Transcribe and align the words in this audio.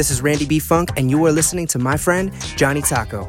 This 0.00 0.10
is 0.10 0.22
Randy 0.22 0.46
B. 0.46 0.58
Funk, 0.58 0.92
and 0.96 1.10
you 1.10 1.22
are 1.26 1.30
listening 1.30 1.66
to 1.66 1.78
my 1.78 1.94
friend, 1.94 2.32
Johnny 2.56 2.80
Taco. 2.80 3.26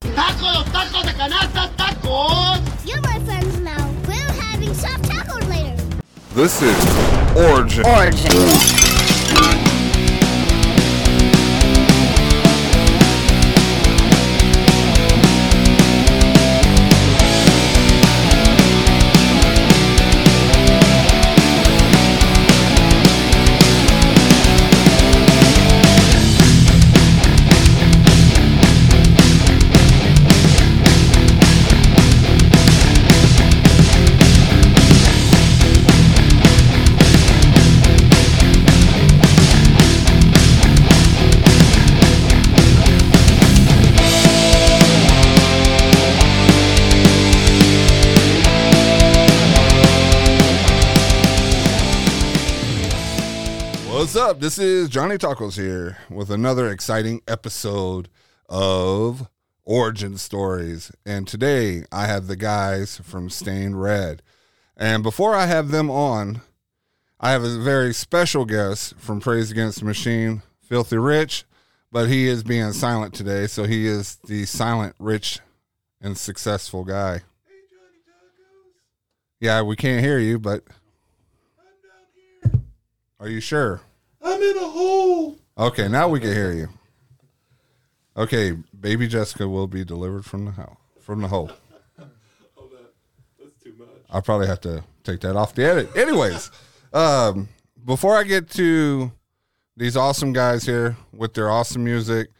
¡Tacos, 0.00 0.64
tacos 0.72 1.04
de 1.04 1.12
canasta, 1.12 1.70
tacos! 1.76 2.60
You're 2.84 3.00
my 3.02 3.20
friends 3.20 3.60
now. 3.60 3.88
We're 4.08 4.32
having 4.42 4.74
soft 4.74 5.04
tacos 5.04 5.48
later. 5.48 5.80
This 6.34 6.60
is 6.60 6.76
Origin. 7.36 7.86
Origin. 7.86 8.81
This 54.42 54.58
is 54.58 54.88
Johnny 54.88 55.18
Tacos 55.18 55.54
here 55.54 55.98
with 56.10 56.28
another 56.28 56.68
exciting 56.68 57.22
episode 57.28 58.08
of 58.48 59.28
Origin 59.64 60.18
Stories. 60.18 60.90
And 61.06 61.28
today 61.28 61.84
I 61.92 62.06
have 62.08 62.26
the 62.26 62.34
guys 62.34 63.00
from 63.04 63.30
Stained 63.30 63.80
Red. 63.80 64.20
And 64.76 65.04
before 65.04 65.36
I 65.36 65.46
have 65.46 65.68
them 65.68 65.88
on, 65.92 66.40
I 67.20 67.30
have 67.30 67.44
a 67.44 67.56
very 67.60 67.94
special 67.94 68.44
guest 68.44 68.96
from 68.98 69.20
Praise 69.20 69.52
Against 69.52 69.78
the 69.78 69.84
Machine, 69.84 70.42
Filthy 70.60 70.98
Rich, 70.98 71.44
but 71.92 72.08
he 72.08 72.26
is 72.26 72.42
being 72.42 72.72
silent 72.72 73.14
today, 73.14 73.46
so 73.46 73.62
he 73.62 73.86
is 73.86 74.16
the 74.26 74.44
silent, 74.46 74.96
rich, 74.98 75.38
and 76.00 76.18
successful 76.18 76.82
guy. 76.82 77.20
Yeah, 79.38 79.62
we 79.62 79.76
can't 79.76 80.04
hear 80.04 80.18
you, 80.18 80.40
but 80.40 80.64
are 83.20 83.28
you 83.28 83.38
sure? 83.38 83.82
I'm 84.42 84.56
in 84.56 84.62
a 84.62 84.68
hole. 84.68 85.38
Okay, 85.56 85.88
now 85.88 86.08
we 86.08 86.20
can 86.20 86.32
hear 86.32 86.52
you. 86.52 86.68
Okay, 88.16 88.56
baby 88.78 89.06
Jessica 89.06 89.48
will 89.48 89.66
be 89.66 89.84
delivered 89.84 90.24
from 90.24 90.44
the 90.44 90.50
house 90.50 90.76
from 91.00 91.22
the 91.22 91.28
hole. 91.28 91.50
That's 91.98 93.54
too 93.62 93.74
much. 93.78 93.88
I'll 94.10 94.22
probably 94.22 94.46
have 94.46 94.60
to 94.62 94.84
take 95.04 95.20
that 95.20 95.36
off 95.36 95.54
the 95.54 95.64
edit. 95.64 95.96
Anyways, 95.96 96.50
um, 96.92 97.48
before 97.84 98.16
I 98.16 98.22
get 98.22 98.50
to 98.50 99.12
these 99.76 99.96
awesome 99.96 100.32
guys 100.32 100.64
here 100.64 100.96
with 101.12 101.34
their 101.34 101.50
awesome 101.50 101.84
music, 101.84 102.30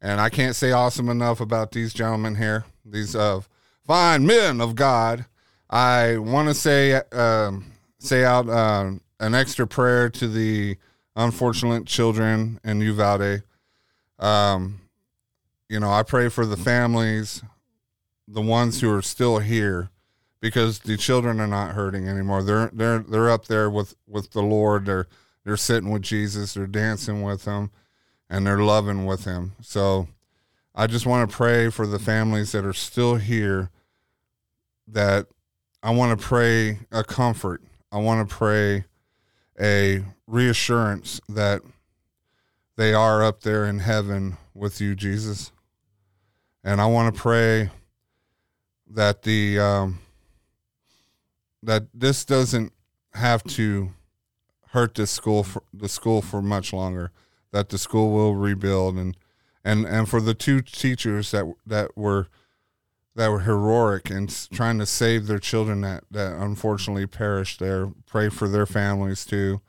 and 0.00 0.20
I 0.20 0.28
can't 0.28 0.56
say 0.56 0.72
awesome 0.72 1.08
enough 1.08 1.40
about 1.40 1.72
these 1.72 1.94
gentlemen 1.94 2.34
here, 2.34 2.64
these 2.84 3.14
uh, 3.14 3.40
fine 3.86 4.26
men 4.26 4.60
of 4.60 4.74
God. 4.74 5.26
I 5.70 6.18
want 6.18 6.48
to 6.48 6.54
say 6.54 6.94
um, 7.12 7.72
say 7.98 8.24
out 8.24 8.48
um, 8.48 9.00
an 9.20 9.34
extra 9.34 9.66
prayer 9.66 10.10
to 10.10 10.28
the 10.28 10.76
unfortunate 11.16 11.86
children 11.86 12.60
in 12.64 12.80
Uvalde. 12.80 13.42
Um, 14.18 14.80
you 15.68 15.80
know, 15.80 15.90
I 15.90 16.02
pray 16.02 16.28
for 16.28 16.46
the 16.46 16.56
families, 16.56 17.42
the 18.28 18.42
ones 18.42 18.80
who 18.80 18.92
are 18.94 19.02
still 19.02 19.38
here, 19.38 19.90
because 20.40 20.80
the 20.80 20.96
children 20.96 21.40
are 21.40 21.46
not 21.46 21.74
hurting 21.74 22.08
anymore. 22.08 22.42
They're 22.42 22.70
they're 22.72 22.98
they're 22.98 23.30
up 23.30 23.46
there 23.46 23.70
with 23.70 23.94
with 24.06 24.32
the 24.32 24.42
Lord. 24.42 24.86
They're 24.86 25.06
they're 25.44 25.56
sitting 25.56 25.90
with 25.90 26.02
Jesus. 26.02 26.54
They're 26.54 26.66
dancing 26.66 27.22
with 27.22 27.44
him, 27.44 27.70
and 28.28 28.46
they're 28.46 28.58
loving 28.58 29.06
with 29.06 29.24
him. 29.24 29.52
So, 29.60 30.08
I 30.74 30.86
just 30.86 31.06
want 31.06 31.30
to 31.30 31.36
pray 31.36 31.70
for 31.70 31.86
the 31.86 31.98
families 31.98 32.52
that 32.52 32.64
are 32.64 32.72
still 32.72 33.16
here. 33.16 33.70
That 34.86 35.26
I 35.82 35.90
want 35.90 36.18
to 36.18 36.24
pray 36.26 36.80
a 36.90 37.02
comfort. 37.02 37.62
I 37.90 37.98
want 37.98 38.28
to 38.28 38.34
pray 38.34 38.84
a 39.60 40.04
reassurance 40.32 41.20
that 41.28 41.60
they 42.76 42.94
are 42.94 43.22
up 43.22 43.42
there 43.42 43.66
in 43.66 43.80
heaven 43.80 44.38
with 44.54 44.80
you, 44.80 44.94
Jesus. 44.94 45.52
And 46.64 46.80
I 46.80 46.86
want 46.86 47.14
to 47.14 47.20
pray 47.20 47.70
that 48.88 49.22
the 49.22 49.58
um, 49.58 49.98
that 51.62 51.84
this 51.92 52.24
doesn't 52.24 52.72
have 53.14 53.44
to 53.44 53.90
hurt 54.68 54.94
this 54.94 55.10
school 55.10 55.44
for 55.44 55.62
the 55.72 55.88
school 55.88 56.22
for 56.22 56.40
much 56.40 56.72
longer. 56.72 57.12
That 57.50 57.68
the 57.68 57.76
school 57.76 58.10
will 58.10 58.34
rebuild 58.34 58.96
and 58.96 59.14
and 59.62 59.84
and 59.84 60.08
for 60.08 60.22
the 60.22 60.34
two 60.34 60.62
teachers 60.62 61.30
that 61.32 61.44
that 61.66 61.94
were 61.94 62.28
that 63.14 63.30
were 63.30 63.40
heroic 63.40 64.08
and 64.08 64.34
trying 64.50 64.78
to 64.78 64.86
save 64.86 65.26
their 65.26 65.38
children 65.38 65.82
that 65.82 66.04
that 66.10 66.32
unfortunately 66.32 67.06
perished 67.06 67.58
there. 67.58 67.92
Pray 68.06 68.30
for 68.30 68.48
their 68.48 68.64
families 68.64 69.26
too, 69.26 69.60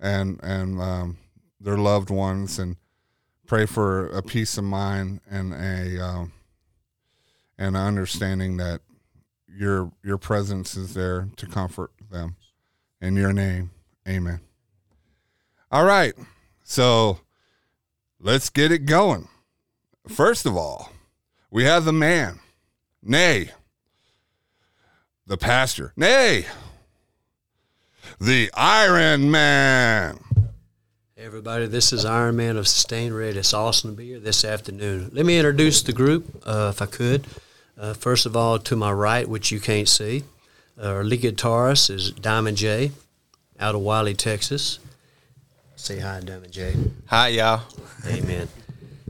and 0.00 0.40
and 0.42 0.80
um, 0.80 1.18
their 1.60 1.76
loved 1.76 2.10
ones, 2.10 2.58
and 2.58 2.76
pray 3.46 3.66
for 3.66 4.06
a 4.08 4.22
peace 4.22 4.56
of 4.58 4.64
mind 4.64 5.20
and 5.30 5.52
a 5.52 6.04
um, 6.04 6.32
and 7.58 7.76
an 7.76 7.82
understanding 7.82 8.56
that 8.56 8.80
your 9.46 9.92
your 10.02 10.18
presence 10.18 10.76
is 10.76 10.94
there 10.94 11.28
to 11.36 11.46
comfort 11.46 11.92
them. 12.10 12.36
In 13.02 13.16
your 13.16 13.32
name, 13.32 13.70
Amen. 14.08 14.40
All 15.70 15.84
right, 15.84 16.14
so 16.64 17.20
let's 18.18 18.50
get 18.50 18.72
it 18.72 18.86
going. 18.86 19.28
First 20.08 20.46
of 20.46 20.56
all, 20.56 20.90
we 21.50 21.64
have 21.64 21.84
the 21.84 21.92
man. 21.92 22.40
Nay, 23.02 23.50
the 25.26 25.36
pastor. 25.36 25.92
Nay, 25.96 26.46
the 28.20 28.50
Iron 28.52 29.30
Man. 29.30 30.18
Hey 31.16 31.24
everybody, 31.24 31.66
this 31.66 31.90
is 31.90 32.04
Iron 32.04 32.36
Man 32.36 32.58
of 32.58 32.68
Stained 32.68 33.16
Red. 33.16 33.34
It's 33.34 33.54
awesome 33.54 33.92
to 33.92 33.96
be 33.96 34.08
here 34.08 34.20
this 34.20 34.44
afternoon. 34.44 35.10
Let 35.14 35.24
me 35.24 35.38
introduce 35.38 35.82
the 35.82 35.94
group, 35.94 36.42
uh, 36.44 36.70
if 36.74 36.82
I 36.82 36.86
could. 36.86 37.26
Uh, 37.78 37.94
first 37.94 38.26
of 38.26 38.36
all, 38.36 38.58
to 38.58 38.76
my 38.76 38.92
right, 38.92 39.26
which 39.26 39.50
you 39.50 39.58
can't 39.58 39.88
see, 39.88 40.24
uh, 40.78 40.88
our 40.88 41.02
lead 41.02 41.22
guitarist 41.22 41.88
is 41.88 42.10
Diamond 42.10 42.58
J 42.58 42.92
out 43.58 43.74
of 43.74 43.80
Wylie, 43.80 44.12
Texas. 44.12 44.80
Say 45.76 46.00
hi, 46.00 46.20
Diamond 46.20 46.52
J. 46.52 46.74
Hi, 47.06 47.28
y'all. 47.28 47.62
Amen. 48.06 48.48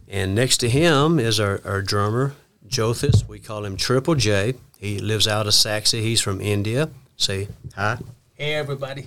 And 0.07 0.37
next 0.37 0.59
to 0.59 0.71
him 0.71 1.19
is 1.19 1.41
our, 1.41 1.61
our 1.65 1.83
drummer, 1.83 2.35
Jothis. 2.69 3.27
We 3.27 3.41
call 3.41 3.65
him 3.65 3.77
Triple 3.77 4.15
J. 4.15 4.55
He 4.79 5.01
lives 5.01 5.27
out 5.27 5.49
of 5.49 5.55
Sachse. 5.55 5.91
He's 5.91 6.21
from 6.21 6.41
India. 6.41 6.91
Say 7.17 7.49
hi. 7.75 7.99
Hey, 8.41 8.55
everybody. 8.55 9.07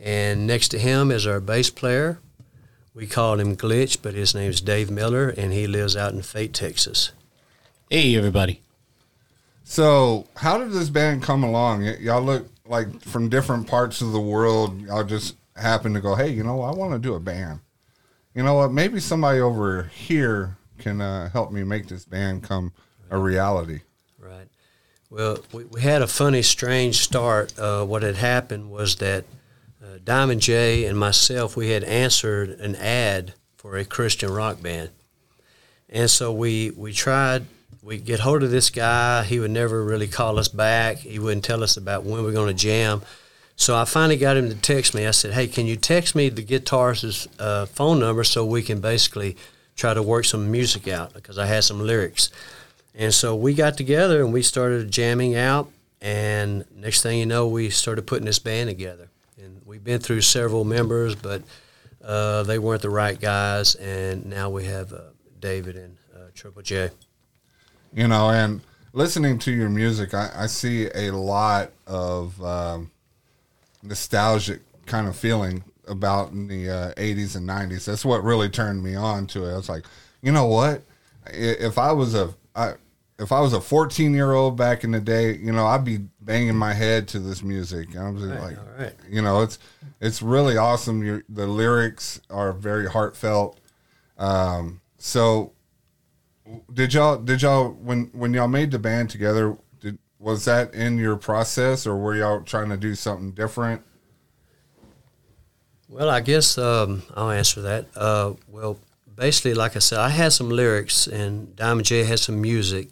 And 0.00 0.46
next 0.46 0.68
to 0.68 0.78
him 0.78 1.10
is 1.10 1.26
our 1.26 1.40
bass 1.40 1.68
player. 1.68 2.20
We 2.94 3.08
call 3.08 3.40
him 3.40 3.56
Glitch, 3.56 3.98
but 4.00 4.14
his 4.14 4.36
name's 4.36 4.60
Dave 4.60 4.88
Miller, 4.88 5.30
and 5.30 5.52
he 5.52 5.66
lives 5.66 5.96
out 5.96 6.12
in 6.12 6.22
Fate, 6.22 6.54
Texas. 6.54 7.10
Hey, 7.90 8.14
everybody. 8.14 8.62
So, 9.64 10.28
how 10.36 10.58
did 10.58 10.70
this 10.70 10.90
band 10.90 11.24
come 11.24 11.42
along? 11.42 11.82
Y- 11.82 11.96
y'all 12.02 12.22
look 12.22 12.46
like 12.64 13.00
from 13.00 13.28
different 13.28 13.66
parts 13.66 14.00
of 14.00 14.12
the 14.12 14.20
world. 14.20 14.80
Y'all 14.80 15.02
just 15.02 15.34
happened 15.56 15.96
to 15.96 16.00
go, 16.00 16.14
hey, 16.14 16.28
you 16.30 16.44
know, 16.44 16.62
I 16.62 16.70
want 16.70 16.92
to 16.92 17.00
do 17.00 17.14
a 17.16 17.20
band. 17.20 17.58
You 18.32 18.44
know 18.44 18.54
what? 18.54 18.70
Maybe 18.70 19.00
somebody 19.00 19.40
over 19.40 19.90
here 19.92 20.56
can 20.78 21.00
uh, 21.00 21.30
help 21.30 21.50
me 21.50 21.64
make 21.64 21.88
this 21.88 22.04
band 22.04 22.44
come 22.44 22.72
a 23.10 23.18
reality. 23.18 23.80
Well, 25.12 25.40
we, 25.52 25.64
we 25.64 25.82
had 25.82 26.00
a 26.00 26.06
funny, 26.06 26.40
strange 26.40 26.96
start. 26.96 27.58
Uh, 27.58 27.84
what 27.84 28.02
had 28.02 28.16
happened 28.16 28.70
was 28.70 28.96
that 28.96 29.26
uh, 29.84 29.98
Diamond 30.02 30.40
J 30.40 30.86
and 30.86 30.98
myself, 30.98 31.54
we 31.54 31.68
had 31.68 31.84
answered 31.84 32.48
an 32.60 32.76
ad 32.76 33.34
for 33.58 33.76
a 33.76 33.84
Christian 33.84 34.32
rock 34.32 34.62
band. 34.62 34.88
And 35.90 36.08
so 36.08 36.32
we, 36.32 36.70
we 36.70 36.94
tried, 36.94 37.44
we 37.82 37.98
get 37.98 38.20
hold 38.20 38.42
of 38.42 38.50
this 38.50 38.70
guy. 38.70 39.22
He 39.24 39.38
would 39.38 39.50
never 39.50 39.84
really 39.84 40.08
call 40.08 40.38
us 40.38 40.48
back. 40.48 40.96
He 40.96 41.18
wouldn't 41.18 41.44
tell 41.44 41.62
us 41.62 41.76
about 41.76 42.04
when 42.04 42.22
we 42.22 42.30
are 42.30 42.32
going 42.32 42.48
to 42.48 42.54
jam. 42.54 43.02
So 43.54 43.76
I 43.76 43.84
finally 43.84 44.16
got 44.16 44.38
him 44.38 44.48
to 44.48 44.56
text 44.56 44.94
me. 44.94 45.06
I 45.06 45.10
said, 45.10 45.34
"Hey, 45.34 45.46
can 45.46 45.66
you 45.66 45.76
text 45.76 46.14
me 46.14 46.30
the 46.30 46.42
guitarist's 46.42 47.28
uh, 47.38 47.66
phone 47.66 48.00
number 48.00 48.24
so 48.24 48.46
we 48.46 48.62
can 48.62 48.80
basically 48.80 49.36
try 49.76 49.92
to 49.92 50.02
work 50.02 50.24
some 50.24 50.50
music 50.50 50.88
out 50.88 51.12
because 51.12 51.36
I 51.36 51.44
had 51.44 51.64
some 51.64 51.80
lyrics." 51.80 52.30
And 52.94 53.12
so 53.12 53.34
we 53.34 53.54
got 53.54 53.76
together 53.76 54.22
and 54.22 54.32
we 54.32 54.42
started 54.42 54.90
jamming 54.90 55.34
out. 55.34 55.70
and 56.00 56.64
next 56.74 57.02
thing 57.02 57.18
you 57.18 57.26
know, 57.26 57.46
we 57.46 57.70
started 57.70 58.06
putting 58.06 58.26
this 58.26 58.38
band 58.38 58.68
together. 58.68 59.08
And 59.38 59.60
we've 59.64 59.84
been 59.84 60.00
through 60.00 60.20
several 60.22 60.64
members, 60.64 61.14
but 61.14 61.42
uh, 62.04 62.42
they 62.42 62.58
weren't 62.58 62.82
the 62.82 62.90
right 62.90 63.18
guys. 63.18 63.76
And 63.76 64.26
now 64.26 64.50
we 64.50 64.64
have 64.64 64.92
uh, 64.92 65.00
David 65.40 65.76
and 65.76 65.96
uh, 66.14 66.26
Triple 66.34 66.62
J. 66.62 66.90
you 67.94 68.08
know 68.08 68.30
and 68.30 68.60
listening 68.92 69.38
to 69.38 69.50
your 69.52 69.68
music 69.68 70.14
i, 70.14 70.30
I 70.34 70.46
see 70.46 70.88
a 70.94 71.10
lot 71.10 71.70
of 71.86 72.42
um, 72.42 72.90
nostalgic 73.82 74.60
kind 74.86 75.08
of 75.08 75.16
feeling 75.16 75.64
about 75.88 76.30
in 76.30 76.46
the 76.48 76.70
uh, 76.70 76.94
80s 76.94 77.36
and 77.36 77.48
90s 77.48 77.84
that's 77.84 78.04
what 78.04 78.22
really 78.22 78.48
turned 78.48 78.82
me 78.82 78.94
on 78.94 79.26
to 79.28 79.44
it 79.44 79.52
i 79.52 79.56
was 79.56 79.68
like 79.68 79.84
you 80.22 80.32
know 80.32 80.46
what 80.46 80.82
if 81.26 81.76
i 81.78 81.92
was 81.92 82.14
a 82.14 82.32
I, 82.54 82.74
if 83.22 83.32
i 83.32 83.40
was 83.40 83.52
a 83.52 83.60
14 83.60 84.12
year 84.12 84.32
old 84.32 84.56
back 84.56 84.84
in 84.84 84.90
the 84.90 85.00
day 85.00 85.36
you 85.36 85.52
know 85.52 85.66
i'd 85.66 85.84
be 85.84 85.98
banging 86.20 86.56
my 86.56 86.72
head 86.72 87.08
to 87.08 87.18
this 87.18 87.42
music. 87.42 87.94
And 87.94 87.98
i 87.98 88.10
was 88.10 88.22
like 88.22 88.58
all 88.58 88.64
right. 88.78 88.94
you 89.08 89.22
know 89.22 89.42
it's 89.42 89.58
it's 90.02 90.20
really 90.20 90.56
awesome. 90.56 91.02
Your 91.04 91.22
the 91.28 91.46
lyrics 91.46 92.20
are 92.28 92.52
very 92.52 92.88
heartfelt. 92.88 93.58
Um, 94.18 94.80
so 94.98 95.52
did 96.74 96.92
y'all 96.92 97.16
did 97.16 97.40
y'all 97.40 97.70
when 97.70 98.10
when 98.12 98.34
y'all 98.34 98.48
made 98.48 98.72
the 98.72 98.80
band 98.80 99.10
together 99.10 99.56
did 99.80 99.98
was 100.18 100.44
that 100.46 100.74
in 100.74 100.98
your 100.98 101.16
process 101.16 101.86
or 101.86 101.96
were 101.96 102.16
y'all 102.16 102.42
trying 102.42 102.68
to 102.70 102.76
do 102.76 102.96
something 102.96 103.30
different? 103.30 103.82
Well, 105.88 106.10
I 106.10 106.20
guess 106.20 106.58
um, 106.58 107.04
I'll 107.14 107.30
answer 107.30 107.60
that. 107.62 107.86
Uh, 107.94 108.34
well, 108.48 108.78
basically, 109.14 109.54
like 109.54 109.76
I 109.76 109.78
said, 109.78 109.98
I 109.98 110.08
had 110.08 110.32
some 110.32 110.48
lyrics, 110.48 111.06
and 111.06 111.54
Diamond 111.54 111.86
J 111.86 112.02
had 112.04 112.18
some 112.18 112.40
music, 112.40 112.88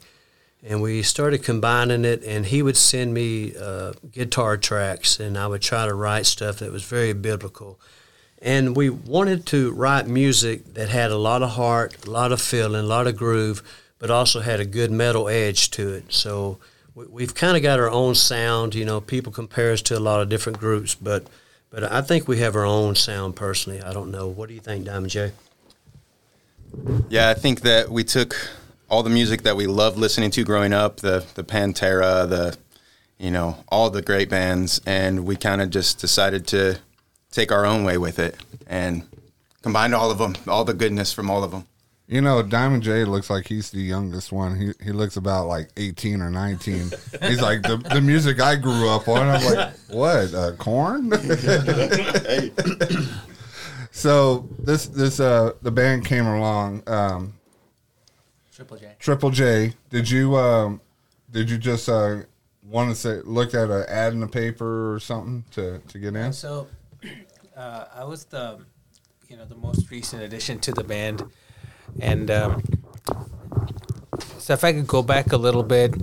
and 0.63 0.81
we 0.81 1.01
started 1.01 1.43
combining 1.43 2.05
it. 2.05 2.23
And 2.23 2.45
he 2.45 2.61
would 2.61 2.77
send 2.77 3.13
me 3.13 3.53
uh, 3.55 3.93
guitar 4.11 4.57
tracks, 4.57 5.19
and 5.19 5.37
I 5.37 5.47
would 5.47 5.61
try 5.61 5.85
to 5.85 5.93
write 5.93 6.25
stuff 6.25 6.59
that 6.59 6.71
was 6.71 6.83
very 6.83 7.13
biblical. 7.13 7.79
And 8.41 8.75
we 8.75 8.89
wanted 8.89 9.45
to 9.47 9.71
write 9.71 10.07
music 10.07 10.73
that 10.73 10.89
had 10.89 11.11
a 11.11 11.17
lot 11.17 11.43
of 11.43 11.51
heart, 11.51 12.07
a 12.07 12.09
lot 12.09 12.31
of 12.31 12.41
feeling, 12.41 12.83
a 12.83 12.87
lot 12.87 13.05
of 13.05 13.15
groove, 13.15 13.61
but 13.99 14.09
also 14.09 14.39
had 14.39 14.59
a 14.59 14.65
good 14.65 14.89
metal 14.91 15.29
edge 15.29 15.69
to 15.71 15.89
it. 15.89 16.11
So 16.11 16.57
we, 16.95 17.05
we've 17.05 17.35
kind 17.35 17.55
of 17.55 17.61
got 17.61 17.79
our 17.79 17.89
own 17.89 18.15
sound. 18.15 18.73
You 18.73 18.85
know, 18.85 18.99
people 18.99 19.31
compare 19.31 19.71
us 19.71 19.81
to 19.83 19.97
a 19.97 19.99
lot 19.99 20.21
of 20.21 20.29
different 20.29 20.59
groups, 20.59 20.95
but 20.95 21.27
but 21.69 21.89
I 21.89 22.01
think 22.01 22.27
we 22.27 22.39
have 22.39 22.55
our 22.55 22.65
own 22.65 22.95
sound 22.95 23.35
personally. 23.35 23.81
I 23.81 23.93
don't 23.93 24.11
know. 24.11 24.27
What 24.27 24.49
do 24.49 24.55
you 24.55 24.59
think, 24.59 24.85
Diamond 24.85 25.11
J? 25.11 25.31
Yeah, 27.09 27.29
I 27.29 27.33
think 27.33 27.61
that 27.61 27.89
we 27.89 28.03
took 28.03 28.35
all 28.91 29.01
the 29.03 29.09
music 29.09 29.43
that 29.43 29.55
we 29.55 29.65
loved 29.67 29.97
listening 29.97 30.29
to 30.31 30.43
growing 30.43 30.73
up, 30.73 30.97
the 30.97 31.25
the 31.35 31.43
Pantera, 31.43 32.29
the 32.29 32.57
you 33.17 33.31
know, 33.31 33.55
all 33.69 33.89
the 33.89 34.01
great 34.01 34.29
bands, 34.29 34.81
and 34.85 35.25
we 35.25 35.35
kind 35.35 35.61
of 35.61 35.69
just 35.69 35.99
decided 35.99 36.45
to 36.47 36.77
take 37.31 37.51
our 37.51 37.65
own 37.65 37.83
way 37.85 37.97
with 37.97 38.19
it 38.19 38.35
and 38.67 39.03
combined 39.61 39.95
all 39.95 40.11
of 40.11 40.17
them, 40.17 40.35
all 40.47 40.65
the 40.65 40.73
goodness 40.73 41.13
from 41.13 41.29
all 41.29 41.43
of 41.43 41.51
them. 41.51 41.65
you 42.07 42.19
know 42.19 42.41
diamond 42.43 42.83
j 42.83 43.05
looks 43.05 43.29
like 43.29 43.47
he's 43.47 43.71
the 43.71 43.79
youngest 43.79 44.31
one. 44.33 44.59
He, 44.59 44.73
he 44.83 44.91
looks 44.91 45.15
about 45.15 45.47
like 45.47 45.69
18 45.77 46.19
or 46.21 46.29
19 46.29 46.91
he's 47.21 47.41
like 47.41 47.61
the, 47.61 47.77
the 47.93 48.01
music 48.01 48.41
i 48.41 48.55
grew 48.57 48.89
up 48.89 49.07
on. 49.07 49.29
I'm 49.29 49.45
like 49.45 49.73
what 49.89 50.33
uh, 50.33 50.51
Korn? 50.57 51.11
So 53.93 54.47
this 54.57 54.87
this 54.87 55.19
uh 55.19 55.51
the 55.61 55.71
band 55.71 56.05
came 56.05 56.25
along 56.25 56.83
um 56.87 57.33
Triple 58.53 58.77
J. 58.77 58.95
Triple 58.99 59.29
J, 59.29 59.73
did 59.89 60.09
you 60.09 60.35
um, 60.35 60.81
did 61.31 61.49
you 61.49 61.57
just 61.57 61.87
uh, 61.87 62.17
want 62.63 62.89
to 62.89 62.95
say 62.95 63.21
looked 63.23 63.53
at 63.53 63.69
an 63.69 63.85
ad 63.87 64.13
in 64.13 64.19
the 64.19 64.27
paper 64.27 64.93
or 64.93 64.99
something 64.99 65.45
to, 65.51 65.79
to 65.87 65.99
get 65.99 66.15
in? 66.15 66.33
So, 66.33 66.67
uh, 67.55 67.85
I 67.95 68.03
was 68.03 68.25
the, 68.25 68.59
you 69.29 69.37
know, 69.37 69.45
the 69.45 69.55
most 69.55 69.89
recent 69.89 70.21
addition 70.21 70.59
to 70.59 70.73
the 70.73 70.83
band, 70.83 71.23
and 72.01 72.29
um, 72.29 72.63
so 74.37 74.53
if 74.53 74.63
I 74.63 74.73
could 74.73 74.87
go 74.87 75.01
back 75.01 75.31
a 75.31 75.37
little 75.37 75.63
bit, 75.63 75.95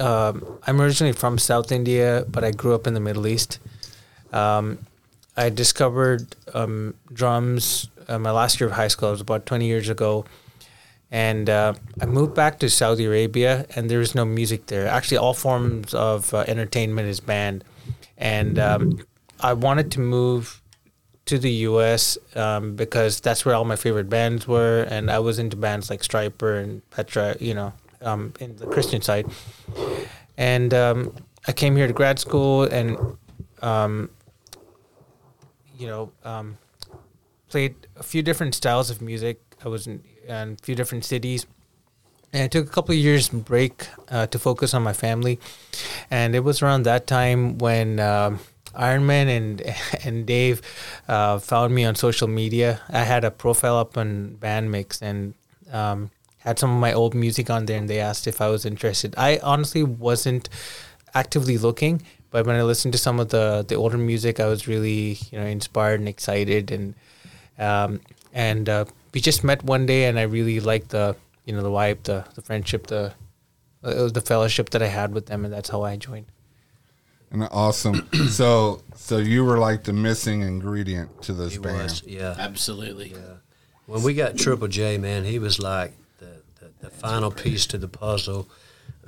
um, 0.00 0.58
I'm 0.66 0.80
originally 0.80 1.12
from 1.12 1.38
South 1.38 1.70
India, 1.70 2.24
but 2.28 2.42
I 2.42 2.50
grew 2.50 2.74
up 2.74 2.86
in 2.86 2.94
the 2.94 3.00
Middle 3.00 3.26
East. 3.26 3.60
Um, 4.32 4.78
I 5.36 5.50
discovered 5.50 6.34
um, 6.52 6.94
drums 7.12 7.88
uh, 8.08 8.18
my 8.18 8.30
last 8.32 8.58
year 8.58 8.68
of 8.68 8.74
high 8.74 8.88
school. 8.88 9.10
It 9.10 9.12
was 9.12 9.20
about 9.20 9.46
20 9.46 9.66
years 9.66 9.88
ago. 9.88 10.24
And 11.10 11.48
uh, 11.48 11.74
I 12.00 12.06
moved 12.06 12.34
back 12.34 12.58
to 12.60 12.68
Saudi 12.68 13.04
Arabia, 13.04 13.66
and 13.76 13.88
there 13.90 14.00
is 14.00 14.14
no 14.14 14.24
music 14.24 14.66
there. 14.66 14.86
Actually, 14.88 15.18
all 15.18 15.34
forms 15.34 15.94
of 15.94 16.34
uh, 16.34 16.44
entertainment 16.48 17.08
is 17.08 17.20
banned. 17.20 17.64
And 18.18 18.58
um, 18.58 19.00
I 19.40 19.52
wanted 19.52 19.92
to 19.92 20.00
move 20.00 20.62
to 21.26 21.38
the 21.38 21.50
U.S. 21.50 22.18
Um, 22.34 22.74
because 22.74 23.20
that's 23.20 23.44
where 23.44 23.54
all 23.54 23.64
my 23.64 23.76
favorite 23.76 24.08
bands 24.08 24.48
were, 24.48 24.82
and 24.82 25.10
I 25.10 25.18
was 25.20 25.38
into 25.38 25.56
bands 25.56 25.90
like 25.90 26.00
Stryper 26.02 26.62
and 26.62 26.88
Petra, 26.90 27.36
you 27.40 27.54
know, 27.54 27.72
um, 28.00 28.32
in 28.40 28.56
the 28.56 28.66
Christian 28.66 29.02
side. 29.02 29.26
And 30.36 30.74
um, 30.74 31.14
I 31.46 31.52
came 31.52 31.76
here 31.76 31.86
to 31.86 31.92
grad 31.92 32.18
school, 32.18 32.64
and 32.64 33.16
um, 33.62 34.10
you 35.78 35.86
know, 35.86 36.12
um, 36.24 36.58
played 37.48 37.74
a 37.96 38.02
few 38.02 38.22
different 38.22 38.54
styles 38.54 38.90
of 38.90 39.00
music. 39.00 39.40
I 39.64 39.68
was 39.68 39.86
in, 39.86 40.02
in 40.28 40.52
a 40.52 40.56
few 40.62 40.74
different 40.74 41.04
cities. 41.04 41.46
And 42.32 42.42
I 42.42 42.48
took 42.48 42.66
a 42.66 42.70
couple 42.70 42.92
of 42.92 42.98
years 42.98 43.28
break 43.28 43.86
uh, 44.10 44.26
to 44.26 44.38
focus 44.38 44.74
on 44.74 44.82
my 44.82 44.92
family. 44.92 45.38
And 46.10 46.34
it 46.34 46.40
was 46.40 46.62
around 46.62 46.82
that 46.82 47.06
time 47.06 47.58
when 47.58 48.00
um, 48.00 48.40
Iron 48.74 49.06
Man 49.06 49.28
and 49.28 49.62
and 50.04 50.26
Dave 50.26 50.60
uh, 51.08 51.38
found 51.38 51.74
me 51.74 51.84
on 51.84 51.94
social 51.94 52.28
media. 52.28 52.80
I 52.88 53.04
had 53.04 53.24
a 53.24 53.30
profile 53.30 53.78
up 53.78 53.96
on 53.96 54.36
Bandmix 54.40 55.00
and 55.02 55.34
um, 55.72 56.10
had 56.38 56.58
some 56.58 56.70
of 56.70 56.80
my 56.80 56.92
old 56.92 57.14
music 57.14 57.50
on 57.50 57.66
there, 57.66 57.78
and 57.78 57.88
they 57.88 57.98
asked 57.98 58.26
if 58.26 58.40
I 58.40 58.48
was 58.48 58.64
interested. 58.64 59.14
I 59.16 59.40
honestly 59.42 59.82
wasn't 59.82 60.48
actively 61.14 61.58
looking, 61.58 62.02
but 62.30 62.46
when 62.46 62.56
I 62.56 62.62
listened 62.62 62.92
to 62.92 62.98
some 62.98 63.18
of 63.18 63.30
the 63.30 63.64
the 63.66 63.74
older 63.74 63.98
music, 63.98 64.40
I 64.40 64.46
was 64.46 64.68
really 64.68 65.18
you 65.30 65.38
know 65.38 65.46
inspired 65.46 66.00
and 66.00 66.08
excited, 66.08 66.70
and 66.70 66.94
um, 67.58 68.00
and 68.32 68.68
uh, 68.68 68.84
we 69.12 69.20
just 69.20 69.44
met 69.44 69.62
one 69.62 69.86
day, 69.86 70.04
and 70.06 70.18
I 70.18 70.22
really 70.22 70.60
liked 70.60 70.90
the 70.90 71.16
you 71.44 71.54
know 71.54 71.62
the 71.62 71.70
vibe, 71.70 72.02
the 72.04 72.24
the 72.34 72.42
friendship, 72.42 72.86
the 72.88 73.12
uh, 73.82 74.08
the 74.08 74.20
fellowship 74.20 74.70
that 74.70 74.82
I 74.82 74.86
had 74.88 75.12
with 75.12 75.26
them, 75.26 75.44
and 75.44 75.52
that's 75.52 75.68
how 75.68 75.82
I 75.82 75.96
joined. 75.96 76.26
And 77.30 77.48
awesome. 77.50 78.08
so 78.30 78.82
so 78.94 79.18
you 79.18 79.44
were 79.44 79.58
like 79.58 79.84
the 79.84 79.92
missing 79.92 80.42
ingredient 80.42 81.22
to 81.22 81.32
this 81.32 81.52
He 81.54 81.58
band. 81.58 81.82
was, 81.82 82.02
yeah. 82.06 82.34
Absolutely. 82.38 83.10
Yeah. 83.10 83.38
When 83.86 84.02
we 84.02 84.14
got 84.14 84.36
Triple 84.36 84.68
J, 84.68 84.98
man, 84.98 85.24
he 85.24 85.38
was 85.38 85.58
like 85.60 85.92
the, 86.18 86.26
the, 86.60 86.70
the 86.80 86.90
final 86.90 87.30
piece 87.30 87.66
to 87.66 87.78
the 87.78 87.88
puzzle. 87.88 88.48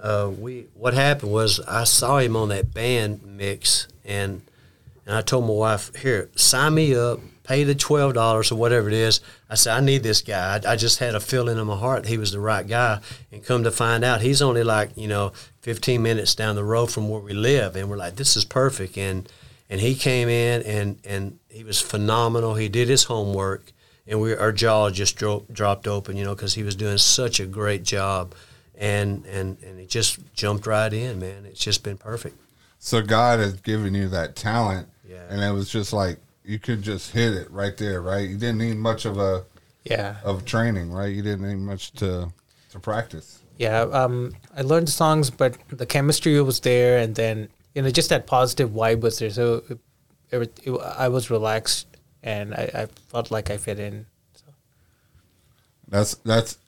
Uh, 0.00 0.30
we 0.38 0.66
what 0.74 0.94
happened 0.94 1.32
was 1.32 1.58
I 1.60 1.82
saw 1.84 2.18
him 2.18 2.36
on 2.36 2.48
that 2.50 2.72
band 2.72 3.24
mix, 3.24 3.88
and 4.04 4.42
and 5.06 5.16
I 5.16 5.22
told 5.22 5.44
my 5.44 5.52
wife, 5.54 5.94
"Here, 5.96 6.28
sign 6.36 6.74
me 6.74 6.94
up, 6.94 7.18
pay 7.42 7.64
the 7.64 7.74
twelve 7.74 8.14
dollars 8.14 8.52
or 8.52 8.56
whatever 8.56 8.86
it 8.88 8.94
is." 8.94 9.20
I 9.50 9.54
said, 9.54 9.76
"I 9.76 9.80
need 9.80 10.02
this 10.02 10.20
guy." 10.22 10.60
I, 10.64 10.72
I 10.72 10.76
just 10.76 10.98
had 10.98 11.14
a 11.14 11.20
feeling 11.20 11.58
in 11.58 11.66
my 11.66 11.76
heart 11.76 12.06
he 12.06 12.18
was 12.18 12.32
the 12.32 12.40
right 12.40 12.66
guy, 12.66 13.00
and 13.32 13.44
come 13.44 13.64
to 13.64 13.70
find 13.70 14.04
out, 14.04 14.20
he's 14.20 14.42
only 14.42 14.62
like 14.62 14.90
you 14.96 15.08
know 15.08 15.32
fifteen 15.60 16.02
minutes 16.02 16.34
down 16.34 16.54
the 16.56 16.64
road 16.64 16.90
from 16.92 17.08
where 17.08 17.20
we 17.20 17.32
live, 17.32 17.76
and 17.76 17.88
we're 17.88 17.96
like, 17.96 18.16
"This 18.16 18.36
is 18.36 18.44
perfect." 18.44 18.96
And 18.98 19.28
and 19.70 19.80
he 19.80 19.94
came 19.94 20.28
in 20.28 20.62
and 20.62 20.98
and 21.04 21.38
he 21.48 21.64
was 21.64 21.80
phenomenal. 21.80 22.54
He 22.54 22.68
did 22.68 22.88
his 22.88 23.04
homework 23.04 23.72
and 24.06 24.20
we 24.20 24.34
our 24.34 24.52
jaw 24.52 24.88
just 24.90 25.16
dro- 25.16 25.44
dropped 25.52 25.86
open, 25.86 26.16
you 26.16 26.24
know, 26.24 26.34
because 26.34 26.54
he 26.54 26.62
was 26.62 26.74
doing 26.74 26.96
such 26.98 27.40
a 27.40 27.44
great 27.46 27.82
job, 27.84 28.34
and 28.76 29.26
and 29.26 29.58
and 29.62 29.78
it 29.78 29.88
just 29.90 30.18
jumped 30.34 30.66
right 30.66 30.92
in, 30.92 31.18
man. 31.20 31.44
It's 31.44 31.60
just 31.60 31.82
been 31.82 31.98
perfect. 31.98 32.36
So 32.78 33.02
God 33.02 33.40
has 33.40 33.54
given 33.54 33.94
you 33.94 34.08
that 34.08 34.36
talent, 34.36 34.88
Yeah. 35.06 35.24
and 35.28 35.42
it 35.42 35.52
was 35.52 35.68
just 35.68 35.92
like 35.92 36.16
you 36.48 36.58
could 36.58 36.82
just 36.82 37.12
hit 37.12 37.34
it 37.34 37.50
right 37.50 37.76
there, 37.76 38.00
right? 38.02 38.28
You 38.28 38.36
didn't 38.38 38.58
need 38.58 38.76
much 38.78 39.04
of 39.04 39.18
a 39.18 39.44
Yeah, 39.84 40.16
of 40.24 40.44
training, 40.44 40.90
right? 40.92 41.14
You 41.14 41.22
didn't 41.22 41.46
need 41.48 41.58
much 41.72 41.92
to 42.00 42.32
to 42.72 42.78
practice. 42.80 43.38
yeah. 43.58 43.80
Um, 43.82 44.34
I 44.56 44.62
learned 44.62 44.88
the 44.88 44.92
songs, 44.92 45.30
but 45.30 45.56
the 45.68 45.86
chemistry 45.86 46.40
was 46.42 46.60
there, 46.60 46.98
and 46.98 47.14
then 47.14 47.48
you 47.74 47.82
know 47.82 47.90
just 47.90 48.08
that 48.10 48.26
positive 48.26 48.70
vibe 48.70 49.00
was 49.00 49.18
there. 49.18 49.30
So 49.30 49.62
it, 49.68 49.78
it, 50.30 50.60
it, 50.64 50.72
I 50.98 51.08
was 51.08 51.30
relaxed, 51.30 51.86
and 52.22 52.54
I, 52.54 52.70
I 52.82 52.86
felt 53.12 53.30
like 53.30 53.50
I 53.50 53.56
fit 53.58 53.78
in. 53.78 54.06
So. 54.34 54.46
That's 55.88 56.14
that's 56.24 56.58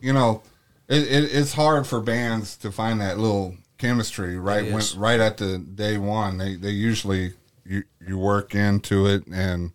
you 0.00 0.12
know, 0.12 0.42
it, 0.88 1.02
it 1.02 1.24
it's 1.34 1.54
hard 1.54 1.86
for 1.86 2.00
bands 2.00 2.56
to 2.58 2.70
find 2.70 3.00
that 3.00 3.18
little 3.18 3.54
chemistry 3.78 4.36
right 4.38 4.72
when 4.72 4.82
right 4.96 5.20
at 5.20 5.36
the 5.38 5.58
day 5.58 5.98
one. 5.98 6.38
They 6.38 6.54
they 6.56 6.70
usually 6.70 7.32
you 7.66 7.84
you 8.06 8.18
work 8.18 8.54
into 8.54 9.06
it 9.06 9.26
and 9.26 9.72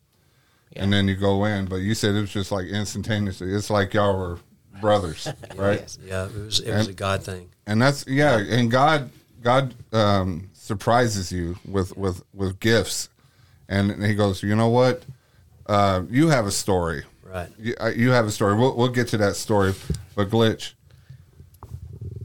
and 0.76 0.92
then 0.92 1.08
you 1.08 1.16
go 1.16 1.46
in. 1.46 1.66
But 1.66 1.78
you 1.78 1.94
said 1.94 2.16
it 2.16 2.22
was 2.22 2.32
just 2.32 2.52
like 2.52 2.68
instantaneously. 2.68 3.54
It's 3.54 3.70
like 3.70 3.94
y'all 3.94 4.18
were 4.18 4.40
brothers, 4.80 5.28
right? 5.56 5.98
Yeah, 6.06 6.26
it 6.26 6.36
was 6.36 6.60
it 6.60 6.74
was 6.74 6.88
a 6.88 6.94
God 6.94 7.24
thing. 7.24 7.50
And 7.66 7.82
that's 7.82 8.06
yeah, 8.08 8.38
and 8.38 8.72
God 8.72 9.10
God 9.42 9.74
um, 9.94 10.50
surprises 10.54 11.32
you 11.32 11.58
with 11.68 11.96
with 11.98 12.24
with 12.34 12.60
gifts, 12.60 13.10
and 13.68 14.04
he 14.04 14.16
goes, 14.16 14.44
you 14.44 14.56
know 14.56 14.70
what? 14.70 15.04
Uh, 15.68 16.04
you 16.10 16.30
have 16.30 16.46
a 16.46 16.52
story. 16.52 17.04
Right. 17.24 17.50
You, 17.58 17.76
uh, 17.80 17.92
you 17.96 18.12
have 18.12 18.26
a 18.26 18.32
story. 18.32 18.56
We'll 18.56 18.76
we'll 18.76 18.90
get 18.90 19.08
to 19.10 19.18
that 19.18 19.36
story, 19.36 19.74
but 20.16 20.30
glitch. 20.30 20.74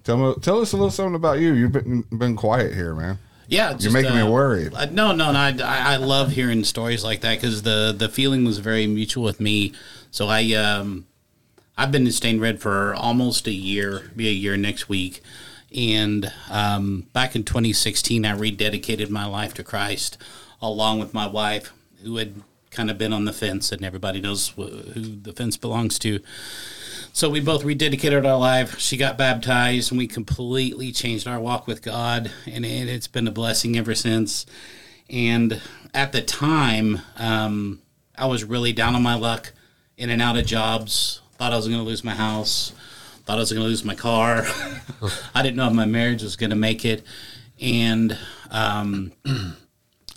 Tell 0.02 0.16
me, 0.16 0.34
tell 0.40 0.60
us 0.60 0.72
a 0.72 0.76
little 0.76 0.90
something 0.90 1.16
about 1.16 1.40
you. 1.40 1.52
You've 1.52 1.72
been 1.72 2.02
been 2.12 2.36
quiet 2.36 2.74
here, 2.74 2.94
man. 2.94 3.18
Yeah, 3.48 3.70
You're 3.70 3.78
just, 3.78 3.92
making 3.94 4.14
me 4.14 4.22
uh, 4.22 4.30
worried. 4.30 4.74
uh, 4.74 4.86
no, 4.86 5.12
no, 5.12 5.32
no. 5.32 5.38
I, 5.38 5.54
I 5.64 5.96
love 5.96 6.32
hearing 6.32 6.64
stories 6.64 7.04
like 7.04 7.20
that 7.20 7.36
because 7.40 7.62
the 7.62 7.94
the 7.96 8.08
feeling 8.08 8.44
was 8.44 8.58
very 8.58 8.86
mutual 8.86 9.22
with 9.24 9.40
me. 9.40 9.72
So 10.10 10.28
I 10.28 10.52
um 10.54 11.06
I've 11.78 11.92
been 11.92 12.06
in 12.06 12.12
Stained 12.12 12.40
Red 12.40 12.60
for 12.60 12.94
almost 12.94 13.46
a 13.46 13.52
year, 13.52 14.10
be 14.16 14.28
a 14.28 14.32
year 14.32 14.56
next 14.56 14.88
week. 14.88 15.22
And 15.76 16.32
um, 16.50 17.06
back 17.12 17.36
in 17.36 17.44
2016, 17.44 18.24
I 18.24 18.32
rededicated 18.34 19.10
my 19.10 19.26
life 19.26 19.52
to 19.54 19.64
Christ 19.64 20.16
along 20.62 21.00
with 21.00 21.12
my 21.12 21.26
wife, 21.26 21.72
who 22.02 22.16
had 22.16 22.42
kind 22.70 22.90
of 22.90 22.98
been 22.98 23.12
on 23.12 23.24
the 23.24 23.32
fence, 23.32 23.72
and 23.72 23.84
everybody 23.84 24.20
knows 24.20 24.50
wh- 24.50 24.92
who 24.94 25.16
the 25.16 25.32
fence 25.32 25.56
belongs 25.56 25.98
to. 26.00 26.20
So 27.12 27.30
we 27.30 27.40
both 27.40 27.64
rededicated 27.64 28.26
our 28.26 28.38
life. 28.38 28.78
She 28.78 28.96
got 28.96 29.16
baptized, 29.16 29.90
and 29.90 29.98
we 29.98 30.06
completely 30.06 30.92
changed 30.92 31.26
our 31.26 31.40
walk 31.40 31.66
with 31.66 31.82
God, 31.82 32.30
and 32.46 32.64
it, 32.64 32.88
it's 32.88 33.08
been 33.08 33.26
a 33.26 33.32
blessing 33.32 33.76
ever 33.76 33.94
since. 33.94 34.44
And 35.08 35.60
at 35.94 36.12
the 36.12 36.20
time, 36.20 37.00
um, 37.16 37.80
I 38.18 38.26
was 38.26 38.44
really 38.44 38.72
down 38.72 38.94
on 38.94 39.02
my 39.02 39.14
luck, 39.14 39.52
in 39.96 40.10
and 40.10 40.20
out 40.20 40.36
of 40.36 40.46
jobs. 40.46 41.20
Thought 41.38 41.52
I 41.52 41.56
was 41.56 41.68
going 41.68 41.80
to 41.80 41.86
lose 41.86 42.04
my 42.04 42.14
house. 42.14 42.72
Thought 43.24 43.38
I 43.38 43.40
was 43.40 43.52
going 43.52 43.62
to 43.62 43.68
lose 43.68 43.84
my 43.84 43.94
car. 43.94 44.44
I 45.34 45.42
didn't 45.42 45.56
know 45.56 45.68
if 45.68 45.72
my 45.72 45.86
marriage 45.86 46.22
was 46.22 46.36
going 46.36 46.50
to 46.50 46.56
make 46.56 46.84
it, 46.84 47.02
and 47.60 48.16
um, 48.50 49.12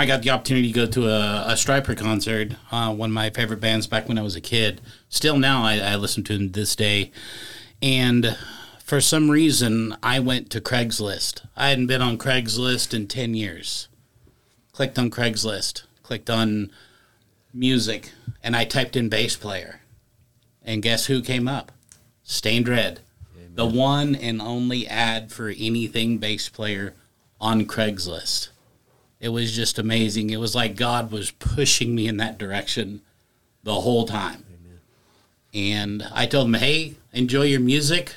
I 0.01 0.06
got 0.06 0.22
the 0.22 0.29
opportunity 0.29 0.72
to 0.72 0.74
go 0.74 0.86
to 0.86 1.10
a, 1.10 1.44
a 1.50 1.53
Stryper 1.56 1.98
concert, 1.98 2.53
uh, 2.72 2.94
one 2.94 3.10
of 3.10 3.13
my 3.13 3.29
favorite 3.32 3.60
bands 3.60 3.86
back 3.86 4.08
when 4.08 4.18
I 4.18 4.22
was 4.22 4.34
a 4.34 4.41
kid. 4.41 4.79
Still 5.10 5.38
now, 5.38 5.62
I, 5.65 5.77
I 5.79 5.96
listen 5.98 6.24
to 6.24 6.38
them 6.38 6.53
this 6.53 6.74
day. 6.74 7.12
And 7.82 8.38
for 8.82 9.01
some 9.01 9.29
reason, 9.29 9.98
I 10.01 10.22
went 10.22 10.50
to 10.51 10.62
Craigslist. 10.62 11.46
I 11.58 11.68
hadn't 11.68 11.88
been 11.88 12.01
on 12.01 12.18
Craigslist 12.18 12.94
in 12.94 13.08
10 13.08 13.34
years. 13.34 13.89
Clicked 14.72 14.98
on 14.98 15.12
Craigslist, 15.12 15.84
clicked 16.01 16.29
on 16.29 16.72
music, 17.53 18.13
and 18.41 18.56
I 18.56 18.63
typed 18.63 18.96
in 18.96 19.10
bass 19.10 19.36
player. 19.36 19.82
And 20.63 20.82
guess 20.82 21.08
who 21.08 21.22
came 21.22 21.50
up? 21.50 21.74
Stained 22.24 22.70
Red. 22.70 23.01
The 23.53 23.65
one 23.65 24.15
and 24.15 24.41
only 24.41 24.88
ad 24.88 25.34
for 25.34 25.50
anything 25.50 26.20
bass 26.20 26.48
player 26.48 26.94
on 27.41 27.65
Craigslist 27.65 28.48
it 29.20 29.30
was 29.30 29.52
just 29.56 29.78
amazing. 29.78 30.30
It 30.30 30.40
was 30.40 30.56
like 30.56 30.76
God 30.76 31.12
was 31.12 31.32
pushing 31.32 31.94
me 31.94 32.08
in 32.08 32.18
that 32.18 32.38
direction 32.38 33.02
the 33.64 33.82
whole 33.82 34.06
time. 34.06 34.46
And 35.54 36.08
I 36.14 36.26
told 36.26 36.48
him, 36.48 36.54
"Hey, 36.54 36.96
enjoy 37.12 37.44
your 37.44 37.60
music. 37.60 38.16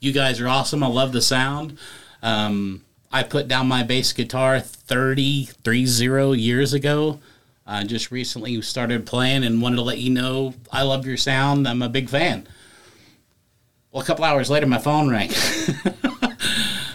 You 0.00 0.12
guys 0.12 0.40
are 0.40 0.48
awesome. 0.48 0.82
I 0.82 0.88
love 0.88 1.12
the 1.12 1.22
sound." 1.22 1.78
Um, 2.22 2.84
I 3.12 3.22
put 3.22 3.46
down 3.46 3.68
my 3.68 3.82
bass 3.82 4.12
guitar 4.12 4.58
30, 4.58 5.44
30 5.44 6.38
years 6.38 6.72
ago. 6.72 7.20
I 7.66 7.84
just 7.84 8.10
recently 8.10 8.60
started 8.62 9.06
playing 9.06 9.44
and 9.44 9.62
wanted 9.62 9.76
to 9.76 9.82
let 9.82 9.98
you 9.98 10.10
know 10.10 10.54
I 10.72 10.82
love 10.82 11.06
your 11.06 11.16
sound. 11.16 11.68
I'm 11.68 11.82
a 11.82 11.88
big 11.88 12.08
fan. 12.08 12.46
Well, 13.92 14.02
a 14.02 14.06
couple 14.06 14.24
hours 14.24 14.50
later, 14.50 14.66
my 14.66 14.78
phone 14.78 15.08
rang. 15.10 15.30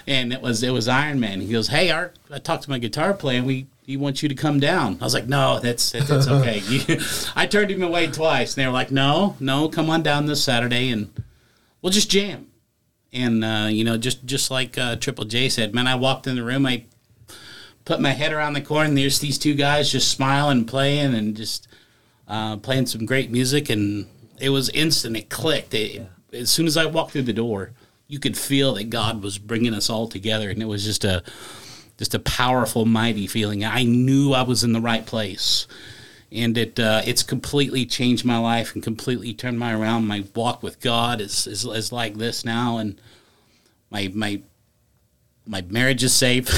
and 0.08 0.32
it 0.32 0.42
was 0.42 0.64
it 0.64 0.72
was 0.72 0.88
Iron 0.88 1.20
Man. 1.20 1.42
He 1.42 1.52
goes, 1.52 1.68
"Hey, 1.68 1.92
Art, 1.92 2.18
I 2.32 2.40
talked 2.40 2.64
to 2.64 2.70
my 2.70 2.80
guitar 2.80 3.14
player. 3.14 3.40
and 3.40 3.48
We 3.48 3.68
he 3.86 3.98
wants 3.98 4.24
you 4.24 4.30
to 4.30 4.36
come 4.36 4.60
down." 4.60 4.98
I 5.02 5.04
was 5.04 5.14
like, 5.14 5.28
"No, 5.28 5.60
that's 5.60 5.92
that's, 5.92 6.08
that's 6.08 6.28
okay." 6.28 6.62
I 7.36 7.46
turned 7.46 7.70
him 7.72 7.84
away 7.84 8.08
twice, 8.08 8.56
and 8.56 8.64
they 8.64 8.68
were 8.68 8.74
like, 8.74 8.92
"No, 8.92 9.36
no, 9.40 9.70
come 9.70 9.90
on 9.90 10.02
down 10.04 10.26
this 10.26 10.44
Saturday, 10.44 10.90
and 10.90 11.12
we'll 11.82 11.92
just 11.92 12.10
jam." 12.10 12.48
And 13.14 13.44
uh, 13.44 13.68
you 13.70 13.84
know, 13.84 13.98
just 13.98 14.26
just 14.26 14.50
like 14.50 14.78
uh, 14.78 14.96
Triple 14.96 15.26
J 15.26 15.50
said, 15.50 15.74
man, 15.74 15.88
I 15.88 15.96
walked 15.96 16.28
in 16.28 16.36
the 16.36 16.44
room, 16.44 16.66
I 16.66 16.86
put 17.86 18.02
my 18.02 18.12
head 18.12 18.34
around 18.34 18.54
the 18.54 18.62
corner, 18.62 18.90
and 18.90 18.98
there's 18.98 19.20
these 19.20 19.38
two 19.38 19.54
guys 19.56 19.92
just 19.92 20.12
smiling 20.12 20.60
and 20.60 20.68
playing, 20.68 21.14
and 21.14 21.36
just 21.36 21.68
uh, 22.28 22.58
playing 22.58 22.86
some 22.86 23.06
great 23.06 23.32
music, 23.32 23.70
and 23.70 24.08
it 24.40 24.50
was 24.50 24.70
instant. 24.70 25.16
It 25.16 25.30
clicked. 25.30 25.74
It, 25.74 26.06
As 26.34 26.50
soon 26.50 26.68
as 26.68 26.76
I 26.78 26.86
walked 26.86 27.12
through 27.14 27.24
the 27.24 27.34
door, 27.34 27.72
you 28.08 28.20
could 28.20 28.38
feel 28.38 28.74
that 28.76 28.90
God 28.90 29.22
was 29.22 29.38
bringing 29.38 29.74
us 29.74 29.90
all 29.90 30.08
together, 30.08 30.50
and 30.50 30.62
it 30.62 30.66
was 30.66 30.84
just 30.84 31.04
a 31.04 31.24
just 31.98 32.14
a 32.14 32.20
powerful, 32.20 32.86
mighty 32.86 33.28
feeling. 33.28 33.66
I 33.66 33.84
knew 33.84 34.34
I 34.34 34.44
was 34.44 34.64
in 34.64 34.72
the 34.72 34.82
right 34.82 35.06
place, 35.06 35.68
and 36.32 36.58
it 36.58 36.80
uh, 36.80 37.02
it's 37.06 37.24
completely 37.24 37.86
changed 37.86 38.24
my 38.24 38.38
life 38.38 38.74
and 38.74 38.84
completely 38.84 39.34
turned 39.34 39.60
my 39.60 39.74
around. 39.74 40.08
My 40.08 40.24
walk 40.36 40.64
with 40.64 40.80
God 40.80 41.20
is 41.20 41.48
is, 41.48 41.66
is 41.66 41.92
like 41.92 42.16
this 42.16 42.46
now, 42.46 42.78
and 42.78 43.00
my 43.90 44.10
my 44.14 44.42
my 45.46 45.62
marriage 45.64 46.04
is 46.04 46.14
safe, 46.14 46.50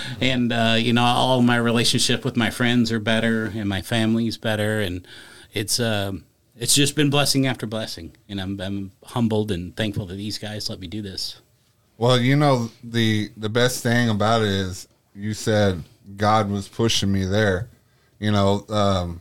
and 0.20 0.52
uh, 0.52 0.76
you 0.78 0.92
know 0.92 1.04
all 1.04 1.42
my 1.42 1.56
relationship 1.56 2.24
with 2.24 2.36
my 2.36 2.50
friends 2.50 2.90
are 2.90 3.00
better, 3.00 3.52
and 3.54 3.68
my 3.68 3.82
family's 3.82 4.38
better, 4.38 4.80
and 4.80 5.06
it's. 5.52 5.78
Um, 5.78 6.24
it's 6.56 6.74
just 6.74 6.94
been 6.94 7.10
blessing 7.10 7.46
after 7.46 7.66
blessing, 7.66 8.16
and 8.28 8.40
I'm, 8.40 8.60
I'm 8.60 8.92
humbled 9.04 9.50
and 9.50 9.76
thankful 9.76 10.06
that 10.06 10.14
these 10.14 10.38
guys 10.38 10.70
let 10.70 10.80
me 10.80 10.86
do 10.86 11.02
this. 11.02 11.40
Well, 11.96 12.20
you 12.20 12.36
know 12.36 12.70
the 12.82 13.30
the 13.36 13.48
best 13.48 13.82
thing 13.82 14.08
about 14.08 14.42
it 14.42 14.48
is 14.48 14.88
you 15.14 15.32
said 15.32 15.84
God 16.16 16.50
was 16.50 16.66
pushing 16.68 17.12
me 17.12 17.24
there. 17.24 17.68
You 18.18 18.32
know, 18.32 18.66
um, 18.68 19.20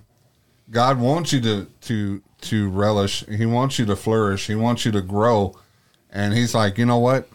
God 0.72 1.00
wants 1.00 1.32
you 1.34 1.42
to 1.42 1.68
to 1.82 2.22
to 2.42 2.70
relish. 2.70 3.25
He 3.28 3.46
wants 3.46 3.78
you 3.78 3.86
to 3.86 3.96
flourish. 3.96 4.48
He 4.48 4.56
wants 4.56 4.86
you 4.86 4.92
to 4.92 5.02
grow. 5.02 5.56
And 6.10 6.34
he's 6.34 6.54
like, 6.54 6.78
you 6.78 6.86
know 6.86 7.00
what? 7.00 7.28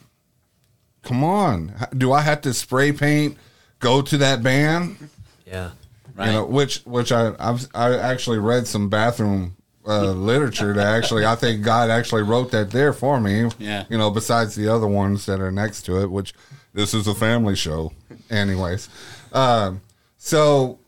Come 1.02 1.25
on. 1.25 1.73
Do 1.97 2.12
I 2.12 2.21
have 2.21 2.40
to 2.43 2.55
spray 2.55 2.93
paint? 2.93 3.37
Go 3.81 4.02
to 4.02 4.19
that 4.19 4.43
band? 4.43 5.09
Yeah. 5.47 5.71
You 6.19 6.26
know, 6.26 6.45
which 6.45 6.78
which 6.78 7.12
I 7.12 7.33
I've, 7.38 7.69
I 7.75 7.97
actually 7.97 8.38
read 8.38 8.67
some 8.67 8.88
bathroom 8.88 9.57
uh, 9.88 10.12
literature 10.12 10.73
that 10.75 10.87
actually 10.87 11.25
I 11.25 11.35
think 11.35 11.64
God 11.64 11.90
actually 11.90 12.23
wrote 12.23 12.50
that 12.52 12.71
there 12.71 12.92
for 12.92 13.18
me. 13.21 13.50
Yeah. 13.59 13.85
You 13.88 13.99
know, 13.99 14.11
besides 14.11 14.54
the 14.54 14.68
other 14.68 14.87
ones 14.87 15.26
that 15.26 15.40
are 15.40 15.50
next 15.50 15.83
to 15.87 16.02
it, 16.02 16.11
which 16.11 16.35
this 16.75 16.92
is 16.95 17.07
a 17.07 17.14
family 17.14 17.57
show, 17.57 17.92
anyways. 18.30 18.88
Um, 19.33 19.80
so 20.18 20.78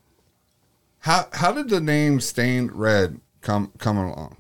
how 1.01 1.27
how 1.33 1.53
did 1.53 1.71
the 1.71 1.81
name 1.81 2.21
Stained 2.21 2.73
Red 2.73 3.21
come 3.41 3.73
come 3.79 3.97
along? 3.97 4.37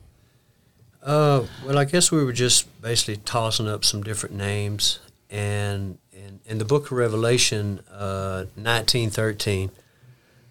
Uh, 1.02 1.46
well, 1.64 1.78
I 1.78 1.86
guess 1.86 2.12
we 2.12 2.22
were 2.22 2.32
just 2.32 2.82
basically 2.82 3.16
tossing 3.16 3.66
up 3.66 3.86
some 3.86 4.02
different 4.02 4.34
names, 4.36 4.98
and 5.30 5.96
in, 6.12 6.40
in 6.44 6.58
the 6.58 6.66
Book 6.66 6.86
of 6.86 6.92
Revelation, 6.92 7.80
uh, 7.90 8.44
nineteen 8.54 9.08
thirteen, 9.08 9.70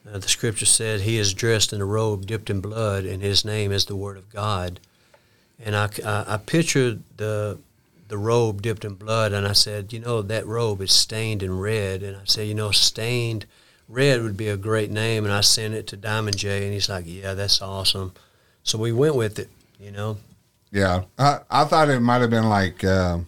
uh, 0.08 0.18
the 0.18 0.28
Scripture 0.28 0.66
said, 0.66 1.02
"He 1.02 1.18
is 1.18 1.34
dressed 1.34 1.74
in 1.74 1.82
a 1.82 1.86
robe 1.86 2.26
dipped 2.26 2.50
in 2.50 2.62
blood, 2.62 3.06
and 3.06 3.22
His 3.22 3.44
name 3.44 3.72
is 3.72 3.86
the 3.86 3.96
Word 3.96 4.18
of 4.18 4.30
God." 4.30 4.80
And 5.64 5.76
I, 5.76 5.90
I, 6.06 6.36
I 6.36 6.38
pictured 6.38 7.04
the 7.18 7.60
the 8.08 8.18
robe 8.18 8.62
dipped 8.62 8.84
in 8.84 8.96
blood, 8.96 9.34
and 9.34 9.48
I 9.48 9.54
said, 9.54 9.94
you 9.94 10.00
know, 10.00 10.22
that 10.24 10.48
robe 10.48 10.82
is 10.82 10.92
stained 10.92 11.44
in 11.44 11.60
red, 11.60 12.02
and 12.02 12.18
I 12.18 12.22
said, 12.26 12.48
you 12.48 12.56
know, 12.56 12.72
stained 12.72 13.46
red 13.88 14.22
would 14.24 14.36
be 14.36 14.48
a 14.48 14.58
great 14.58 14.90
name, 14.92 15.26
and 15.26 15.34
I 15.34 15.42
sent 15.42 15.76
it 15.76 15.88
to 15.88 15.98
Diamond 15.98 16.38
J, 16.38 16.66
and 16.66 16.74
he's 16.74 16.90
like, 16.90 17.06
yeah, 17.08 17.36
that's 17.36 17.62
awesome. 17.62 18.14
So 18.64 18.78
we 18.78 18.92
went 18.92 19.16
with 19.16 19.38
it, 19.40 19.50
you 19.80 19.92
know. 19.92 20.18
Yeah, 20.72 21.04
I, 21.18 21.40
I 21.50 21.66
thought 21.66 21.90
it 21.90 22.00
might 22.00 22.22
have 22.22 22.30
been 22.30 22.50
like 22.50 22.84
uh, 22.84 23.20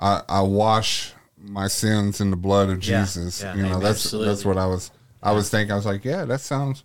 I, 0.00 0.22
I 0.28 0.42
wash 0.42 1.12
my 1.36 1.68
sins 1.68 2.20
in 2.20 2.30
the 2.30 2.36
blood 2.36 2.70
of 2.70 2.80
Jesus. 2.80 3.42
yeah, 3.42 3.54
you 3.54 3.62
know, 3.62 3.78
that's 3.78 4.04
Absolutely. 4.04 4.28
that's 4.28 4.44
what 4.44 4.56
I 4.56 4.66
was 4.66 4.90
I 5.28 5.32
was 5.32 5.50
thinking. 5.50 5.72
I 5.72 5.76
was 5.76 5.86
like, 5.86 6.04
yeah, 6.04 6.24
that 6.24 6.40
sounds. 6.40 6.84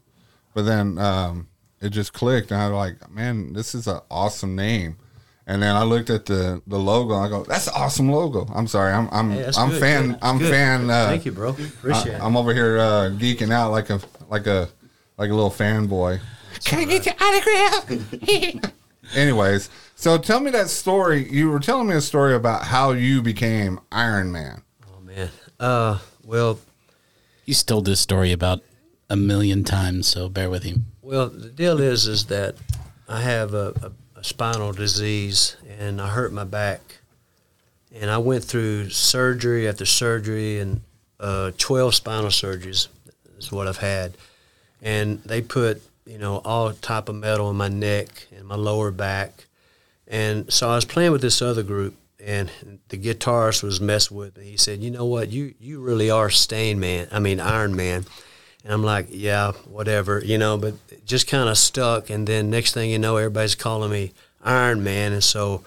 But 0.54 0.64
then 0.64 0.98
um, 0.98 1.48
it 1.82 1.90
just 1.90 2.14
clicked, 2.14 2.52
and 2.52 2.62
I 2.62 2.70
was 2.70 2.76
like, 2.76 3.12
man, 3.12 3.54
this 3.54 3.76
is 3.76 3.88
an 3.88 4.00
awesome 4.10 4.56
name. 4.56 4.98
And 5.46 5.62
then 5.62 5.76
I 5.76 5.84
looked 5.84 6.10
at 6.10 6.26
the 6.26 6.62
the 6.68 6.80
logo. 6.80 7.16
And 7.16 7.26
I 7.26 7.30
go, 7.30 7.44
that's 7.44 7.68
an 7.68 7.74
awesome 7.76 8.10
logo. 8.10 8.48
I'm 8.54 8.68
sorry, 8.68 8.94
I'm 8.94 9.10
I'm 9.12 9.32
Hey, 9.32 9.52
I'm 9.58 9.70
good, 9.70 9.80
fan 9.80 10.08
good, 10.08 10.20
I'm 10.22 10.38
good. 10.38 10.52
fan. 10.52 10.90
Uh, 10.90 11.08
Thank 11.08 11.26
you, 11.26 11.32
bro. 11.34 11.50
Appreciate 11.50 12.16
it. 12.16 12.22
I, 12.22 12.26
am 12.26 12.38
over 12.38 12.54
here 12.54 12.78
uh, 12.78 13.10
geeking 13.12 13.52
out 13.52 13.72
like 13.72 13.90
a 13.90 14.00
like 14.30 14.48
a 14.48 14.70
like 15.18 15.30
a 15.30 15.34
little 15.34 15.52
fanboy. 15.52 16.22
Can 16.64 16.80
I 16.80 16.86
get 16.86 17.06
your 17.06 17.16
autograph? 17.20 18.72
Anyways, 19.16 19.70
so 19.96 20.18
tell 20.18 20.40
me 20.40 20.50
that 20.52 20.70
story. 20.70 21.30
You 21.30 21.50
were 21.50 21.60
telling 21.60 21.88
me 21.88 21.96
a 21.96 22.02
story 22.02 22.36
about 22.36 22.64
how 22.64 22.92
you 22.92 23.22
became 23.22 23.82
Iron 23.92 24.32
Man. 24.32 24.64
Oh 24.88 25.02
man. 25.02 25.30
Uh, 25.60 26.00
well, 26.24 26.60
He's 27.44 27.64
told 27.64 27.86
this 27.86 28.00
story 28.00 28.32
about 28.32 28.62
a 29.10 29.16
million 29.16 29.64
times, 29.64 30.08
so 30.08 30.30
bear 30.30 30.50
with 30.50 30.64
him. 30.64 30.86
Well, 31.02 31.28
the 31.28 31.50
deal 31.50 31.80
is, 31.80 32.08
is 32.08 32.26
that 32.26 32.56
I 33.08 33.22
have 33.22 33.54
a, 33.54 33.74
a, 34.16 34.20
a 34.20 34.24
spinal 34.24 34.72
disease 34.72 35.58
and 35.80 36.00
I 36.00 36.08
hurt 36.08 36.32
my 36.32 36.46
back, 36.46 37.00
and 37.94 38.10
I 38.10 38.18
went 38.18 38.44
through 38.44 38.90
surgery 38.90 39.68
after 39.68 39.86
surgery 39.86 40.60
and 40.60 40.82
uh, 41.20 41.52
12 41.58 41.96
spinal 41.96 42.30
surgeries 42.30 42.88
is 43.38 43.52
what 43.52 43.68
I've 43.68 43.78
had. 43.78 44.18
And 44.82 45.22
they 45.24 45.42
put, 45.42 45.82
you 46.06 46.18
know, 46.18 46.42
all 46.44 46.74
type 46.74 47.10
of 47.10 47.16
metal 47.16 47.50
in 47.50 47.56
my 47.56 47.70
neck 47.70 48.28
and 48.36 48.48
my 48.48 48.56
lower 48.56 48.92
back. 48.92 49.46
And 50.08 50.52
so 50.52 50.70
I 50.70 50.76
was 50.76 50.86
playing 50.86 51.12
with 51.12 51.22
this 51.22 51.42
other 51.42 51.64
group 51.64 51.96
and 52.26 52.50
the 52.90 52.98
guitarist 52.98 53.64
was 53.64 53.82
messing 53.82 54.18
with 54.18 54.38
me. 54.38 54.52
He 54.52 54.58
said, 54.58 54.82
"You 54.82 54.92
know 54.92 55.06
what? 55.06 55.32
You 55.32 55.54
you 55.60 55.80
really 55.80 56.10
are 56.10 56.30
Stain 56.30 56.80
Man. 56.80 57.08
I 57.12 57.20
mean 57.20 57.40
Iron 57.40 57.76
Man." 57.76 58.06
And 58.64 58.74
I'm 58.74 58.84
like, 58.84 59.08
"Yeah, 59.10 59.52
whatever, 59.66 60.22
you 60.24 60.38
know." 60.38 60.58
But 60.58 60.76
it 60.90 61.06
just 61.06 61.28
kind 61.28 61.50
of 61.50 61.58
stuck. 61.58 62.10
And 62.10 62.28
then 62.28 62.50
next 62.50 62.74
thing 62.74 62.90
you 62.90 63.00
know, 63.00 63.18
everybody's 63.18 63.56
calling 63.56 63.92
me 63.92 64.14
Iron 64.44 64.84
Man, 64.84 65.14
and 65.14 65.24
so 65.24 65.64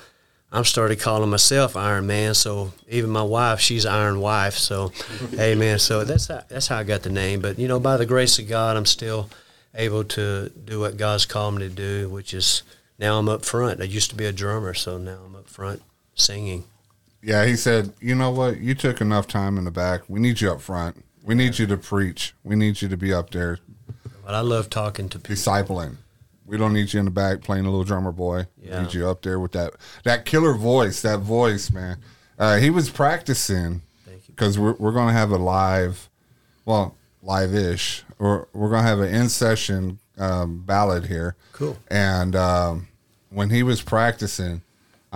I'm 0.51 0.65
started 0.65 1.01
calling 1.01 1.31
myself 1.31 1.77
Iron 1.77 2.07
Man. 2.07 2.35
So 2.35 2.73
even 2.89 3.11
my 3.11 3.23
wife, 3.23 3.61
she's 3.61 3.85
Iron 3.85 4.21
Wife. 4.21 4.55
So, 4.55 4.93
hey 5.31 5.55
man, 5.55 5.79
so 5.79 6.05
that's 6.05 6.29
how, 6.29 6.43
that's 6.49 6.69
how 6.69 6.79
I 6.79 6.85
got 6.85 7.03
the 7.03 7.11
name. 7.11 7.41
But 7.41 7.59
you 7.59 7.69
know, 7.69 7.81
by 7.81 7.97
the 7.97 8.07
grace 8.07 8.39
of 8.39 8.49
God, 8.49 8.77
I'm 8.77 8.87
still 8.87 9.29
able 9.75 10.05
to 10.05 10.51
do 10.51 10.81
what 10.81 10.97
God's 10.97 11.27
called 11.27 11.57
me 11.57 11.69
to 11.69 11.75
do, 11.75 12.09
which 12.09 12.33
is 12.33 12.63
now 12.99 13.19
I'm 13.19 13.29
up 13.29 13.45
front. 13.45 13.83
I 13.83 13.85
used 13.85 14.09
to 14.11 14.17
be 14.17 14.25
a 14.25 14.33
drummer, 14.33 14.73
so 14.73 14.97
now 14.97 15.19
I'm 15.27 15.37
up 15.37 15.49
front 15.49 15.83
singing. 16.17 16.65
Yeah, 17.23 17.45
he 17.47 17.57
said, 17.57 17.93
you 18.01 18.15
know 18.15 18.31
what? 18.31 18.59
You 18.59 18.75
took 18.75 19.01
enough 19.01 19.27
time 19.27 19.57
in 19.59 19.65
the 19.65 19.71
back. 19.71 20.03
We 20.09 20.19
need 20.21 20.41
you 20.41 20.51
up 20.53 20.61
front. 20.61 21.05
We 21.25 21.35
need 21.35 21.59
you 21.59 21.67
to 21.69 21.77
preach. 21.77 22.35
We 22.45 22.55
need 22.57 22.81
you 22.83 22.89
to 22.89 22.97
be 22.97 23.13
up 23.13 23.31
there 23.31 23.59
But 24.25 24.35
I 24.35 24.41
love 24.41 24.71
talking 24.71 25.09
to 25.09 25.19
people. 25.19 25.35
discipling. 25.35 25.97
We 26.45 26.57
don't 26.57 26.73
need 26.73 26.93
you 26.93 27.01
in 27.01 27.05
the 27.07 27.11
back 27.11 27.41
playing 27.43 27.65
a 27.67 27.71
little 27.71 27.83
drummer 27.85 28.13
boy. 28.13 28.47
Yeah. 28.63 28.79
We 28.79 28.85
need 28.85 28.95
you 28.95 29.09
up 29.09 29.23
there 29.23 29.41
with 29.41 29.51
that 29.53 29.73
that 30.05 30.25
killer 30.25 30.55
voice. 30.55 31.03
That 31.03 31.19
voice, 31.19 31.73
man. 31.73 31.99
Uh, 32.39 32.59
he 32.59 32.71
was 32.71 32.89
practicing 32.91 33.83
because 34.29 34.57
we're 34.57 34.75
we're 34.75 34.93
gonna 34.93 35.13
have 35.13 35.33
a 35.33 35.39
live, 35.39 36.09
well, 36.65 36.95
live-ish, 37.23 38.05
or 38.21 38.47
we're 38.53 38.71
gonna 38.71 38.87
have 38.87 39.01
an 39.01 39.13
in 39.13 39.29
session 39.29 39.99
um, 40.19 40.63
ballad 40.65 41.07
here. 41.07 41.35
Cool. 41.53 41.77
And 41.89 42.37
um, 42.37 42.87
when 43.31 43.51
he 43.51 43.65
was 43.65 43.83
practicing, 43.83 44.63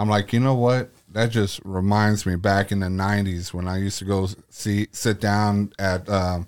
I'm 0.00 0.08
like, 0.08 0.32
you 0.32 0.40
know 0.40 0.54
what? 0.54 0.90
That 1.12 1.30
just 1.30 1.60
reminds 1.64 2.24
me 2.24 2.36
back 2.36 2.72
in 2.72 2.80
the 2.80 2.86
'90s 2.86 3.52
when 3.52 3.68
I 3.68 3.78
used 3.78 3.98
to 3.98 4.04
go 4.04 4.28
see 4.48 4.88
sit 4.92 5.20
down 5.20 5.72
at 5.78 6.08
um, 6.08 6.46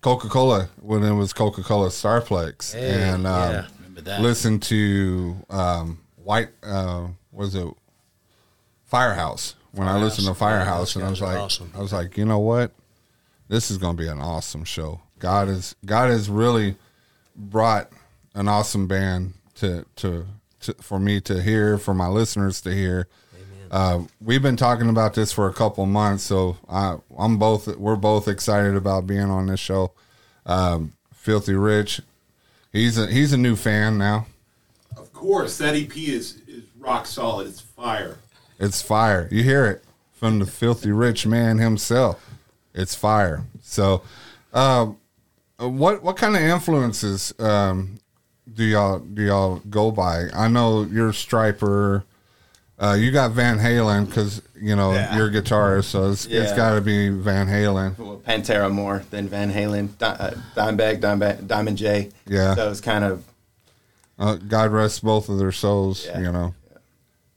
Coca 0.00 0.28
Cola 0.28 0.70
when 0.80 1.02
it 1.02 1.12
was 1.12 1.32
Coca 1.32 1.62
Cola 1.62 1.88
Starplex 1.88 2.72
Hey, 2.72 3.02
and 3.02 3.26
um, 3.26 3.52
yeah. 3.52 3.66
Listen 4.20 4.60
to 4.60 5.36
um, 5.50 5.98
White. 6.16 6.50
Uh, 6.62 7.08
what 7.30 7.44
was 7.44 7.54
it 7.54 7.68
Firehouse? 8.84 9.56
When 9.72 9.88
I 9.88 9.98
listened 9.98 10.28
to 10.28 10.34
Firehouse, 10.34 10.94
Those 10.94 10.96
and 10.96 11.04
I 11.04 11.10
was 11.10 11.20
like, 11.20 11.36
awesome. 11.36 11.72
I 11.74 11.80
was 11.80 11.92
like, 11.92 12.16
you 12.16 12.24
know 12.24 12.38
what? 12.38 12.72
This 13.48 13.70
is 13.70 13.78
going 13.78 13.96
to 13.96 14.02
be 14.02 14.08
an 14.08 14.20
awesome 14.20 14.64
show. 14.64 15.00
God 15.18 15.48
is 15.48 15.74
God 15.84 16.10
has 16.10 16.30
really 16.30 16.76
brought 17.36 17.90
an 18.34 18.48
awesome 18.48 18.86
band 18.86 19.34
to 19.56 19.84
to, 19.96 20.26
to 20.64 20.74
for 20.74 20.98
me 20.98 21.20
to 21.22 21.42
hear, 21.42 21.78
for 21.78 21.94
my 21.94 22.08
listeners 22.08 22.60
to 22.62 22.74
hear. 22.74 23.08
Uh, 23.70 24.04
we've 24.20 24.42
been 24.42 24.56
talking 24.56 24.88
about 24.88 25.14
this 25.14 25.32
for 25.32 25.48
a 25.48 25.52
couple 25.52 25.84
months, 25.86 26.22
so 26.22 26.56
I, 26.68 26.96
I'm 27.18 27.38
both. 27.38 27.66
We're 27.76 27.96
both 27.96 28.28
excited 28.28 28.76
about 28.76 29.06
being 29.06 29.30
on 29.30 29.46
this 29.46 29.60
show. 29.60 29.92
Um, 30.46 30.92
Filthy 31.12 31.54
Rich, 31.54 32.00
he's 32.72 32.98
a 32.98 33.06
he's 33.06 33.32
a 33.32 33.38
new 33.38 33.56
fan 33.56 33.98
now. 33.98 34.26
Of 34.96 35.12
course, 35.12 35.58
that 35.58 35.74
EP 35.74 35.96
is, 35.96 36.40
is 36.46 36.64
rock 36.78 37.06
solid. 37.06 37.48
It's 37.48 37.60
fire. 37.60 38.18
It's 38.60 38.80
fire. 38.80 39.28
You 39.30 39.42
hear 39.42 39.66
it 39.66 39.84
from 40.12 40.38
the 40.38 40.46
Filthy 40.46 40.92
Rich 40.92 41.26
man 41.26 41.58
himself. 41.58 42.30
It's 42.74 42.94
fire. 42.94 43.44
So, 43.62 44.02
um, 44.52 44.98
what 45.58 46.02
what 46.02 46.16
kind 46.16 46.36
of 46.36 46.42
influences 46.42 47.34
um, 47.38 47.98
do 48.54 48.64
y'all 48.64 48.98
do 49.00 49.22
y'all 49.22 49.60
go 49.70 49.90
by? 49.90 50.28
I 50.34 50.48
know 50.48 50.82
you're 50.84 51.12
Stryper. 51.12 52.04
Uh, 52.76 52.96
you 52.98 53.12
got 53.12 53.30
Van 53.32 53.58
Halen 53.58 54.06
because 54.06 54.42
you 54.60 54.74
know 54.74 54.92
Yeah. 54.94 55.16
you're 55.16 55.28
a 55.28 55.30
guitarist, 55.30 55.84
so 55.84 56.10
it's, 56.10 56.24
it's 56.26 56.50
Yeah. 56.50 56.56
got 56.56 56.74
to 56.74 56.80
be 56.80 57.08
Van 57.08 57.46
Halen. 57.46 57.96
Well, 57.98 58.20
Pantera 58.26 58.70
more 58.70 59.04
than 59.10 59.28
Van 59.28 59.52
Halen. 59.52 59.96
Di- 59.98 60.06
uh, 60.06 60.30
Dimebag, 60.56 61.00
Dimebag, 61.00 61.46
Diamond 61.46 61.78
J. 61.78 62.10
Yeah. 62.26 62.54
So 62.56 62.70
it's 62.70 62.80
kind 62.80 63.04
of 63.04 63.24
Uh, 64.18 64.34
God 64.36 64.70
rest 64.72 65.02
both 65.04 65.28
of 65.28 65.38
their 65.38 65.52
souls. 65.52 66.04
Yeah. 66.04 66.20
You 66.20 66.32
know, 66.32 66.54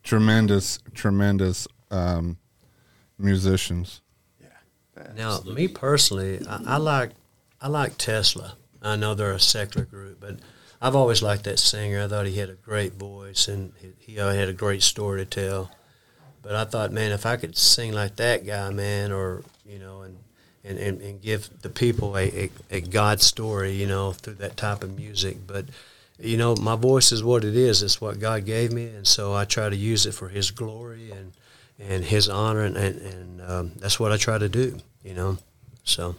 tremendous, 0.04 0.80
tremendous 0.94 1.68
um, 1.92 2.38
musicians. 3.18 4.02
Yeah. 4.42 5.08
Now, 5.16 5.40
me 5.42 5.68
personally, 5.68 6.46
I, 6.48 6.62
I 6.66 6.78
like 6.78 7.12
I 7.62 7.68
like 7.68 7.98
Tesla. 7.98 8.56
I 8.82 8.96
know 8.96 9.16
they're 9.16 9.32
a 9.34 9.40
secular 9.40 9.86
group, 9.86 10.20
but 10.20 10.38
I've 10.82 10.96
always 10.96 11.22
liked 11.22 11.46
that 11.46 11.60
singer. 11.60 12.04
I 12.04 12.08
thought 12.08 12.28
he 12.28 12.38
had 12.38 12.50
a 12.50 12.56
great 12.56 12.94
voice 12.94 13.48
and 13.48 13.74
he, 13.80 13.94
he 14.00 14.16
had 14.16 14.50
a 14.50 14.54
great 14.54 14.84
story 14.84 15.24
to 15.24 15.26
tell. 15.26 15.72
But 16.42 16.56
I 16.56 16.66
thought, 16.66 16.92
man, 16.92 17.12
if 17.12 17.26
I 17.26 17.36
could 17.36 17.58
sing 17.58 17.94
like 17.94 18.16
that 18.18 18.46
guy, 18.46 18.70
man, 18.70 19.12
or 19.12 19.44
you 19.66 19.80
know, 19.80 20.02
and 20.02 20.18
and, 20.64 20.78
and, 20.78 21.02
and 21.02 21.22
give 21.22 21.50
the 21.62 21.70
people 21.70 22.18
a, 22.18 22.28
a, 22.28 22.50
a 22.72 22.82
God 22.82 23.22
story, 23.22 23.72
you 23.72 23.88
know, 23.88 24.12
through 24.12 24.36
that 24.36 24.58
type 24.58 24.84
of 24.84 24.98
music. 24.98 25.38
But 25.48 25.66
you 26.20 26.38
know, 26.38 26.56
my 26.56 26.76
voice 26.76 27.12
is 27.12 27.24
what 27.24 27.44
it 27.44 27.56
is. 27.56 27.84
It's 27.84 28.02
what 28.02 28.20
God 28.20 28.46
gave 28.46 28.72
me, 28.72 28.88
and 28.88 29.08
so 29.08 29.34
I 29.34 29.46
try 29.46 29.70
to 29.70 29.76
use 29.76 30.06
it 30.06 30.14
for 30.14 30.30
His 30.30 30.52
glory 30.52 31.12
and 31.12 31.34
and 31.80 32.04
His 32.04 32.28
honor, 32.30 32.62
and 32.62 32.78
and, 32.78 33.02
and 33.02 33.42
um, 33.42 33.72
that's 33.78 34.00
what 34.00 34.12
I 34.12 34.18
try 34.18 34.38
to 34.38 34.50
do. 34.50 34.78
You 35.04 35.14
know, 35.14 35.38
so 35.84 36.16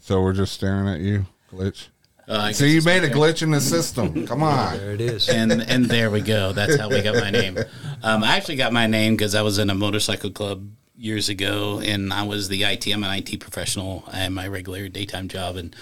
So 0.00 0.20
we're 0.22 0.32
just 0.32 0.54
staring 0.54 0.88
at 0.88 1.00
you, 1.00 1.26
glitch. 1.52 1.88
Uh, 2.28 2.36
I 2.36 2.52
So 2.52 2.64
you 2.64 2.82
made 2.82 3.04
a 3.04 3.10
glitch 3.10 3.42
in 3.42 3.50
the 3.50 3.60
system. 3.60 4.26
Come 4.26 4.42
on. 4.42 4.76
there 4.76 4.92
it 4.92 5.00
is. 5.00 5.28
and 5.28 5.50
and 5.52 5.86
there 5.86 6.10
we 6.10 6.20
go. 6.20 6.52
That's 6.52 6.76
how 6.76 6.88
we 6.90 7.00
got 7.00 7.14
my 7.14 7.30
name. 7.30 7.58
Um, 8.02 8.22
I 8.22 8.36
actually 8.36 8.56
got 8.56 8.72
my 8.72 8.86
name 8.86 9.14
because 9.16 9.34
I 9.34 9.42
was 9.42 9.58
in 9.58 9.70
a 9.70 9.74
motorcycle 9.74 10.30
club 10.30 10.68
years 10.96 11.28
ago, 11.28 11.80
and 11.82 12.12
I 12.12 12.24
was 12.24 12.48
the 12.48 12.64
IT. 12.64 12.86
I'm 12.88 13.02
an 13.02 13.18
IT 13.18 13.40
professional. 13.40 14.04
I 14.08 14.16
had 14.18 14.32
my 14.32 14.46
regular 14.46 14.88
daytime 14.88 15.28
job, 15.28 15.56
and 15.56 15.74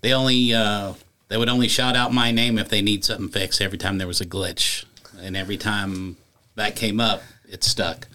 they 0.00 0.12
only 0.12 0.52
uh, 0.52 0.94
they 1.28 1.36
would 1.36 1.48
only 1.48 1.68
shout 1.68 1.96
out 1.96 2.12
my 2.12 2.30
name 2.30 2.58
if 2.58 2.68
they 2.68 2.82
need 2.82 3.04
something 3.04 3.28
fixed. 3.28 3.60
Every 3.60 3.78
time 3.78 3.98
there 3.98 4.06
was 4.06 4.20
a 4.20 4.26
glitch, 4.26 4.84
and 5.20 5.36
every 5.36 5.56
time 5.56 6.16
that 6.56 6.74
came 6.74 7.00
up, 7.00 7.22
it 7.48 7.62
stuck. 7.62 8.08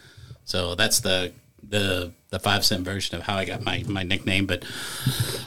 So 0.44 0.76
that's 0.76 1.00
the 1.00 1.32
the 1.67 2.13
the 2.30 2.39
five 2.39 2.63
cent 2.63 2.86
version 2.86 3.17
of 3.17 3.24
how 3.24 3.36
I 3.36 3.45
got 3.45 3.63
my 3.63 3.84
my 3.88 4.04
nickname, 4.04 4.45
but. 4.45 4.63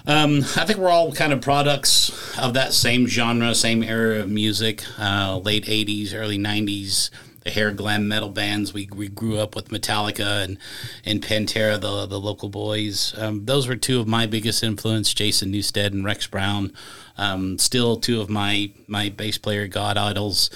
Um, 0.06 0.38
I 0.56 0.66
think 0.66 0.78
we're 0.78 0.90
all 0.90 1.12
kind 1.12 1.32
of 1.32 1.40
products 1.40 2.38
of 2.38 2.52
that 2.54 2.74
same 2.74 3.06
genre, 3.06 3.54
same 3.54 3.82
era 3.82 4.20
of 4.20 4.28
music, 4.28 4.84
uh, 4.98 5.40
late 5.42 5.64
80s, 5.64 6.12
early 6.14 6.38
90s. 6.38 7.08
The 7.40 7.50
hair 7.50 7.72
glam 7.72 8.08
metal 8.08 8.30
bands. 8.30 8.72
We, 8.72 8.88
we 8.94 9.08
grew 9.08 9.38
up 9.38 9.54
with 9.54 9.68
Metallica 9.68 10.44
and, 10.44 10.58
and 11.04 11.22
Pantera, 11.22 11.78
the, 11.78 12.06
the 12.06 12.18
local 12.18 12.48
boys. 12.48 13.14
Um, 13.18 13.44
those 13.44 13.68
were 13.68 13.76
two 13.76 14.00
of 14.00 14.06
my 14.06 14.24
biggest 14.26 14.62
influence, 14.62 15.12
Jason 15.12 15.52
Newsted 15.52 15.88
and 15.88 16.04
Rex 16.06 16.26
Brown. 16.26 16.72
Um, 17.18 17.58
still 17.58 17.96
two 17.96 18.22
of 18.22 18.30
my, 18.30 18.70
my 18.86 19.10
bass 19.10 19.36
player 19.36 19.66
god 19.66 19.98
idols. 19.98 20.48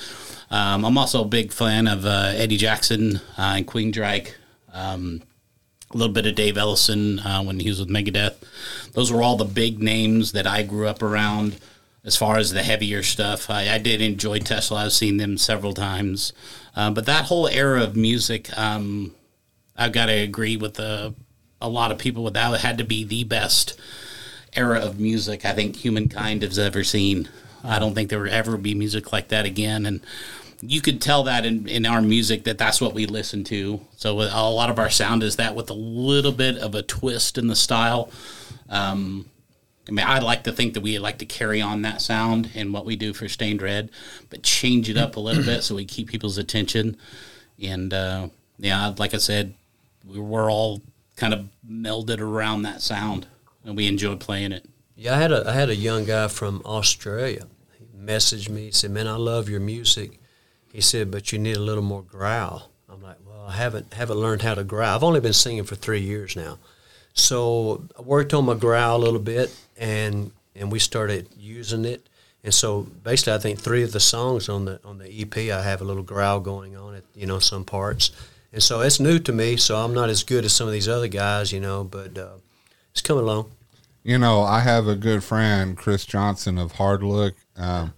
Um, 0.51 0.85
I'm 0.85 0.97
also 0.97 1.23
a 1.23 1.29
big 1.29 1.53
fan 1.53 1.89
of 1.89 2.07
uh, 2.07 2.33
Eddie 2.35 2.57
Jackson 2.57 3.17
uh, 3.37 3.55
and 3.57 3.67
Queensryche. 3.67 4.33
Um, 4.73 5.23
a 5.93 5.97
little 5.97 6.13
bit 6.13 6.27
of 6.27 6.35
Dave 6.35 6.57
Ellefson 6.57 7.25
uh, 7.25 7.43
when 7.43 7.61
he 7.61 7.69
was 7.69 7.81
with 7.81 7.89
Megadeth. 7.89 8.37
Those 8.93 9.11
were 9.11 9.23
all 9.23 9.37
the 9.37 9.45
big 9.45 9.83
names 9.83 10.33
that 10.33 10.47
I 10.47 10.63
grew 10.63 10.87
up 10.87 11.03
around. 11.03 11.59
As 12.05 12.17
far 12.17 12.39
as 12.39 12.53
the 12.53 12.63
heavier 12.63 13.03
stuff, 13.03 13.51
I, 13.51 13.69
I 13.69 13.79
did 13.79 14.01
enjoy 14.01 14.39
Tesla. 14.39 14.85
I've 14.85 14.93
seen 14.93 15.17
them 15.17 15.37
several 15.37 15.75
times, 15.75 16.33
uh, 16.77 16.91
but 16.91 17.07
that 17.07 17.27
whole 17.27 17.49
era 17.49 17.83
of 17.83 17.97
music, 17.97 18.57
um, 18.57 19.15
I've 19.77 19.93
got 19.93 20.07
to 20.07 20.13
agree 20.13 20.57
with 20.57 20.79
uh, 20.79 21.11
a 21.61 21.69
lot 21.69 21.91
of 21.91 21.99
people. 21.99 22.25
With 22.25 22.35
that, 22.35 22.55
it 22.55 22.61
had 22.61 22.79
to 22.79 22.85
be 22.85 23.05
the 23.05 23.25
best 23.25 23.79
era 24.55 24.79
of 24.79 24.99
music 25.01 25.45
I 25.45 25.53
think 25.53 25.77
humankind 25.77 26.43
has 26.43 26.59
ever 26.59 26.85
seen. 26.85 27.29
I 27.65 27.79
don't 27.79 27.95
think 27.95 28.09
there 28.09 28.21
will 28.21 28.33
ever 28.33 28.57
be 28.57 28.75
music 28.75 29.13
like 29.13 29.29
that 29.29 29.45
again, 29.45 29.85
and 29.85 30.01
you 30.61 30.81
could 30.81 31.01
tell 31.01 31.25
that 31.25 31.47
in, 31.47 31.69
in 31.69 31.87
our 31.87 32.03
music 32.03 32.45
that 32.45 32.59
that's 32.59 32.81
what 32.81 32.95
we 32.95 33.07
listen 33.07 33.45
to. 33.45 33.81
So 33.97 34.21
a 34.21 34.51
lot 34.51 34.71
of 34.71 34.79
our 34.79 34.91
sound 34.91 35.23
is 35.23 35.37
that 35.37 35.55
with 35.55 35.71
a 35.71 35.75
little 35.75 36.33
bit 36.33 36.59
of 36.59 36.75
a 36.75 36.83
twist 36.83 37.39
in 37.39 37.47
the 37.47 37.57
style. 37.57 38.11
Um, 38.69 39.27
I 39.89 39.93
mean, 39.93 40.05
I'd 40.05 40.23
like 40.23 40.45
to 40.45 40.53
think 40.53 40.75
that 40.75 40.83
we 40.83 40.99
like 40.99 41.19
to 41.19 41.27
carry 41.27 41.63
on 41.63 41.83
that 41.83 42.03
sound 42.03 42.51
and 42.55 42.75
what 42.75 42.85
we 42.85 42.97
do 42.97 43.15
for 43.15 43.29
Stained 43.29 43.63
Red, 43.63 43.91
but 44.29 44.43
change 44.43 44.91
it 44.91 44.99
up 44.99 45.17
a 45.17 45.21
little 45.21 45.45
bit 45.45 45.63
so 45.63 45.77
we 45.77 45.87
keep 45.87 46.09
people's 46.09 46.37
attention. 46.37 46.97
And 47.63 47.95
uh, 47.95 48.29
yeah, 48.59 48.93
like 48.99 49.15
I 49.15 49.19
said, 49.19 49.55
we 50.05 50.19
we're 50.19 50.51
all 50.51 50.83
kind 51.17 51.33
of 51.33 51.49
melded 51.69 52.21
around 52.21 52.63
that 52.63 52.83
sound, 52.83 53.27
and 53.65 53.77
we 53.77 53.87
enjoy 53.87 54.17
playing 54.17 54.53
it. 54.53 54.67
Yeah, 54.95 55.15
I 55.15 55.19
had 55.19 55.33
a 55.33 55.49
I 55.49 55.53
had 55.53 55.71
a 55.71 55.77
young 55.77 56.05
guy 56.05 56.29
from 56.29 56.61
Australia. 56.67 57.47
He 57.79 57.87
messaged 57.99 58.51
me. 58.51 58.67
He 58.67 58.73
said, 58.73 58.91
"Man, 58.91 59.07
I 59.07 59.17
love 59.17 59.49
your 59.49 59.61
music." 59.61 60.18
He 60.79 60.83
said, 60.83 61.11
"But 61.11 61.33
you 61.33 61.41
need 61.41 61.57
a 61.57 61.61
little 61.61 61.83
more 61.83 62.03
growl." 62.03 62.71
I'm 62.89 63.03
like, 63.03 63.17
well, 63.27 63.47
I 63.49 63.57
haven't 63.57 63.95
haven't 63.95 64.19
learned 64.19 64.43
how 64.43 64.55
to 64.55 64.63
growl. 64.63 64.95
I've 64.95 65.03
only 65.03 65.19
been 65.19 65.33
singing 65.33 65.65
for 65.65 65.75
three 65.75 66.01
years 66.01 66.37
now, 66.37 66.61
so 67.15 67.83
I 67.99 68.03
worked 68.03 68.33
on 68.33 68.45
my 68.45 68.55
growl 68.55 68.97
a 68.97 69.03
little 69.03 69.19
bit, 69.19 69.53
and 69.77 70.31
and 70.55 70.71
we 70.71 70.79
started 70.79 71.31
using 71.37 71.85
it. 71.85 72.09
And 72.45 72.55
so 72.55 72.83
basically, 72.83 73.33
I 73.33 73.39
think 73.39 73.59
three 73.59 73.83
of 73.83 73.91
the 73.91 73.99
songs 73.99 74.49
on 74.49 74.67
the 74.67 74.79
on 74.85 74.99
the 74.99 75.11
EP, 75.21 75.37
I 75.37 75.63
have 75.63 75.81
a 75.81 75.85
little 75.85 76.05
growl 76.05 76.39
going 76.39 76.77
on 76.77 76.95
it, 76.95 77.05
you 77.13 77.27
know, 77.27 77.41
some 77.41 77.65
parts. 77.65 78.13
And 78.53 78.63
so 78.63 78.81
it's 78.81 79.01
new 79.01 79.19
to 79.19 79.33
me, 79.33 79.57
so 79.57 79.79
I'm 79.79 79.93
not 79.93 80.11
as 80.11 80.23
good 80.23 80.45
as 80.45 80.53
some 80.53 80.69
of 80.69 80.73
these 80.73 80.87
other 80.87 81.09
guys, 81.09 81.51
you 81.51 81.59
know, 81.59 81.83
but 81.83 82.17
uh, 82.17 82.37
it's 82.93 83.03
coming 83.03 83.25
along. 83.25 83.51
You 84.05 84.17
know, 84.17 84.43
I 84.43 84.61
have 84.61 84.87
a 84.87 84.95
good 84.95 85.25
friend, 85.25 85.77
Chris 85.77 86.07
Johnson 86.07 86.57
of 86.57 86.71
Hard 86.71 87.03
Look. 87.03 87.35
Um, 87.57 87.95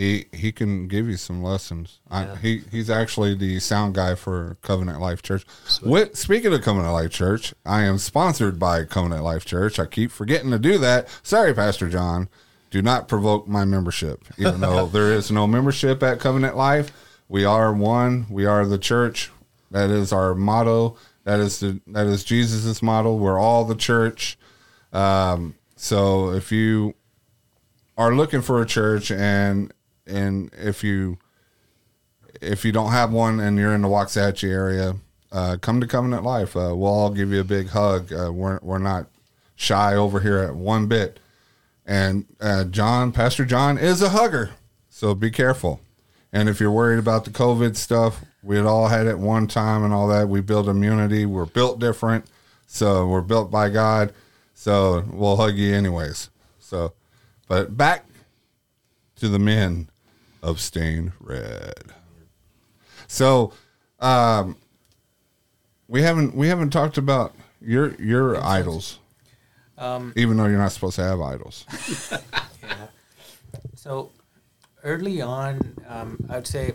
he 0.00 0.24
he 0.32 0.50
can 0.50 0.88
give 0.88 1.10
you 1.10 1.18
some 1.18 1.42
lessons. 1.42 2.00
I, 2.10 2.34
he 2.36 2.62
he's 2.70 2.88
actually 2.88 3.34
the 3.34 3.60
sound 3.60 3.94
guy 3.94 4.14
for 4.14 4.56
Covenant 4.62 4.98
Life 4.98 5.20
Church. 5.20 5.44
What, 5.82 6.16
speaking 6.16 6.54
of 6.54 6.62
Covenant 6.62 6.94
Life 6.94 7.10
Church, 7.10 7.52
I 7.66 7.82
am 7.82 7.98
sponsored 7.98 8.58
by 8.58 8.84
Covenant 8.84 9.24
Life 9.24 9.44
Church. 9.44 9.78
I 9.78 9.84
keep 9.84 10.10
forgetting 10.10 10.52
to 10.52 10.58
do 10.58 10.78
that. 10.78 11.06
Sorry, 11.22 11.52
Pastor 11.52 11.90
John. 11.90 12.30
Do 12.70 12.80
not 12.80 13.08
provoke 13.08 13.46
my 13.46 13.66
membership, 13.66 14.24
even 14.38 14.60
though 14.62 14.86
there 14.86 15.12
is 15.12 15.30
no 15.30 15.46
membership 15.46 16.02
at 16.02 16.18
Covenant 16.18 16.56
Life. 16.56 16.92
We 17.28 17.44
are 17.44 17.70
one. 17.70 18.24
We 18.30 18.46
are 18.46 18.64
the 18.64 18.78
church. 18.78 19.30
That 19.70 19.90
is 19.90 20.14
our 20.14 20.34
motto. 20.34 20.96
That 21.24 21.40
is 21.40 21.60
the 21.60 21.78
that 21.88 22.06
is 22.06 22.24
Jesus's 22.24 22.82
model. 22.82 23.18
We're 23.18 23.38
all 23.38 23.66
the 23.66 23.74
church. 23.74 24.38
Um, 24.94 25.56
so 25.76 26.30
if 26.30 26.52
you 26.52 26.94
are 27.98 28.14
looking 28.14 28.40
for 28.40 28.62
a 28.62 28.66
church 28.66 29.10
and 29.10 29.70
and 30.06 30.50
if 30.54 30.82
you 30.84 31.18
if 32.40 32.64
you 32.64 32.72
don't 32.72 32.92
have 32.92 33.12
one 33.12 33.40
and 33.40 33.58
you're 33.58 33.74
in 33.74 33.82
the 33.82 33.88
Waxahachie 33.88 34.50
area, 34.50 34.96
uh, 35.32 35.56
come 35.60 35.80
to 35.80 35.86
Covenant 35.86 36.24
Life. 36.24 36.56
Uh, 36.56 36.74
we'll 36.74 36.86
all 36.86 37.10
give 37.10 37.32
you 37.32 37.40
a 37.40 37.44
big 37.44 37.68
hug. 37.68 38.12
Uh, 38.12 38.32
we're 38.32 38.58
we're 38.62 38.78
not 38.78 39.06
shy 39.54 39.94
over 39.94 40.20
here 40.20 40.38
at 40.38 40.54
one 40.54 40.86
bit. 40.86 41.20
And 41.86 42.26
uh, 42.40 42.64
John, 42.64 43.12
Pastor 43.12 43.44
John, 43.44 43.76
is 43.76 44.00
a 44.00 44.10
hugger, 44.10 44.50
so 44.88 45.14
be 45.14 45.30
careful. 45.30 45.80
And 46.32 46.48
if 46.48 46.60
you're 46.60 46.70
worried 46.70 46.98
about 47.00 47.24
the 47.24 47.30
COVID 47.30 47.76
stuff, 47.76 48.24
we 48.42 48.56
had 48.56 48.64
all 48.64 48.88
had 48.88 49.06
it 49.06 49.18
one 49.18 49.48
time 49.48 49.82
and 49.82 49.92
all 49.92 50.06
that. 50.08 50.28
We 50.28 50.40
build 50.40 50.68
immunity. 50.68 51.26
We're 51.26 51.46
built 51.46 51.80
different, 51.80 52.26
so 52.66 53.06
we're 53.06 53.20
built 53.22 53.50
by 53.50 53.70
God. 53.70 54.12
So 54.54 55.04
we'll 55.10 55.36
hug 55.36 55.56
you 55.56 55.74
anyways. 55.74 56.30
So, 56.58 56.92
but 57.48 57.76
back 57.76 58.04
to 59.20 59.28
the 59.28 59.38
men 59.38 59.88
of 60.42 60.60
Stained 60.60 61.12
Red. 61.20 61.84
So, 63.06 63.52
um, 63.98 64.56
we 65.88 66.02
haven't 66.02 66.34
we 66.34 66.48
haven't 66.48 66.70
talked 66.70 66.98
about 66.98 67.34
your 67.60 67.94
your 68.00 68.42
idols, 68.42 68.98
Um, 69.76 70.12
even 70.16 70.36
though 70.36 70.46
you're 70.46 70.58
not 70.58 70.72
supposed 70.72 70.96
to 70.96 71.02
have 71.02 71.20
idols. 71.20 71.66
yeah. 72.62 72.86
So 73.74 74.12
early 74.84 75.20
on, 75.20 75.74
um, 75.88 76.24
I'd 76.30 76.46
say 76.46 76.74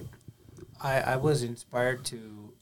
I, 0.82 1.00
I 1.02 1.16
was 1.16 1.44
inspired 1.44 2.04
to 2.06 2.54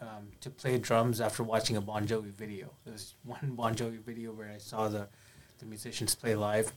um, 0.00 0.28
to 0.40 0.50
play 0.50 0.78
drums 0.78 1.20
after 1.20 1.42
watching 1.42 1.76
a 1.76 1.80
Bon 1.80 2.06
Jovi 2.06 2.32
video. 2.32 2.70
There 2.84 2.92
was 2.92 3.14
one 3.24 3.54
Bon 3.56 3.74
Jovi 3.74 3.98
video 3.98 4.32
where 4.32 4.50
I 4.50 4.58
saw 4.58 4.88
the 4.88 5.08
the 5.58 5.66
musicians 5.66 6.14
play 6.14 6.34
live, 6.36 6.72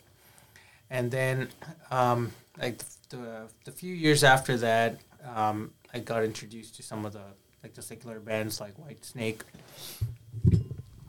and 0.89 1.12
then 1.12 1.50
um, 1.91 2.32
like 2.60 2.84
the, 3.10 3.48
the 3.65 3.72
few 3.72 3.93
years 3.93 4.24
after 4.24 4.58
that, 4.58 5.00
um, 5.36 5.72
I 5.93 6.00
got 6.00 6.24
introduced 6.24 6.76
to 6.76 6.84
some 6.84 7.06
of 7.06 7.13
the 7.13 7.24
like 7.62 7.74
the 7.76 7.82
secular 7.82 8.19
bands 8.19 8.60
like 8.60 8.74
Whitesnake, 8.78 9.41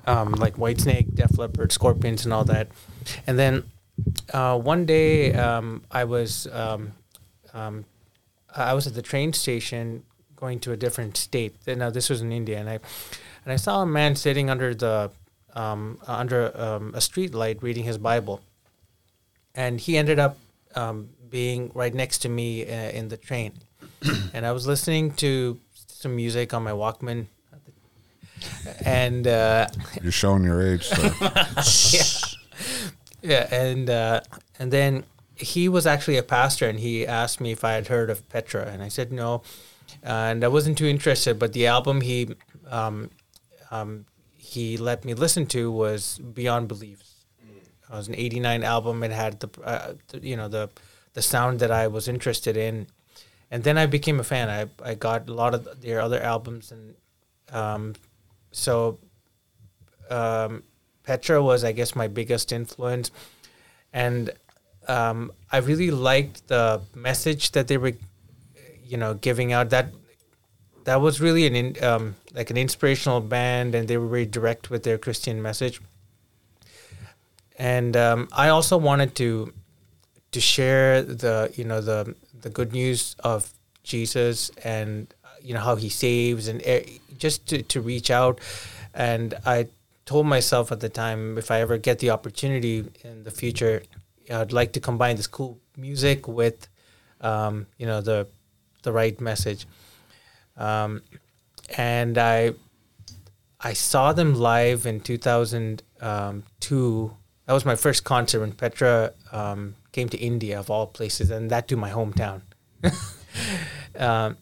um, 0.06 0.32
like 0.32 0.54
Whitesnake, 0.54 1.14
Def 1.14 1.36
Leppard, 1.36 1.72
Scorpions, 1.72 2.24
and 2.24 2.32
all 2.32 2.44
that. 2.44 2.68
And 3.26 3.38
then 3.38 3.64
uh, 4.32 4.58
one 4.58 4.86
day 4.86 5.32
um, 5.34 5.82
I 5.90 6.04
was 6.04 6.46
um, 6.52 6.92
um, 7.52 7.84
I 8.54 8.74
was 8.74 8.86
at 8.86 8.94
the 8.94 9.02
train 9.02 9.32
station 9.32 10.04
going 10.36 10.60
to 10.60 10.72
a 10.72 10.76
different 10.76 11.16
state. 11.16 11.56
Now 11.66 11.90
this 11.90 12.08
was 12.08 12.22
in 12.22 12.30
India, 12.30 12.58
and 12.58 12.68
I 12.68 12.78
and 13.44 13.52
I 13.52 13.56
saw 13.56 13.82
a 13.82 13.86
man 13.86 14.14
sitting 14.14 14.48
under 14.48 14.74
the 14.74 15.10
um, 15.54 15.98
under 16.06 16.46
a 16.94 17.00
street 17.00 17.34
light 17.34 17.62
reading 17.62 17.84
his 17.84 17.98
Bible, 17.98 18.40
and 19.54 19.80
he 19.80 19.96
ended 19.96 20.18
up 20.18 20.38
um, 20.74 21.10
being 21.30 21.70
right 21.74 21.94
next 21.94 22.18
to 22.18 22.28
me 22.28 22.64
uh, 22.64 22.90
in 22.90 23.08
the 23.08 23.16
train, 23.16 23.52
and 24.34 24.46
I 24.46 24.52
was 24.52 24.66
listening 24.66 25.12
to 25.14 25.58
some 25.86 26.16
music 26.16 26.52
on 26.54 26.62
my 26.62 26.72
Walkman, 26.72 27.26
and. 28.84 29.26
Uh, 29.26 29.68
You're 30.02 30.12
showing 30.12 30.44
your 30.44 30.62
age. 30.62 30.84
So. 30.84 32.36
yeah, 33.22 33.48
and 33.50 33.88
uh, 33.88 34.20
and 34.58 34.70
then 34.70 35.04
he 35.34 35.68
was 35.68 35.86
actually 35.86 36.16
a 36.16 36.22
pastor, 36.22 36.68
and 36.68 36.78
he 36.78 37.06
asked 37.06 37.40
me 37.40 37.52
if 37.52 37.64
I 37.64 37.72
had 37.72 37.88
heard 37.88 38.10
of 38.10 38.28
Petra, 38.28 38.66
and 38.66 38.82
I 38.82 38.88
said 38.88 39.12
no, 39.12 39.42
and 40.02 40.44
I 40.44 40.48
wasn't 40.48 40.78
too 40.78 40.86
interested. 40.86 41.38
But 41.38 41.52
the 41.52 41.66
album 41.66 42.00
he 42.02 42.34
um, 42.70 43.10
um, 43.70 44.06
he 44.36 44.76
let 44.76 45.04
me 45.04 45.14
listen 45.14 45.46
to 45.46 45.70
was 45.70 46.18
Beyond 46.18 46.68
Beliefs. 46.68 47.13
It 47.94 47.98
was 47.98 48.08
an 48.08 48.16
'89 48.16 48.64
album. 48.64 49.02
It 49.02 49.12
had 49.12 49.40
the, 49.40 49.48
uh, 49.62 49.94
the 50.08 50.18
you 50.20 50.36
know 50.36 50.48
the 50.48 50.70
the 51.14 51.22
sound 51.22 51.60
that 51.60 51.70
I 51.70 51.86
was 51.86 52.08
interested 52.08 52.56
in, 52.56 52.86
and 53.50 53.62
then 53.64 53.78
I 53.78 53.86
became 53.86 54.20
a 54.20 54.24
fan. 54.24 54.48
I 54.50 54.66
I 54.84 54.94
got 54.94 55.28
a 55.28 55.34
lot 55.34 55.54
of 55.54 55.80
their 55.80 56.00
other 56.00 56.20
albums, 56.20 56.72
and 56.72 56.94
um, 57.52 57.94
so 58.50 58.98
um, 60.10 60.62
Petra 61.04 61.42
was, 61.42 61.64
I 61.64 61.72
guess, 61.72 61.94
my 61.94 62.08
biggest 62.08 62.52
influence, 62.52 63.10
and 63.92 64.30
um, 64.88 65.32
I 65.52 65.58
really 65.58 65.90
liked 65.90 66.48
the 66.48 66.82
message 66.94 67.52
that 67.52 67.68
they 67.68 67.76
were, 67.76 67.92
you 68.84 68.96
know, 68.96 69.14
giving 69.14 69.52
out. 69.52 69.70
That 69.70 69.88
that 70.84 71.00
was 71.00 71.20
really 71.20 71.46
an 71.46 71.56
in, 71.56 71.84
um, 71.84 72.16
like 72.34 72.50
an 72.50 72.56
inspirational 72.56 73.20
band, 73.20 73.74
and 73.74 73.88
they 73.88 73.96
were 73.96 74.08
very 74.08 74.26
direct 74.26 74.70
with 74.70 74.82
their 74.82 74.98
Christian 74.98 75.40
message. 75.40 75.80
And 77.56 77.96
um, 77.96 78.28
I 78.32 78.48
also 78.48 78.76
wanted 78.76 79.14
to 79.16 79.52
to 80.32 80.40
share 80.40 81.02
the 81.02 81.52
you 81.54 81.64
know 81.64 81.80
the 81.80 82.14
the 82.40 82.50
good 82.50 82.72
news 82.72 83.14
of 83.20 83.52
Jesus 83.84 84.50
and 84.64 85.12
you 85.40 85.54
know 85.54 85.60
how 85.60 85.76
he 85.76 85.88
saves 85.88 86.48
and 86.48 86.60
eh, 86.64 86.82
just 87.16 87.46
to, 87.48 87.62
to 87.62 87.80
reach 87.80 88.10
out. 88.10 88.40
And 88.92 89.34
I 89.46 89.68
told 90.06 90.26
myself 90.26 90.72
at 90.72 90.80
the 90.80 90.88
time 90.88 91.38
if 91.38 91.50
I 91.50 91.60
ever 91.60 91.78
get 91.78 92.00
the 92.00 92.10
opportunity 92.10 92.84
in 93.02 93.24
the 93.24 93.30
future 93.30 93.82
I'd 94.30 94.52
like 94.52 94.72
to 94.72 94.80
combine 94.80 95.16
this 95.16 95.26
cool 95.26 95.58
music 95.76 96.28
with 96.28 96.68
um, 97.20 97.66
you 97.78 97.86
know 97.86 98.00
the 98.00 98.26
the 98.82 98.92
right 98.92 99.20
message. 99.20 99.66
Um, 100.56 101.02
and 101.76 102.16
I 102.18 102.52
I 103.60 103.72
saw 103.72 104.12
them 104.12 104.34
live 104.34 104.86
in 104.86 105.00
2002 105.00 107.16
that 107.46 107.52
was 107.52 107.64
my 107.64 107.76
first 107.76 108.04
concert 108.04 108.40
when 108.40 108.52
Petra 108.52 109.12
um, 109.32 109.74
came 109.92 110.08
to 110.08 110.18
India 110.18 110.58
of 110.58 110.70
all 110.70 110.86
places 110.86 111.30
and 111.30 111.50
that 111.50 111.68
to 111.68 111.76
my 111.76 111.90
hometown. 111.90 112.42
Um, 113.96 114.36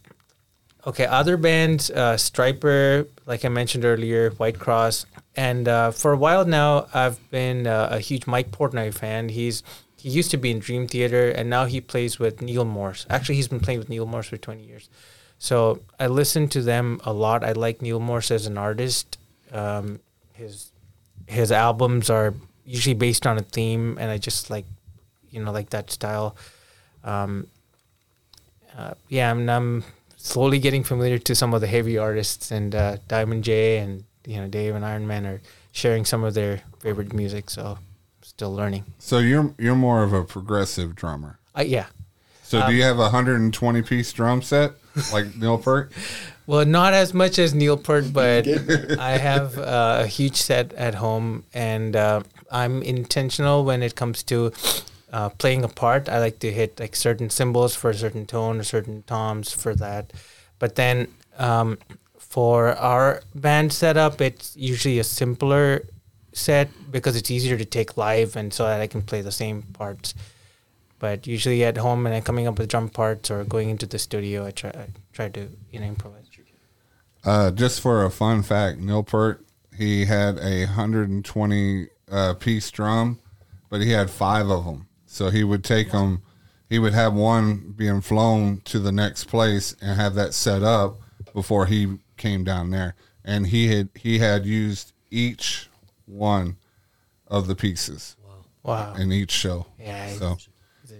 okay 0.86 1.04
other 1.04 1.36
bands 1.36 1.90
uh, 1.90 2.14
Stryper 2.14 3.06
like 3.26 3.44
I 3.44 3.48
mentioned 3.48 3.84
earlier 3.84 4.30
White 4.30 4.58
Cross 4.58 5.04
and 5.36 5.68
uh, 5.68 5.90
for 5.90 6.12
a 6.12 6.16
while 6.16 6.44
now 6.46 6.86
I've 6.94 7.18
been 7.30 7.66
uh, 7.66 7.88
a 7.90 7.98
huge 7.98 8.26
Mike 8.26 8.50
Portnoy 8.50 8.94
fan. 8.94 9.28
He's 9.28 9.62
he 9.96 10.08
used 10.08 10.30
to 10.30 10.36
be 10.38 10.50
in 10.50 10.58
Dream 10.58 10.86
Theater 10.86 11.30
and 11.30 11.50
now 11.50 11.66
he 11.66 11.80
plays 11.80 12.18
with 12.18 12.40
Neal 12.40 12.64
Morse. 12.64 13.06
Actually 13.10 13.36
he's 13.36 13.48
been 13.48 13.60
playing 13.60 13.78
with 13.78 13.88
Neal 13.88 14.06
Morse 14.06 14.28
for 14.28 14.38
20 14.38 14.62
years. 14.62 14.88
So 15.38 15.80
I 16.00 16.06
listen 16.06 16.48
to 16.48 16.62
them 16.62 17.00
a 17.04 17.12
lot. 17.12 17.44
I 17.44 17.52
like 17.52 17.82
Neal 17.82 18.00
Morse 18.00 18.30
as 18.30 18.46
an 18.46 18.56
artist. 18.56 19.18
Um, 19.52 20.00
his 20.32 20.72
his 21.26 21.52
albums 21.52 22.10
are 22.10 22.34
usually 22.64 22.94
based 22.94 23.26
on 23.26 23.38
a 23.38 23.42
theme 23.42 23.96
and 24.00 24.10
I 24.10 24.18
just 24.18 24.50
like 24.50 24.64
you 25.30 25.42
know 25.42 25.52
like 25.52 25.70
that 25.70 25.90
style 25.90 26.36
um, 27.04 27.46
uh, 28.76 28.94
yeah 29.08 29.30
I'm, 29.30 29.48
I'm 29.48 29.84
slowly 30.16 30.58
getting 30.58 30.84
familiar 30.84 31.18
to 31.18 31.34
some 31.34 31.52
of 31.54 31.60
the 31.60 31.66
heavy 31.66 31.98
artists 31.98 32.50
and 32.50 32.74
uh, 32.74 32.96
Diamond 33.08 33.44
J 33.44 33.78
and 33.78 34.04
you 34.26 34.36
know 34.36 34.48
Dave 34.48 34.74
and 34.74 34.84
Iron 34.84 35.06
Man 35.06 35.26
are 35.26 35.40
sharing 35.72 36.04
some 36.04 36.22
of 36.24 36.34
their 36.34 36.60
favorite 36.80 37.12
music 37.12 37.50
so 37.50 37.78
still 38.22 38.54
learning 38.54 38.84
So 38.98 39.18
you're 39.18 39.54
you're 39.58 39.74
more 39.76 40.02
of 40.02 40.12
a 40.12 40.24
progressive 40.24 40.94
drummer. 40.94 41.38
uh, 41.56 41.62
yeah 41.62 41.86
So 42.44 42.66
do 42.66 42.72
you 42.74 42.82
have 42.84 42.96
a 42.98 43.10
120 43.10 43.82
piece 43.82 44.12
drum 44.12 44.42
set 44.42 44.72
like 45.12 45.34
Neil 45.36 45.58
Peart? 45.58 45.92
Well, 46.44 46.66
not 46.66 46.92
as 46.92 47.14
much 47.14 47.38
as 47.38 47.54
Neil 47.54 47.76
Peart, 47.76 48.12
but 48.12 48.48
I 48.98 49.16
have 49.16 49.56
uh, 49.56 50.00
a 50.02 50.06
huge 50.08 50.34
set 50.34 50.72
at 50.72 50.96
home, 50.96 51.44
and 51.54 51.94
uh, 51.94 52.22
I'm 52.52 52.82
intentional 52.82 53.64
when 53.64 53.82
it 53.82 53.94
comes 53.96 54.22
to 54.24 54.52
uh, 55.12 55.30
playing 55.30 55.64
a 55.64 55.68
part. 55.68 56.08
I 56.08 56.18
like 56.20 56.38
to 56.40 56.52
hit 56.52 56.78
like 56.80 56.94
certain 56.96 57.30
cymbals 57.30 57.74
for 57.74 57.90
a 57.90 57.94
certain 57.94 58.26
tone, 58.26 58.60
or 58.60 58.64
certain 58.64 59.02
toms 59.04 59.52
for 59.52 59.74
that. 59.76 60.12
But 60.58 60.76
then 60.76 61.08
Um, 61.38 61.78
for 62.18 62.72
our 62.76 63.22
band 63.34 63.72
setup, 63.72 64.20
it's 64.20 64.54
usually 64.56 64.98
a 64.98 65.04
simpler 65.04 65.82
set 66.32 66.68
because 66.90 67.16
it's 67.16 67.30
easier 67.30 67.56
to 67.58 67.64
take 67.64 67.96
live, 67.96 68.36
and 68.36 68.52
so 68.52 68.64
that 68.64 68.80
I 68.80 68.86
can 68.86 69.02
play 69.02 69.22
the 69.22 69.32
same 69.32 69.62
parts. 69.72 70.14
But 70.98 71.26
usually 71.26 71.64
at 71.64 71.78
home, 71.78 72.06
and 72.06 72.24
coming 72.24 72.46
up 72.46 72.58
with 72.58 72.68
drum 72.68 72.88
parts 72.88 73.30
or 73.30 73.44
going 73.44 73.70
into 73.70 73.86
the 73.86 73.98
studio, 73.98 74.46
I 74.46 74.50
try 74.52 74.70
I 74.70 74.86
try 75.12 75.28
to 75.30 75.48
you 75.72 75.80
know 75.80 75.86
improvise. 75.86 76.28
Uh, 77.24 77.50
just 77.50 77.80
for 77.80 78.04
a 78.04 78.10
fun 78.10 78.42
fact, 78.42 78.78
Neil 78.78 79.02
Peart, 79.02 79.44
he 79.76 80.06
had 80.06 80.38
a 80.38 80.66
120 80.66 81.88
uh, 82.12 82.34
piece 82.34 82.70
drum, 82.70 83.18
but 83.68 83.80
he 83.80 83.90
had 83.90 84.08
five 84.10 84.48
of 84.48 84.64
them. 84.64 84.86
So 85.06 85.30
he 85.30 85.42
would 85.42 85.64
take 85.64 85.90
them, 85.90 86.22
he 86.68 86.78
would 86.78 86.92
have 86.94 87.12
one 87.14 87.72
being 87.76 88.00
flown 88.00 88.60
to 88.66 88.78
the 88.78 88.92
next 88.92 89.24
place 89.24 89.74
and 89.80 89.98
have 89.98 90.14
that 90.14 90.32
set 90.34 90.62
up 90.62 91.00
before 91.34 91.66
he 91.66 91.98
came 92.16 92.44
down 92.44 92.70
there. 92.70 92.94
And 93.24 93.46
he 93.48 93.68
had 93.74 93.88
he 93.94 94.18
had 94.18 94.44
used 94.46 94.92
each 95.10 95.68
one 96.06 96.56
of 97.28 97.46
the 97.46 97.54
pieces 97.54 98.16
Wow. 98.62 98.94
in 98.94 99.10
each 99.12 99.30
show. 99.32 99.66
Yeah, 99.78 100.12
So 100.14 100.36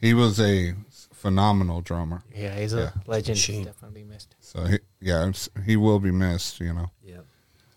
he 0.00 0.14
was 0.14 0.40
a 0.40 0.74
phenomenal 1.12 1.80
drummer. 1.80 2.22
Yeah, 2.34 2.58
he's 2.58 2.72
a 2.72 2.78
Yeah. 2.78 2.90
legend. 3.06 3.36
He's 3.38 3.48
Machine. 3.48 3.64
definitely 3.64 4.04
missed. 4.04 4.34
So 4.40 4.64
he, 4.64 4.78
yeah, 5.00 5.30
he 5.64 5.76
will 5.76 6.00
be 6.00 6.10
missed. 6.10 6.60
You 6.60 6.72
know. 6.74 6.90
Yeah. 7.04 7.20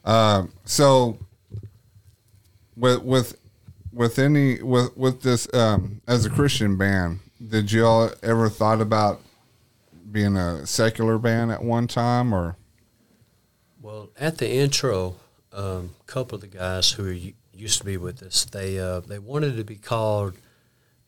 Um, 0.03 0.51
so 0.65 1.17
with 2.75 3.01
with 3.03 3.37
with 3.91 4.19
any 4.19 4.61
with 4.61 4.95
with 4.97 5.21
this 5.21 5.47
um, 5.53 6.01
as 6.07 6.25
a 6.25 6.29
Christian 6.29 6.77
band, 6.77 7.19
did 7.45 7.71
y'all 7.71 8.11
ever 8.21 8.49
thought 8.49 8.81
about 8.81 9.21
being 10.11 10.35
a 10.37 10.65
secular 10.65 11.17
band 11.17 11.51
at 11.51 11.63
one 11.63 11.87
time 11.87 12.33
or? 12.33 12.57
Well, 13.81 14.09
at 14.19 14.39
the 14.39 14.49
intro, 14.49 15.15
um, 15.53 15.91
a 16.01 16.03
couple 16.05 16.35
of 16.35 16.41
the 16.41 16.47
guys 16.47 16.91
who 16.91 17.31
used 17.53 17.79
to 17.79 17.85
be 17.85 17.97
with 17.97 18.23
us, 18.23 18.45
they 18.45 18.79
uh, 18.79 18.99
they 19.01 19.19
wanted 19.19 19.57
to 19.57 19.63
be 19.63 19.75
called 19.75 20.33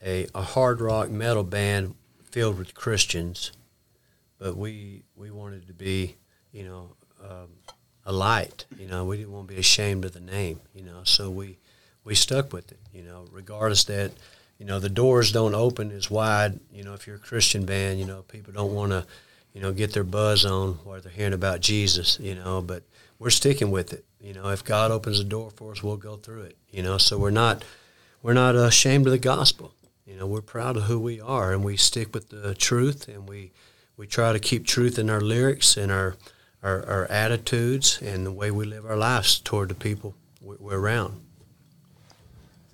a, 0.03 0.27
a 0.35 0.41
hard 0.41 0.79
rock 0.79 1.09
metal 1.09 1.43
band 1.43 1.95
filled 2.31 2.57
with 2.57 2.73
Christians, 2.73 3.51
but 4.37 4.55
we 4.55 5.03
we 5.15 5.31
wanted 5.31 5.67
to 5.67 5.73
be, 5.73 6.15
you 6.51 6.63
know, 6.63 6.95
um, 7.23 7.49
a 8.07 8.11
light. 8.11 8.65
You 8.79 8.87
know, 8.87 9.05
we 9.05 9.17
didn't 9.17 9.33
want 9.33 9.47
to 9.47 9.53
be 9.53 9.59
ashamed 9.59 10.03
of 10.05 10.13
the 10.13 10.19
name. 10.19 10.59
You 10.73 10.83
know, 10.83 11.01
so 11.03 11.29
we 11.29 11.57
we 12.03 12.15
stuck 12.15 12.51
with 12.51 12.71
it. 12.71 12.79
You 12.91 13.03
know, 13.03 13.27
regardless 13.31 13.83
that 13.83 14.13
you 14.57 14.65
know 14.65 14.79
the 14.79 14.89
doors 14.89 15.31
don't 15.31 15.53
open 15.53 15.91
as 15.91 16.09
wide. 16.09 16.59
You 16.73 16.83
know, 16.83 16.95
if 16.95 17.05
you're 17.05 17.17
a 17.17 17.19
Christian 17.19 17.65
band, 17.65 17.99
you 17.99 18.05
know 18.05 18.23
people 18.23 18.51
don't 18.51 18.73
want 18.73 18.91
to 18.93 19.05
you 19.57 19.63
know, 19.63 19.73
get 19.73 19.91
their 19.91 20.03
buzz 20.03 20.45
on 20.45 20.73
while 20.83 21.01
they're 21.01 21.11
hearing 21.11 21.33
about 21.33 21.61
Jesus, 21.61 22.19
you 22.19 22.35
know, 22.35 22.61
but 22.61 22.83
we're 23.17 23.31
sticking 23.31 23.71
with 23.71 23.91
it. 23.91 24.05
You 24.21 24.33
know, 24.33 24.49
if 24.49 24.63
God 24.63 24.91
opens 24.91 25.17
the 25.17 25.23
door 25.23 25.49
for 25.49 25.71
us, 25.71 25.81
we'll 25.81 25.97
go 25.97 26.15
through 26.15 26.43
it. 26.43 26.57
You 26.69 26.83
know, 26.83 26.99
so 26.99 27.17
we're 27.17 27.31
not 27.31 27.65
we're 28.21 28.33
not 28.33 28.55
ashamed 28.55 29.07
of 29.07 29.11
the 29.11 29.17
gospel. 29.17 29.73
You 30.05 30.15
know, 30.15 30.27
we're 30.27 30.41
proud 30.41 30.77
of 30.77 30.83
who 30.83 30.99
we 30.99 31.19
are 31.19 31.53
and 31.53 31.63
we 31.63 31.75
stick 31.75 32.13
with 32.13 32.29
the 32.29 32.53
truth 32.53 33.07
and 33.07 33.27
we 33.27 33.51
we 33.97 34.05
try 34.05 34.31
to 34.31 34.37
keep 34.37 34.67
truth 34.67 34.99
in 34.99 35.09
our 35.09 35.21
lyrics 35.21 35.75
and 35.75 35.91
our 35.91 36.17
our, 36.63 36.85
our 36.85 37.05
attitudes 37.05 37.99
and 38.01 38.25
the 38.25 38.31
way 38.31 38.51
we 38.51 38.65
live 38.65 38.85
our 38.85 38.97
lives 38.97 39.39
toward 39.39 39.69
the 39.69 39.75
people 39.75 40.15
we- 40.41 40.55
we're 40.59 40.79
around. 40.79 41.21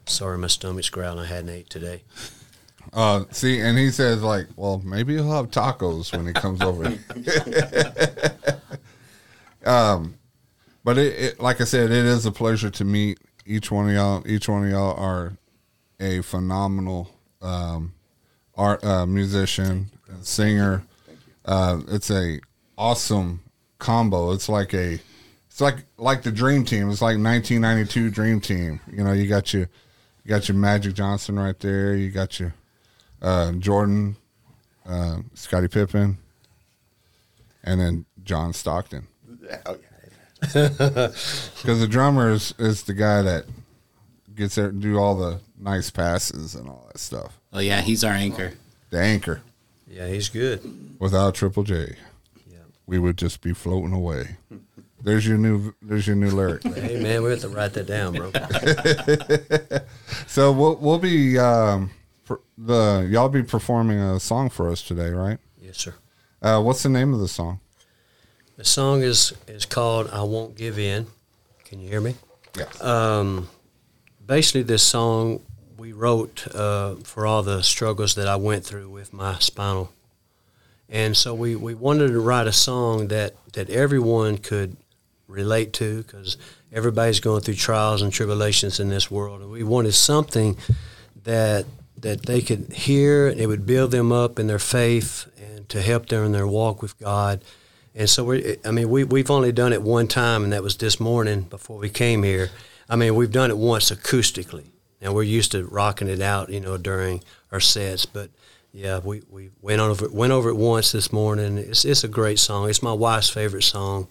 Sorry, 0.05 0.37
my 0.37 0.47
stomach's 0.47 0.89
growling. 0.89 1.19
I 1.25 1.27
hadn't 1.27 1.49
ate 1.49 1.69
today. 1.69 2.03
uh 2.91 3.23
see 3.31 3.59
and 3.61 3.77
he 3.77 3.89
says 3.89 4.21
like 4.21 4.45
well 4.57 4.81
maybe 4.83 5.13
he'll 5.15 5.31
have 5.31 5.49
tacos 5.49 6.11
when 6.15 6.27
he 6.27 6.33
comes 6.33 6.61
over 6.61 6.83
um 9.65 10.15
but 10.83 10.97
it, 10.97 11.13
it 11.17 11.39
like 11.39 11.61
i 11.61 11.63
said 11.63 11.85
it 11.91 12.05
is 12.05 12.25
a 12.25 12.31
pleasure 12.31 12.69
to 12.69 12.83
meet 12.83 13.17
each 13.45 13.71
one 13.71 13.87
of 13.87 13.93
y'all 13.95 14.21
each 14.27 14.49
one 14.49 14.65
of 14.65 14.69
y'all 14.69 14.95
are 14.99 15.33
a 16.01 16.21
phenomenal 16.21 17.09
um 17.41 17.93
art 18.55 18.83
uh, 18.83 19.05
musician 19.05 19.89
singer 20.21 20.83
uh 21.45 21.79
it's 21.87 22.11
a 22.11 22.39
awesome 22.77 23.41
combo 23.83 24.31
it's 24.31 24.47
like 24.49 24.73
a 24.73 24.99
it's 25.49 25.61
like 25.61 25.75
like 25.97 26.23
the 26.23 26.31
dream 26.31 26.63
team 26.63 26.89
it's 26.89 27.01
like 27.01 27.17
1992 27.17 28.09
dream 28.09 28.39
team 28.39 28.79
you 28.91 29.03
know 29.03 29.11
you 29.11 29.27
got 29.27 29.53
your 29.53 29.67
you 30.23 30.29
got 30.29 30.47
your 30.47 30.57
magic 30.57 30.93
johnson 30.93 31.37
right 31.37 31.59
there 31.59 31.95
you 31.95 32.09
got 32.09 32.39
your 32.39 32.53
uh, 33.23 33.53
Jordan, 33.53 34.17
uh, 34.85 35.19
Scottie 35.33 35.69
Pippen, 35.69 36.17
and 37.63 37.79
then 37.79 38.05
John 38.23 38.53
Stockton. 38.53 39.07
Oh, 39.65 39.77
Because 40.41 41.63
the 41.63 41.87
drummer 41.89 42.31
is, 42.31 42.53
is 42.59 42.83
the 42.83 42.93
guy 42.93 43.21
that 43.21 43.45
gets 44.35 44.55
there 44.55 44.67
to 44.67 44.73
do 44.73 44.97
all 44.97 45.15
the 45.15 45.39
nice 45.57 45.89
passes 45.89 46.53
and 46.53 46.67
all 46.67 46.85
that 46.91 46.99
stuff. 46.99 47.39
Oh 47.53 47.59
yeah, 47.59 47.81
he's 47.81 48.03
our 48.03 48.11
anchor. 48.11 48.53
The 48.89 48.99
anchor. 48.99 49.41
Yeah, 49.87 50.07
he's 50.07 50.27
good. 50.27 50.99
Without 50.99 51.35
Triple 51.35 51.63
J, 51.63 51.75
Yeah. 51.75 51.95
We 52.85 52.99
would 52.99 53.17
just 53.17 53.41
be 53.41 53.53
floating 53.53 53.93
away. 53.93 54.37
There's 55.01 55.27
your 55.27 55.37
new. 55.37 55.73
There's 55.81 56.07
your 56.07 56.15
new 56.15 56.29
lyric. 56.29 56.63
Hey 56.75 57.01
man, 57.01 57.23
we 57.23 57.31
have 57.31 57.41
to 57.41 57.49
write 57.49 57.73
that 57.73 57.87
down, 57.87 58.13
bro. 58.13 58.31
So 60.27 60.51
we'll 60.51 60.75
we'll 60.77 60.99
be 60.99 61.37
um, 61.37 61.91
the 62.57 63.07
y'all 63.09 63.29
be 63.29 63.43
performing 63.43 63.99
a 63.99 64.19
song 64.19 64.49
for 64.49 64.69
us 64.69 64.81
today, 64.81 65.09
right? 65.09 65.39
yes, 65.61 65.77
sir. 65.77 65.93
Uh, 66.41 66.61
what's 66.61 66.83
the 66.83 66.89
name 66.89 67.13
of 67.13 67.19
the 67.19 67.27
song? 67.27 67.59
The 68.57 68.63
song 68.63 69.01
is 69.01 69.33
is 69.47 69.65
called 69.65 70.09
"I 70.11 70.23
Won't 70.23 70.55
Give 70.55 70.79
In." 70.79 71.07
Can 71.65 71.79
you 71.79 71.89
hear 71.89 72.01
me? 72.01 72.15
Yeah. 72.57 72.65
Um, 72.81 73.49
basically, 74.25 74.63
this 74.63 74.83
song 74.83 75.41
we 75.77 75.91
wrote 75.91 76.47
uh, 76.55 76.95
for 77.03 77.25
all 77.25 77.43
the 77.43 77.61
struggles 77.61 78.15
that 78.15 78.27
I 78.27 78.35
went 78.37 78.63
through 78.65 78.89
with 78.89 79.11
my 79.11 79.37
spinal, 79.39 79.91
and 80.93 81.17
so 81.17 81.33
we, 81.33 81.55
we 81.55 81.73
wanted 81.73 82.09
to 82.09 82.19
write 82.19 82.45
a 82.45 82.53
song 82.53 83.07
that 83.07 83.33
that 83.53 83.69
everyone 83.69 84.37
could 84.37 84.77
relate 85.27 85.73
to 85.73 86.03
because 86.03 86.37
everybody's 86.71 87.19
going 87.19 87.41
through 87.41 87.55
trials 87.55 88.01
and 88.01 88.13
tribulations 88.13 88.79
in 88.79 88.89
this 88.89 89.09
world, 89.09 89.41
and 89.41 89.49
we 89.49 89.63
wanted 89.63 89.93
something 89.93 90.55
that 91.23 91.65
that 91.97 92.25
they 92.27 92.41
could 92.41 92.71
hear 92.73 93.27
and 93.27 93.39
it 93.39 93.47
would 93.47 93.65
build 93.65 93.91
them 93.91 94.11
up 94.11 94.37
in 94.37 94.47
their 94.47 94.59
faith 94.59 95.25
and 95.41 95.67
to 95.69 95.81
help 95.81 96.07
them 96.07 96.25
in 96.25 96.31
their 96.31 96.47
walk 96.47 96.81
with 96.81 96.97
God. 96.99 97.43
And 97.95 98.09
so 98.09 98.23
we 98.25 98.57
I 98.63 98.69
mean 98.69 98.87
we 98.89 99.03
we've 99.03 99.31
only 99.31 99.51
done 99.51 99.73
it 99.73 99.81
one 99.81 100.07
time 100.07 100.43
and 100.43 100.53
that 100.53 100.61
was 100.61 100.77
this 100.77 100.99
morning 100.99 101.41
before 101.41 101.79
we 101.79 101.89
came 101.89 102.21
here. 102.21 102.51
I 102.87 102.97
mean 102.97 103.15
we've 103.15 103.31
done 103.31 103.49
it 103.49 103.57
once 103.57 103.89
acoustically. 103.89 104.67
And 105.01 105.13
we're 105.13 105.23
used 105.23 105.51
to 105.51 105.65
rocking 105.65 106.07
it 106.07 106.21
out, 106.21 106.49
you 106.49 106.61
know, 106.61 106.77
during 106.77 107.23
our 107.51 107.59
sets, 107.59 108.05
but 108.05 108.29
yeah, 108.73 108.99
we, 108.99 109.21
we 109.29 109.51
went 109.61 109.79
over 109.79 110.09
went 110.09 110.33
over 110.33 110.49
it 110.49 110.55
once 110.55 110.91
this 110.91 111.13
morning. 111.13 111.59
It's 111.59 111.85
it's 111.85 112.03
a 112.03 112.07
great 112.07 112.39
song. 112.39 112.69
It's 112.69 112.81
my 112.81 112.91
wife's 112.91 113.29
favorite 113.29 113.61
song, 113.61 114.07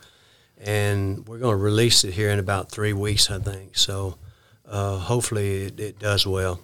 and 0.57 1.27
we're 1.27 1.38
going 1.38 1.59
to 1.59 1.62
release 1.62 2.05
it 2.05 2.14
here 2.14 2.31
in 2.31 2.38
about 2.38 2.70
three 2.70 2.92
weeks, 2.92 3.29
I 3.29 3.40
think. 3.40 3.77
So 3.77 4.18
uh, 4.64 4.98
hopefully 4.98 5.64
it, 5.64 5.81
it 5.81 5.98
does 5.98 6.27
well. 6.27 6.61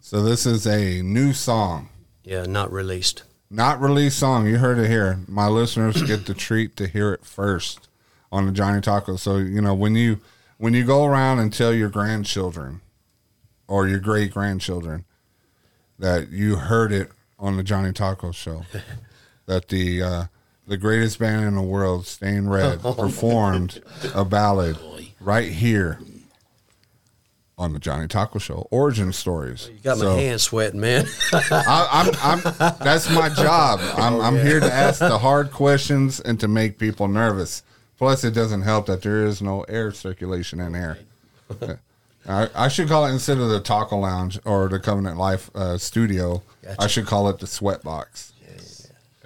So 0.00 0.22
this 0.22 0.44
is 0.44 0.66
a 0.66 1.00
new 1.02 1.32
song. 1.32 1.88
Yeah, 2.24 2.46
not 2.46 2.72
released. 2.72 3.22
Not 3.48 3.80
released 3.80 4.18
song. 4.18 4.48
You 4.48 4.58
heard 4.58 4.78
it 4.78 4.88
here. 4.88 5.20
My 5.28 5.46
listeners 5.46 6.02
get 6.02 6.26
the 6.26 6.34
treat 6.34 6.76
to 6.76 6.88
hear 6.88 7.12
it 7.12 7.24
first 7.24 7.88
on 8.32 8.46
the 8.46 8.52
Johnny 8.52 8.80
Taco. 8.80 9.14
So 9.14 9.36
you 9.36 9.60
know 9.60 9.72
when 9.72 9.94
you 9.94 10.18
when 10.56 10.74
you 10.74 10.84
go 10.84 11.04
around 11.04 11.38
and 11.38 11.52
tell 11.52 11.72
your 11.72 11.90
grandchildren 11.90 12.80
or 13.68 13.86
your 13.86 14.00
great 14.00 14.32
grandchildren 14.32 15.04
that 15.98 16.30
you 16.30 16.56
heard 16.56 16.92
it 16.92 17.10
on 17.38 17.56
the 17.56 17.62
Johnny 17.62 17.92
Taco 17.92 18.32
show, 18.32 18.64
that 19.46 19.68
the 19.68 20.02
uh, 20.02 20.24
the 20.66 20.76
greatest 20.76 21.18
band 21.18 21.44
in 21.46 21.54
the 21.54 21.62
world, 21.62 22.06
Stain 22.06 22.46
Red, 22.48 22.80
performed 22.82 23.82
a 24.14 24.24
ballad 24.24 24.76
right 25.20 25.50
here 25.50 25.98
on 27.56 27.72
the 27.72 27.78
Johnny 27.80 28.06
Taco 28.06 28.38
Show. 28.38 28.68
Origin 28.70 29.12
stories. 29.12 29.68
You 29.72 29.80
got 29.82 29.98
my 29.98 30.04
So- 30.04 30.16
hands 30.16 30.42
sweating, 30.42 30.78
man. 30.80 31.06
I, 31.32 32.12
I'm, 32.22 32.40
I'm, 32.40 32.74
that's 32.78 33.10
my 33.10 33.28
job. 33.28 33.80
I'm, 33.96 34.20
I'm 34.20 34.36
here 34.36 34.60
to 34.60 34.72
ask 34.72 35.00
the 35.00 35.18
hard 35.18 35.50
questions 35.50 36.20
and 36.20 36.38
to 36.38 36.46
make 36.46 36.78
people 36.78 37.08
nervous. 37.08 37.64
Plus, 37.96 38.22
it 38.22 38.30
doesn't 38.30 38.62
help 38.62 38.86
that 38.86 39.02
there 39.02 39.24
is 39.26 39.42
no 39.42 39.62
air 39.62 39.90
circulation 39.90 40.60
in 40.60 40.72
here. 40.74 40.98
I, 42.28 42.48
I 42.54 42.68
should 42.68 42.88
call 42.88 43.06
it 43.06 43.12
instead 43.12 43.38
of 43.38 43.48
the 43.48 43.60
Taco 43.60 43.96
Lounge 43.96 44.38
or 44.44 44.68
the 44.68 44.78
Covenant 44.78 45.16
Life 45.16 45.50
uh, 45.54 45.78
Studio. 45.78 46.42
Gotcha. 46.62 46.82
I 46.82 46.86
should 46.86 47.06
call 47.06 47.28
it 47.28 47.38
the 47.38 47.46
Sweatbox 47.46 48.32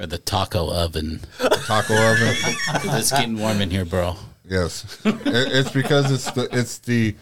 or 0.03 0.07
the 0.07 0.19
taco 0.19 0.71
oven. 0.73 1.21
Taco 1.39 1.95
oven. 1.95 2.35
it's 2.97 3.11
getting 3.11 3.39
warm 3.39 3.61
in 3.61 3.71
here, 3.71 3.85
bro. 3.85 4.17
Yes, 4.45 5.01
it, 5.05 5.17
it's 5.25 5.71
because 5.71 6.11
it's 6.11 6.31
the 6.33 6.49
it's 6.53 6.79
the 6.79 7.15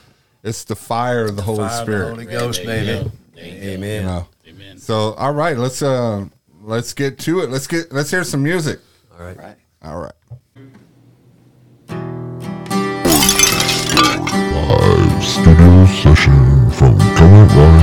it's 0.43 0.65
the 0.65 0.75
fire 0.75 1.25
of 1.27 1.37
the, 1.37 1.37
the 1.37 1.43
Holy 1.43 1.69
Spirit, 1.69 2.05
the 2.05 2.09
Holy 2.09 2.27
Ghost, 2.27 2.65
baby. 2.65 3.11
Amen. 3.39 4.03
You 4.03 4.09
know. 4.09 4.29
Amen. 4.49 4.79
So, 4.79 5.13
all 5.15 5.33
right, 5.33 5.57
let's 5.57 5.83
uh, 5.83 6.25
let's 6.63 6.95
get 6.95 7.19
to 7.21 7.41
it. 7.41 7.51
Let's 7.51 7.67
get 7.67 7.93
let's 7.93 8.11
hear 8.11 8.25
some 8.25 8.43
music. 8.43 8.81
All 9.19 9.27
right. 9.27 9.57
All 9.83 9.99
right. 9.99 10.13
Studio. 15.21 15.70
Comment 17.49 17.80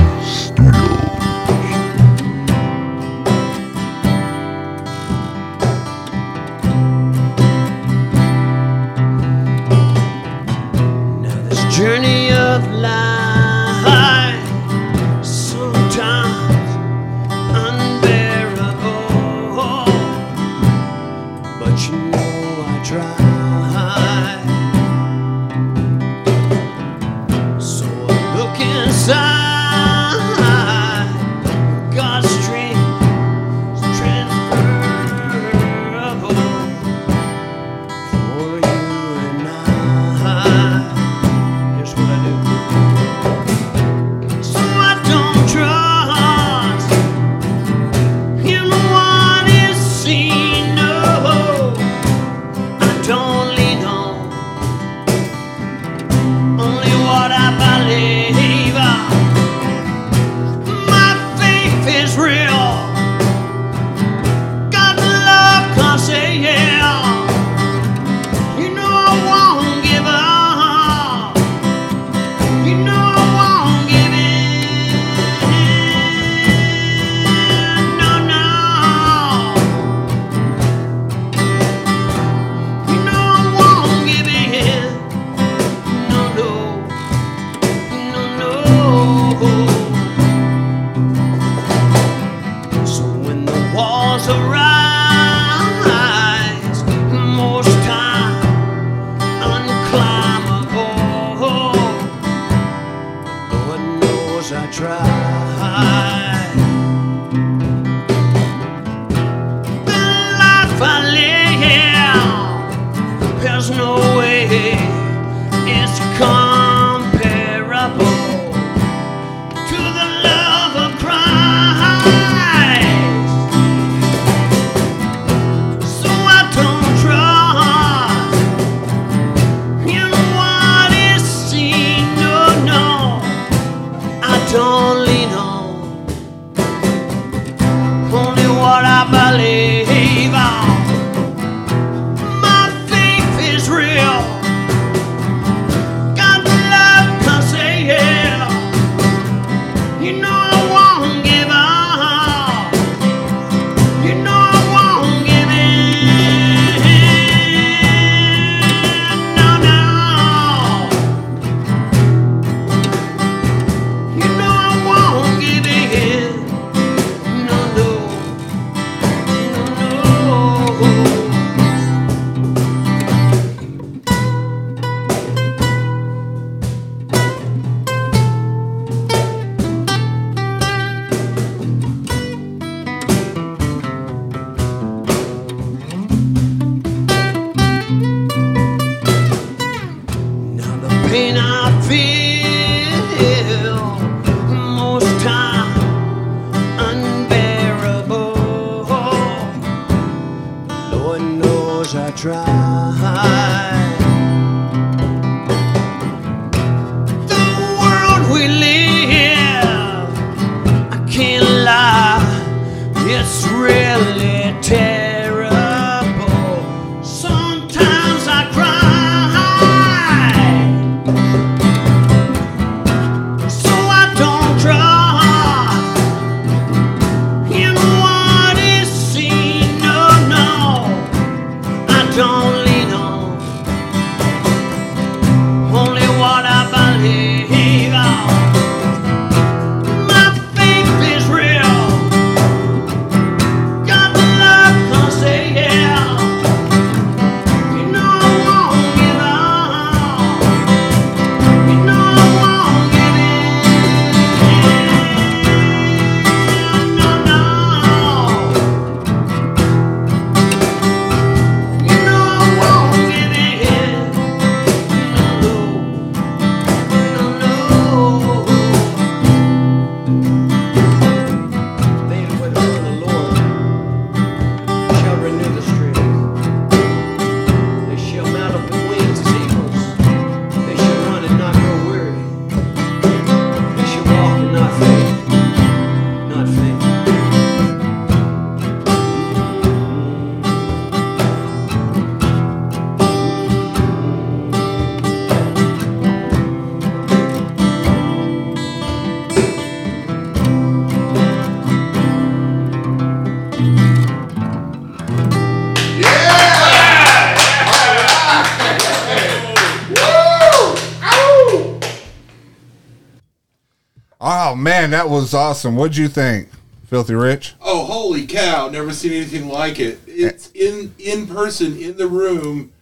that 315.08 315.14
was 315.14 315.34
awesome. 315.34 315.76
What'd 315.76 315.96
you 315.96 316.08
think, 316.08 316.48
Filthy 316.86 317.14
Rich? 317.14 317.54
Oh, 317.60 317.84
holy 317.84 318.26
cow! 318.26 318.68
Never 318.68 318.92
seen 318.92 319.12
anything 319.12 319.48
like 319.48 319.78
it. 319.80 320.00
It's 320.06 320.50
in 320.52 320.94
in 320.98 321.26
person 321.26 321.78
in 321.78 321.96
the 321.96 322.06
room, 322.06 322.72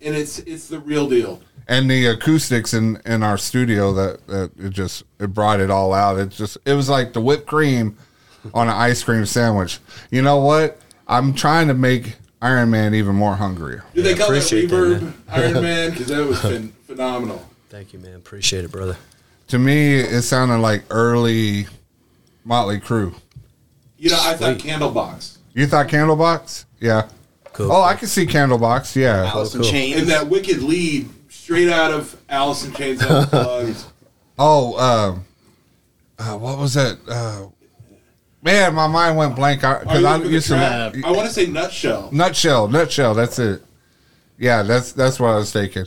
and 0.00 0.14
it's 0.14 0.38
it's 0.40 0.68
the 0.68 0.78
real 0.78 1.08
deal. 1.08 1.42
And 1.68 1.90
the 1.90 2.06
acoustics 2.06 2.74
in 2.74 3.00
in 3.04 3.22
our 3.22 3.36
studio 3.38 3.92
that 3.94 4.26
that 4.28 4.50
it 4.58 4.70
just 4.70 5.04
it 5.18 5.28
brought 5.28 5.60
it 5.60 5.70
all 5.70 5.92
out. 5.92 6.18
It 6.18 6.30
just 6.30 6.58
it 6.64 6.74
was 6.74 6.88
like 6.88 7.12
the 7.12 7.20
whipped 7.20 7.46
cream 7.46 7.96
on 8.54 8.68
an 8.68 8.74
ice 8.74 9.02
cream 9.02 9.26
sandwich. 9.26 9.78
You 10.10 10.22
know 10.22 10.38
what? 10.38 10.78
I'm 11.08 11.34
trying 11.34 11.68
to 11.68 11.74
make 11.74 12.16
Iron 12.40 12.70
Man 12.70 12.94
even 12.94 13.16
more 13.16 13.34
hungrier. 13.34 13.84
Do 13.94 14.02
they 14.02 14.14
call 14.14 14.30
that 14.30 14.38
appreciate 14.38 14.68
that, 14.70 14.76
reverb 14.76 15.02
man. 15.02 15.14
Iron 15.28 15.52
Man? 15.62 15.90
Because 15.90 16.06
that 16.08 16.26
was 16.26 16.38
phen- 16.38 16.70
phenomenal. 16.86 17.44
Thank 17.70 17.92
you, 17.92 17.98
man. 17.98 18.14
Appreciate 18.14 18.64
it, 18.64 18.70
brother. 18.70 18.96
To 19.52 19.58
me, 19.58 19.96
it 19.96 20.22
sounded 20.22 20.60
like 20.60 20.82
early 20.88 21.66
Motley 22.42 22.80
Crue. 22.80 23.14
You 23.98 24.08
know, 24.08 24.18
I 24.18 24.32
thought 24.32 24.56
Candlebox 24.56 25.36
You 25.52 25.66
thought 25.66 25.88
Candlebox? 25.88 26.64
Yeah. 26.80 27.10
Cool. 27.52 27.70
Oh, 27.70 27.82
I 27.82 27.92
can 27.92 28.08
see 28.08 28.24
Candlebox. 28.24 28.96
Yeah. 28.96 29.26
Alice 29.26 29.54
in 29.54 29.60
cool. 29.60 29.70
Chains. 29.70 30.00
and 30.00 30.08
that 30.08 30.26
wicked 30.26 30.62
lead 30.62 31.10
straight 31.30 31.68
out 31.68 31.90
of 31.90 32.18
Alice 32.30 32.64
in 32.64 32.72
Chains 32.72 33.02
Unplugged. 33.02 33.84
Oh, 34.38 34.78
um, 34.78 35.26
uh, 36.18 36.38
what 36.38 36.56
was 36.56 36.72
that? 36.72 36.96
Uh, 37.06 37.48
man, 38.40 38.74
my 38.74 38.86
mind 38.86 39.18
went 39.18 39.36
blank 39.36 39.62
Are 39.64 39.80
because 39.80 40.00
you 40.00 40.06
I 40.06 40.16
used 40.16 40.48
to? 40.48 40.56
I 41.04 41.10
want 41.10 41.28
to 41.28 41.34
say 41.34 41.44
Nutshell. 41.44 42.08
nutshell, 42.10 42.68
nutshell. 42.68 43.12
That's 43.12 43.38
it. 43.38 43.62
Yeah, 44.38 44.62
that's 44.62 44.92
that's 44.92 45.20
what 45.20 45.28
I 45.28 45.36
was 45.36 45.52
thinking. 45.52 45.84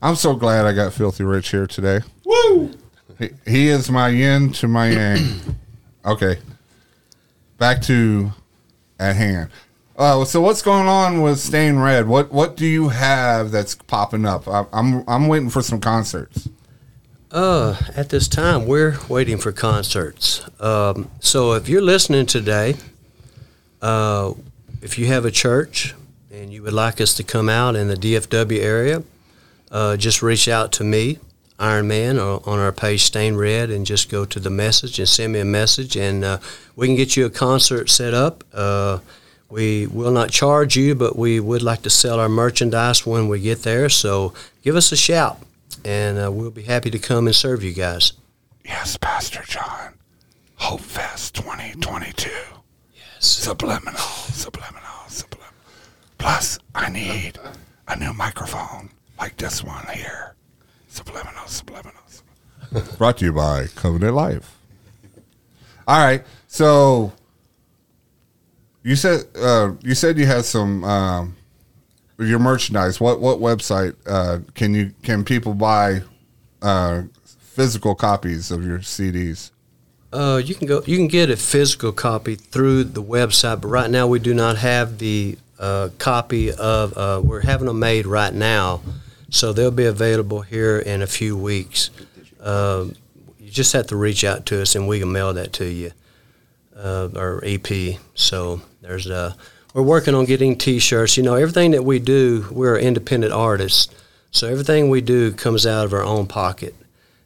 I'm 0.00 0.14
so 0.14 0.36
glad 0.36 0.66
I 0.66 0.72
got 0.72 0.92
Filthy 0.92 1.24
Rich 1.24 1.50
here 1.50 1.66
today. 1.66 1.98
Woo! 2.24 2.70
He, 3.18 3.30
he 3.46 3.68
is 3.68 3.90
my 3.90 4.08
yin 4.08 4.52
to 4.54 4.68
my 4.68 4.90
yang. 4.90 5.56
okay, 6.04 6.38
back 7.58 7.82
to 7.82 8.32
at 8.98 9.16
hand. 9.16 9.50
Uh, 9.96 10.24
so 10.24 10.40
what's 10.40 10.62
going 10.62 10.88
on 10.88 11.22
with 11.22 11.38
Stained 11.38 11.82
Red? 11.82 12.08
What 12.08 12.32
what 12.32 12.56
do 12.56 12.66
you 12.66 12.88
have 12.88 13.50
that's 13.50 13.74
popping 13.74 14.24
up? 14.24 14.48
I, 14.48 14.64
I'm 14.72 15.04
I'm 15.06 15.28
waiting 15.28 15.50
for 15.50 15.62
some 15.62 15.80
concerts. 15.80 16.48
Uh, 17.30 17.76
at 17.96 18.10
this 18.10 18.28
time, 18.28 18.66
we're 18.66 18.98
waiting 19.08 19.38
for 19.38 19.52
concerts. 19.52 20.42
Um, 20.60 21.10
so 21.20 21.54
if 21.54 21.66
you're 21.66 21.80
listening 21.80 22.26
today, 22.26 22.74
uh, 23.80 24.34
if 24.82 24.98
you 24.98 25.06
have 25.06 25.24
a 25.24 25.30
church 25.30 25.94
and 26.30 26.52
you 26.52 26.62
would 26.62 26.74
like 26.74 27.00
us 27.00 27.14
to 27.14 27.22
come 27.22 27.48
out 27.48 27.74
in 27.74 27.88
the 27.88 27.96
DFW 27.96 28.60
area, 28.60 29.02
uh, 29.70 29.96
just 29.96 30.22
reach 30.22 30.46
out 30.46 30.72
to 30.72 30.84
me, 30.84 31.18
Iron 31.62 31.88
Man, 31.88 32.18
or 32.18 32.42
on 32.44 32.58
our 32.58 32.72
page 32.72 33.04
Stained 33.04 33.38
Red, 33.38 33.70
and 33.70 33.86
just 33.86 34.10
go 34.10 34.24
to 34.24 34.40
the 34.40 34.50
message 34.50 34.98
and 34.98 35.08
send 35.08 35.32
me 35.32 35.40
a 35.40 35.44
message, 35.44 35.96
and 35.96 36.24
uh, 36.24 36.38
we 36.76 36.86
can 36.88 36.96
get 36.96 37.16
you 37.16 37.24
a 37.24 37.30
concert 37.30 37.88
set 37.88 38.12
up. 38.12 38.44
Uh, 38.52 38.98
we 39.48 39.86
will 39.86 40.12
not 40.12 40.30
charge 40.30 40.76
you, 40.76 40.94
but 40.94 41.16
we 41.16 41.38
would 41.38 41.62
like 41.62 41.82
to 41.82 41.90
sell 41.90 42.18
our 42.18 42.28
merchandise 42.28 43.06
when 43.06 43.28
we 43.28 43.38
get 43.40 43.62
there. 43.62 43.88
So 43.88 44.32
give 44.62 44.76
us 44.76 44.90
a 44.92 44.96
shout 44.96 45.38
and 45.84 46.18
uh, 46.18 46.30
we'll 46.30 46.50
be 46.50 46.62
happy 46.62 46.90
to 46.90 46.98
come 46.98 47.26
and 47.26 47.34
serve 47.34 47.62
you 47.62 47.72
guys. 47.72 48.12
Yes, 48.64 48.96
Pastor 48.96 49.42
John. 49.46 49.94
Hope 50.56 50.80
Fest 50.80 51.34
2022. 51.34 52.30
Yes. 52.94 53.04
Subliminal, 53.18 53.94
subliminal, 53.96 55.08
subliminal. 55.08 55.52
Plus, 56.18 56.58
I 56.74 56.88
need 56.88 57.38
a 57.88 57.96
new 57.96 58.12
microphone 58.12 58.90
like 59.18 59.36
this 59.36 59.64
one 59.64 59.86
here. 59.92 60.34
Subliminal, 60.92 61.46
subliminal. 61.46 62.02
subliminal. 62.06 62.96
Brought 62.98 63.16
to 63.18 63.24
you 63.24 63.32
by 63.32 63.66
Covenant 63.74 64.14
Life. 64.14 64.58
All 65.88 65.98
right, 65.98 66.22
so 66.48 67.12
you 68.82 68.94
said 68.96 69.24
uh, 69.34 69.72
you 69.80 69.94
said 69.94 70.18
you 70.18 70.26
had 70.26 70.44
some 70.44 70.84
um, 70.84 71.36
your 72.18 72.38
merchandise. 72.38 73.00
What 73.00 73.20
what 73.20 73.38
website 73.38 73.96
uh, 74.06 74.40
can 74.54 74.74
you 74.74 74.92
can 75.02 75.24
people 75.24 75.54
buy 75.54 76.02
uh, 76.60 77.04
physical 77.24 77.94
copies 77.94 78.50
of 78.50 78.62
your 78.62 78.80
CDs? 78.80 79.50
Uh, 80.12 80.42
you 80.44 80.54
can 80.54 80.66
go. 80.66 80.82
You 80.84 80.98
can 80.98 81.08
get 81.08 81.30
a 81.30 81.38
physical 81.38 81.92
copy 81.92 82.34
through 82.34 82.84
the 82.84 83.02
website, 83.02 83.62
but 83.62 83.68
right 83.68 83.90
now 83.90 84.06
we 84.06 84.18
do 84.18 84.34
not 84.34 84.58
have 84.58 84.98
the 84.98 85.38
uh, 85.58 85.88
copy 85.96 86.52
of. 86.52 86.92
Uh, 86.98 87.22
we're 87.24 87.40
having 87.40 87.66
them 87.66 87.78
made 87.78 88.04
right 88.06 88.34
now, 88.34 88.82
so 89.32 89.52
they'll 89.52 89.70
be 89.70 89.86
available 89.86 90.42
here 90.42 90.78
in 90.78 91.00
a 91.00 91.06
few 91.06 91.36
weeks. 91.36 91.90
Um, 92.38 92.94
you 93.40 93.50
just 93.50 93.72
have 93.72 93.86
to 93.86 93.96
reach 93.96 94.24
out 94.24 94.44
to 94.46 94.60
us, 94.60 94.74
and 94.74 94.86
we 94.86 95.00
can 95.00 95.10
mail 95.10 95.32
that 95.32 95.54
to 95.54 95.64
you, 95.64 95.92
uh, 96.76 97.08
our 97.16 97.42
EP. 97.42 97.96
So 98.14 98.60
there's 98.82 99.10
uh, 99.10 99.32
we're 99.72 99.82
working 99.82 100.14
on 100.14 100.26
getting 100.26 100.56
T-shirts. 100.56 101.16
You 101.16 101.22
know, 101.22 101.34
everything 101.34 101.70
that 101.70 101.82
we 101.82 101.98
do, 101.98 102.46
we're 102.50 102.78
independent 102.78 103.32
artists, 103.32 103.92
so 104.30 104.48
everything 104.48 104.90
we 104.90 105.00
do 105.00 105.32
comes 105.32 105.66
out 105.66 105.86
of 105.86 105.94
our 105.94 106.04
own 106.04 106.26
pocket. 106.26 106.76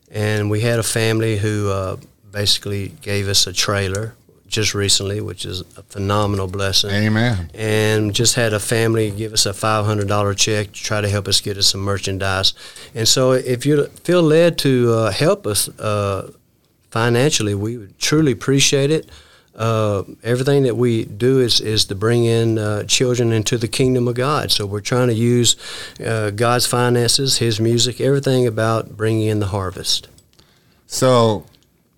And 0.08 0.48
we 0.48 0.60
had 0.60 0.78
a 0.78 0.84
family 0.84 1.38
who 1.38 1.68
uh, 1.70 1.96
basically 2.30 2.90
gave 3.02 3.26
us 3.26 3.48
a 3.48 3.52
trailer 3.52 4.14
just 4.48 4.74
recently, 4.74 5.20
which 5.20 5.44
is 5.44 5.60
a 5.76 5.82
phenomenal 5.82 6.46
blessing. 6.46 6.90
Amen. 6.90 7.50
And 7.54 8.14
just 8.14 8.34
had 8.34 8.52
a 8.52 8.60
family 8.60 9.10
give 9.10 9.32
us 9.32 9.46
a 9.46 9.52
$500 9.52 10.36
check 10.36 10.72
to 10.72 10.82
try 10.82 11.00
to 11.00 11.08
help 11.08 11.28
us 11.28 11.40
get 11.40 11.56
us 11.56 11.68
some 11.68 11.80
merchandise. 11.80 12.54
And 12.94 13.06
so 13.06 13.32
if 13.32 13.66
you 13.66 13.86
feel 14.04 14.22
led 14.22 14.58
to 14.58 14.92
uh, 14.92 15.10
help 15.10 15.46
us 15.46 15.68
uh, 15.78 16.32
financially, 16.90 17.54
we 17.54 17.76
would 17.76 17.98
truly 17.98 18.32
appreciate 18.32 18.90
it. 18.90 19.10
Uh, 19.54 20.02
everything 20.22 20.64
that 20.64 20.76
we 20.76 21.06
do 21.06 21.40
is, 21.40 21.62
is 21.62 21.86
to 21.86 21.94
bring 21.94 22.26
in 22.26 22.58
uh, 22.58 22.82
children 22.84 23.32
into 23.32 23.56
the 23.56 23.68
kingdom 23.68 24.06
of 24.06 24.14
God. 24.14 24.52
So 24.52 24.66
we're 24.66 24.80
trying 24.80 25.08
to 25.08 25.14
use 25.14 25.56
uh, 26.04 26.30
God's 26.30 26.66
finances, 26.66 27.38
His 27.38 27.58
music, 27.58 27.98
everything 28.00 28.46
about 28.46 28.96
bringing 28.96 29.28
in 29.28 29.40
the 29.40 29.46
harvest. 29.46 30.08
So, 30.86 31.46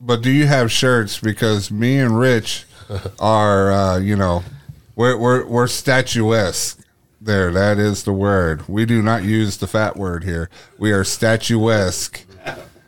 but 0.01 0.23
do 0.23 0.31
you 0.31 0.47
have 0.47 0.71
shirts? 0.71 1.19
Because 1.21 1.71
me 1.71 1.99
and 1.99 2.19
Rich 2.19 2.65
are, 3.19 3.73
uh, 3.73 3.99
you 3.99 4.17
know, 4.17 4.45
we're 4.97 5.17
we're 5.17 5.47
we're 5.47 5.67
statuesque. 5.67 6.81
There, 7.21 7.51
that 7.53 7.79
is 7.79 8.05
the 8.05 8.13
word. 8.13 8.69
We 8.69 8.87
do 8.87 9.03
not 9.03 9.25
use 9.25 9.57
the 9.57 9.67
fat 9.67 9.97
word 9.97 10.23
here. 10.23 10.51
We 10.79 10.93
are 10.93 11.03
statuesque. 11.03 12.25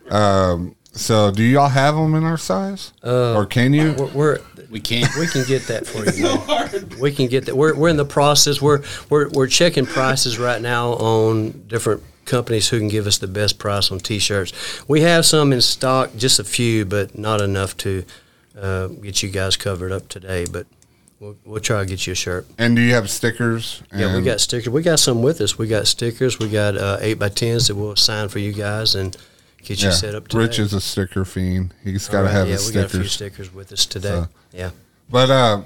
Um, 0.08 0.76
so, 0.92 1.30
do 1.30 1.42
y'all 1.42 1.68
have 1.68 1.94
them 1.94 2.14
in 2.14 2.24
our 2.24 2.38
size, 2.38 2.92
or 3.02 3.46
can 3.46 3.72
you? 3.72 3.92
We're, 3.98 4.06
we're 4.06 4.38
We 4.70 4.80
can't. 4.80 5.08
we 5.16 5.26
can 5.26 5.44
get 5.44 5.66
that 5.68 5.86
for 5.86 6.04
you. 6.10 6.24
man. 6.24 7.00
We 7.00 7.12
can 7.12 7.26
get 7.28 7.46
that. 7.46 7.56
We're, 7.56 7.74
we're 7.74 7.88
in 7.88 7.96
the 7.96 8.04
process. 8.04 8.60
We're, 8.60 8.82
we're 9.08 9.28
we're 9.30 9.46
checking 9.46 9.86
prices 9.86 10.38
right 10.38 10.60
now 10.60 10.90
on 10.94 11.64
different 11.68 12.02
companies 12.30 12.68
who 12.68 12.78
can 12.78 12.88
give 12.88 13.06
us 13.06 13.18
the 13.18 13.26
best 13.28 13.58
price 13.58 13.90
on 13.90 13.98
T-shirts. 13.98 14.52
We 14.88 15.00
have 15.02 15.26
some 15.26 15.52
in 15.52 15.60
stock, 15.60 16.10
just 16.16 16.38
a 16.38 16.44
few, 16.44 16.84
but 16.84 17.18
not 17.18 17.40
enough 17.40 17.76
to 17.78 18.04
uh, 18.58 18.86
get 18.88 19.22
you 19.22 19.28
guys 19.28 19.56
covered 19.56 19.92
up 19.92 20.08
today. 20.08 20.46
But 20.50 20.66
we'll, 21.18 21.36
we'll 21.44 21.60
try 21.60 21.80
to 21.80 21.86
get 21.86 22.06
you 22.06 22.12
a 22.12 22.16
shirt. 22.16 22.46
And 22.58 22.76
do 22.76 22.82
you 22.82 22.94
have 22.94 23.10
stickers? 23.10 23.82
Yeah, 23.94 24.16
we 24.16 24.22
got 24.22 24.40
stickers. 24.40 24.70
We 24.70 24.82
got 24.82 24.98
some 25.00 25.22
with 25.22 25.40
us. 25.40 25.58
We 25.58 25.66
got 25.66 25.86
stickers. 25.86 26.38
We 26.38 26.48
got 26.48 26.76
uh, 26.76 26.98
eight 27.00 27.18
by 27.18 27.28
tens 27.28 27.66
that 27.68 27.74
we'll 27.74 27.96
sign 27.96 28.28
for 28.28 28.38
you 28.38 28.52
guys 28.52 28.94
and 28.94 29.16
get 29.62 29.82
you 29.82 29.88
Yeah, 29.88 29.94
set 29.94 30.14
up 30.14 30.28
today. 30.28 30.44
Rich 30.44 30.58
is 30.58 30.72
a 30.72 30.80
sticker 30.80 31.24
fiend. 31.24 31.74
He's 31.84 32.08
got 32.08 32.20
to 32.20 32.24
right, 32.26 32.32
have 32.32 32.46
yeah, 32.46 32.52
his 32.54 32.68
we 32.68 32.74
got 32.74 32.84
a 32.84 32.88
few 32.88 33.04
stickers. 33.04 33.12
stickers 33.12 33.54
with 33.54 33.72
us 33.72 33.84
today. 33.86 34.08
So- 34.08 34.28
yeah. 34.52 34.70
But 35.10 35.28
uh, 35.30 35.62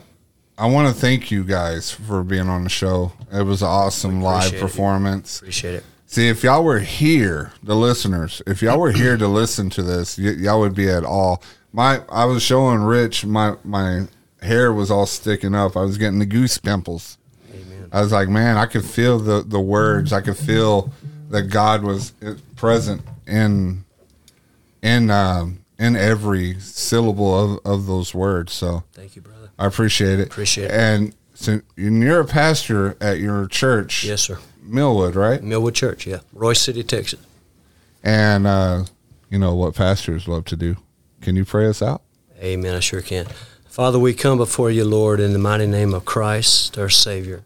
I 0.57 0.67
want 0.67 0.89
to 0.89 0.95
thank 0.99 1.31
you 1.31 1.45
guys 1.45 1.91
for 1.91 2.23
being 2.25 2.49
on 2.49 2.65
the 2.65 2.71
show. 2.71 3.13
It 3.31 3.43
was 3.43 3.61
an 3.61 3.69
awesome 3.69 4.23
live 4.23 4.47
appreciate 4.47 4.59
it. 4.59 4.63
performance. 4.63 5.39
Appreciate 5.41 5.75
it. 5.75 5.85
See, 6.15 6.29
if 6.29 6.45
y'all 6.45 6.63
were 6.63 6.79
here, 6.79 7.51
the 7.61 7.75
listeners, 7.75 8.41
if 8.47 8.63
y'all 8.63 8.79
were 8.79 8.93
here 8.93 9.17
to 9.17 9.27
listen 9.27 9.69
to 9.71 9.83
this, 9.83 10.17
y- 10.17 10.37
y'all 10.39 10.61
would 10.61 10.73
be 10.77 10.89
at 10.89 11.05
all. 11.05 11.43
My, 11.73 12.03
I 12.09 12.25
was 12.27 12.41
showing 12.41 12.85
Rich 12.85 13.27
my 13.27 13.57
my 13.65 14.07
hair 14.41 14.73
was 14.73 14.93
all 14.93 15.07
sticking 15.07 15.57
up. 15.57 15.77
I 15.77 15.81
was 15.81 15.99
getting 15.99 16.21
the 16.21 16.25
goose 16.27 16.57
pimples. 16.57 17.19
Amen. 17.53 17.89
I 17.91 18.01
was 18.01 18.13
like, 18.13 18.29
man, 18.29 18.57
I 18.57 18.67
could 18.67 18.85
feel 18.85 19.19
the 19.19 19.43
the 19.43 19.59
words. 19.59 20.13
I 20.13 20.21
could 20.21 20.37
feel 20.37 20.93
that 21.31 21.51
God 21.51 21.83
was 21.83 22.13
uh, 22.25 22.35
present 22.55 23.03
in 23.27 23.85
in 24.83 25.11
um, 25.11 25.65
in 25.81 25.97
every 25.97 26.61
syllable 26.61 27.57
of, 27.57 27.61
of 27.65 27.87
those 27.87 28.15
words. 28.15 28.53
So 28.53 28.85
Thank 28.93 29.17
you, 29.17 29.23
brother. 29.23 29.51
I 29.59 29.67
appreciate 29.67 30.21
it. 30.21 30.29
Appreciate 30.29 30.67
it. 30.67 30.71
And 30.71 31.13
so 31.35 31.61
and 31.77 32.01
you're 32.05 32.21
a 32.21 32.25
pastor 32.25 32.97
at 33.01 33.19
your 33.19 33.49
church, 33.49 34.05
Yes, 34.05 34.23
sir. 34.23 34.39
Millwood, 34.65 35.15
right? 35.15 35.43
Millwood 35.43 35.75
Church, 35.75 36.07
yeah. 36.07 36.21
Royse 36.35 36.59
City, 36.59 36.83
Texas. 36.83 37.21
And 38.03 38.47
uh, 38.47 38.85
you 39.31 39.39
know 39.39 39.55
what 39.55 39.75
pastors 39.75 40.27
love 40.27 40.45
to 40.47 40.57
do. 40.57 40.77
Can 41.21 41.37
you 41.37 41.45
pray 41.45 41.67
us 41.67 41.83
out? 41.83 42.03
Amen. 42.43 42.75
I 42.75 42.81
sure 42.81 43.01
can. 43.01 43.27
Father, 43.67 43.99
we 43.99 44.15
come 44.15 44.39
before 44.39 44.71
you, 44.71 44.85
Lord, 44.85 45.21
in 45.21 45.33
the 45.33 45.39
mighty 45.39 45.67
name 45.67 45.95
of 45.95 46.05
Christ, 46.05 46.79
our 46.79 46.89
Savior. 46.89 47.45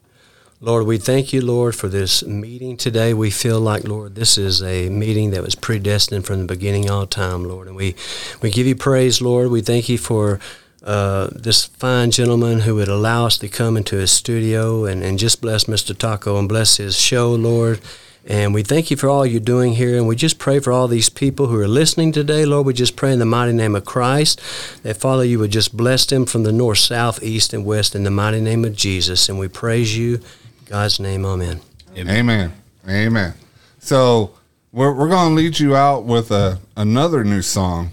Lord, 0.61 0.87
we 0.87 0.99
thank 0.99 1.33
you, 1.33 1.41
Lord, 1.41 1.77
for 1.77 1.87
this 1.87 2.25
meeting 2.25 2.77
today. 2.77 3.14
We 3.14 3.31
feel 3.31 3.61
like, 3.61 3.85
Lord, 3.85 4.16
this 4.16 4.37
is 4.37 4.61
a 4.61 4.89
meeting 4.89 5.31
that 5.31 5.43
was 5.43 5.55
predestined 5.55 6.27
from 6.27 6.41
the 6.41 6.53
beginning 6.53 6.91
all 6.91 7.07
time, 7.07 7.45
Lord. 7.45 7.69
And 7.69 7.77
we, 7.77 7.95
we 8.43 8.51
give 8.51 8.66
you 8.66 8.75
praise, 8.75 9.23
Lord. 9.23 9.51
We 9.51 9.61
thank 9.61 9.89
you 9.89 9.99
for 9.99 10.41
uh, 10.83 11.29
this 11.33 11.66
fine 11.66 12.11
gentleman 12.11 12.61
who 12.61 12.76
would 12.76 12.89
allow 12.89 13.26
us 13.26 13.39
to 13.39 13.49
come 13.49 13.76
into 13.76 13.97
his 13.97 14.11
studio 14.11 14.85
and, 14.85 15.03
and 15.03 15.18
just 15.18 15.41
bless 15.41 15.64
Mr. 15.64 15.97
Taco 15.97 16.39
and 16.39 16.49
bless 16.49 16.76
his 16.76 16.97
show, 16.99 17.33
Lord. 17.35 17.81
And 18.26 18.53
we 18.53 18.62
thank 18.62 18.91
you 18.91 18.97
for 18.97 19.09
all 19.09 19.24
you're 19.24 19.41
doing 19.41 19.72
here. 19.72 19.97
And 19.97 20.07
we 20.07 20.14
just 20.14 20.39
pray 20.39 20.61
for 20.61 20.70
all 20.70 20.87
these 20.87 21.09
people 21.09 21.47
who 21.47 21.59
are 21.59 21.66
listening 21.66 22.12
today, 22.12 22.45
Lord. 22.45 22.66
We 22.66 22.74
just 22.74 22.95
pray 22.95 23.12
in 23.12 23.18
the 23.18 23.24
mighty 23.24 23.53
name 23.53 23.74
of 23.74 23.87
Christ 23.87 24.39
that, 24.83 24.99
Father, 24.99 25.24
you 25.24 25.39
would 25.39 25.51
just 25.51 25.74
bless 25.74 26.05
them 26.05 26.26
from 26.26 26.43
the 26.43 26.53
north, 26.53 26.79
south, 26.79 27.22
east, 27.22 27.55
and 27.55 27.64
west 27.64 27.95
in 27.95 28.05
the 28.05 28.11
mighty 28.11 28.41
name 28.41 28.66
of 28.66 28.76
Jesus. 28.76 29.31
And 29.31 29.39
we 29.39 29.49
praise 29.49 29.97
you. 29.97 30.16
In 30.16 30.22
God's 30.66 31.01
name, 31.01 31.24
amen. 31.24 31.61
Amen. 31.97 32.53
Amen. 32.87 33.35
So 33.79 34.35
we're 34.72 34.93
we're 34.93 35.09
gonna 35.09 35.35
lead 35.35 35.59
you 35.59 35.74
out 35.74 36.05
with 36.05 36.31
a 36.31 36.59
another 36.76 37.24
new 37.24 37.43
song. 37.43 37.91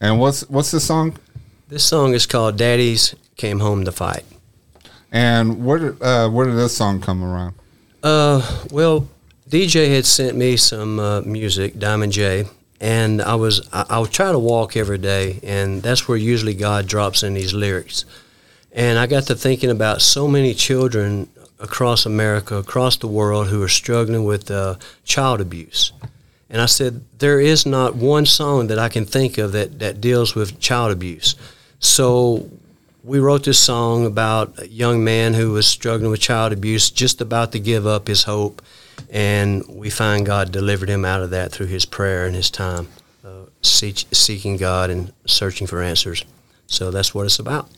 And 0.00 0.18
what's 0.18 0.48
what's 0.48 0.70
the 0.70 0.80
song? 0.80 1.18
This 1.68 1.82
song 1.82 2.14
is 2.14 2.26
called 2.26 2.56
Daddy's 2.56 3.16
Came 3.34 3.58
Home 3.58 3.84
to 3.86 3.90
Fight. 3.90 4.22
And 5.10 5.64
where 5.64 5.80
did 5.80 6.00
uh, 6.00 6.28
where 6.28 6.46
did 6.46 6.54
this 6.54 6.76
song 6.76 7.00
come 7.00 7.24
around? 7.24 7.56
Uh, 8.04 8.60
well, 8.70 9.08
DJ 9.50 9.92
had 9.92 10.06
sent 10.06 10.36
me 10.36 10.56
some 10.56 11.00
uh, 11.00 11.22
music, 11.22 11.76
Diamond 11.76 12.12
J, 12.12 12.44
and 12.80 13.20
I 13.20 13.34
was 13.34 13.68
I, 13.72 13.84
I 13.90 13.98
would 13.98 14.12
try 14.12 14.30
to 14.30 14.38
walk 14.38 14.76
every 14.76 14.98
day, 14.98 15.40
and 15.42 15.82
that's 15.82 16.06
where 16.06 16.16
usually 16.16 16.54
God 16.54 16.86
drops 16.86 17.24
in 17.24 17.34
these 17.34 17.52
lyrics. 17.52 18.04
And 18.70 18.96
I 18.96 19.08
got 19.08 19.24
to 19.24 19.34
thinking 19.34 19.70
about 19.70 20.02
so 20.02 20.28
many 20.28 20.54
children 20.54 21.28
across 21.58 22.06
America, 22.06 22.54
across 22.58 22.96
the 22.96 23.08
world, 23.08 23.48
who 23.48 23.60
are 23.60 23.68
struggling 23.68 24.24
with 24.24 24.52
uh, 24.52 24.76
child 25.02 25.40
abuse. 25.40 25.92
And 26.48 26.62
I 26.62 26.66
said, 26.66 27.02
there 27.18 27.40
is 27.40 27.66
not 27.66 27.96
one 27.96 28.24
song 28.24 28.68
that 28.68 28.78
I 28.78 28.88
can 28.88 29.04
think 29.04 29.36
of 29.36 29.50
that, 29.50 29.80
that 29.80 30.00
deals 30.00 30.36
with 30.36 30.60
child 30.60 30.92
abuse. 30.92 31.34
So 31.78 32.48
we 33.02 33.18
wrote 33.20 33.44
this 33.44 33.58
song 33.58 34.04
about 34.06 34.60
a 34.60 34.68
young 34.68 35.04
man 35.04 35.34
who 35.34 35.52
was 35.52 35.66
struggling 35.66 36.10
with 36.10 36.20
child 36.20 36.52
abuse, 36.52 36.90
just 36.90 37.20
about 37.20 37.52
to 37.52 37.58
give 37.58 37.86
up 37.86 38.08
his 38.08 38.24
hope. 38.24 38.62
And 39.10 39.64
we 39.68 39.90
find 39.90 40.26
God 40.26 40.50
delivered 40.50 40.88
him 40.88 41.04
out 41.04 41.22
of 41.22 41.30
that 41.30 41.52
through 41.52 41.66
his 41.66 41.84
prayer 41.84 42.26
and 42.26 42.34
his 42.34 42.50
time, 42.50 42.88
uh, 43.24 43.46
seek, 43.62 44.04
seeking 44.10 44.56
God 44.56 44.90
and 44.90 45.12
searching 45.26 45.66
for 45.66 45.82
answers. 45.82 46.24
So 46.66 46.90
that's 46.90 47.14
what 47.14 47.26
it's 47.26 47.38
about. 47.38 47.68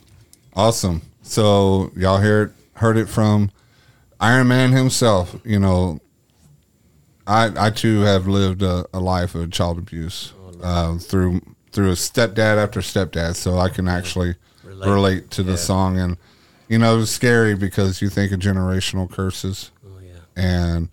Awesome. 0.55 1.03
So 1.21 1.91
y'all 1.95 2.17
heard 2.17 2.53
heard 2.73 2.97
it 2.97 3.07
from 3.07 3.51
Iron 4.19 4.47
Man 4.47 4.71
himself. 4.71 5.35
You 5.43 5.59
know, 5.59 5.99
I 7.27 7.67
I 7.67 7.69
too 7.69 8.01
have 8.01 8.27
lived 8.27 8.63
a, 8.63 8.85
a 8.91 8.99
life 8.99 9.35
of 9.35 9.51
child 9.51 9.77
abuse 9.77 10.33
uh, 10.63 10.97
through 10.97 11.41
through 11.71 11.89
a 11.89 11.93
stepdad 11.95 12.57
after 12.57 12.79
stepdad, 12.81 13.35
so 13.35 13.57
I 13.57 13.69
can 13.69 13.87
actually 13.87 14.35
relate, 14.63 14.89
Relate. 14.89 15.31
to 15.31 15.43
the 15.43 15.51
Yeah. 15.51 15.57
song. 15.57 15.97
And 15.99 16.17
you 16.67 16.77
know, 16.77 16.99
it's 16.99 17.11
scary 17.11 17.55
because 17.55 18.01
you 18.01 18.09
think 18.09 18.31
of 18.31 18.39
generational 18.39 19.09
curses, 19.09 19.71
Oh, 19.85 19.89
yeah. 20.03 20.11
and 20.43 20.89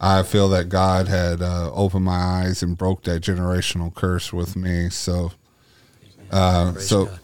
I 0.00 0.22
feel 0.22 0.48
that 0.50 0.68
God 0.68 1.08
had 1.08 1.42
uh, 1.42 1.70
opened 1.74 2.04
my 2.04 2.16
eyes 2.16 2.62
and 2.62 2.78
broke 2.78 3.02
that 3.04 3.20
generational 3.22 3.92
curse 3.94 4.32
with 4.32 4.54
me. 4.56 4.88
So, 4.90 5.32
uh, 6.30 6.74
so 6.74 7.06
God. 7.06 7.20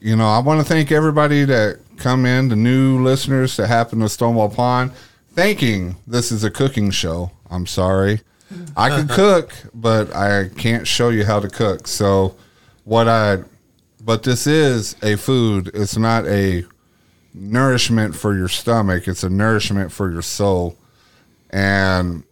you 0.00 0.16
know, 0.16 0.26
I 0.28 0.38
want 0.38 0.60
to 0.60 0.64
thank 0.66 0.90
everybody 0.90 1.44
that 1.44 1.78
come 1.98 2.26
in, 2.26 2.48
the 2.48 2.56
new 2.56 3.02
listeners 3.02 3.56
that 3.58 3.66
happen 3.68 4.00
to 4.00 4.08
Stonewall 4.08 4.48
Pond. 4.50 4.92
Thanking 5.34 5.96
this 6.06 6.32
is 6.32 6.42
a 6.44 6.50
cooking 6.50 6.90
show. 6.90 7.30
I'm 7.50 7.66
sorry, 7.66 8.22
I 8.76 8.88
can 8.90 9.08
cook, 9.08 9.52
but 9.74 10.14
I 10.14 10.48
can't 10.56 10.86
show 10.86 11.08
you 11.08 11.24
how 11.24 11.40
to 11.40 11.48
cook. 11.48 11.86
So, 11.88 12.36
what 12.84 13.08
I, 13.08 13.38
but 14.00 14.22
this 14.22 14.46
is 14.46 14.96
a 15.02 15.16
food. 15.16 15.70
It's 15.74 15.96
not 15.96 16.26
a 16.26 16.64
nourishment 17.34 18.14
for 18.14 18.36
your 18.36 18.48
stomach. 18.48 19.08
It's 19.08 19.24
a 19.24 19.30
nourishment 19.30 19.92
for 19.92 20.10
your 20.10 20.22
soul. 20.22 20.76
And 21.50 22.24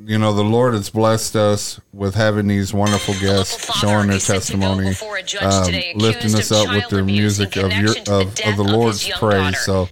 you 0.00 0.16
know, 0.16 0.32
the 0.32 0.44
Lord 0.44 0.74
has 0.74 0.90
blessed 0.90 1.34
us 1.34 1.80
with 1.92 2.14
having 2.14 2.46
these 2.46 2.72
wonderful 2.72 3.14
guests 3.20 3.76
showing 3.78 4.08
their 4.08 4.20
testimony, 4.20 4.92
um, 5.40 5.72
lifting 5.96 6.34
us 6.36 6.52
up 6.52 6.68
with 6.68 6.88
their 6.88 7.04
music 7.04 7.56
of 7.56 7.72
your 7.72 7.90
of, 8.08 8.28
of 8.46 8.56
the 8.56 8.62
Lord's 8.64 9.08
praise. 9.08 9.58
So 9.60 9.88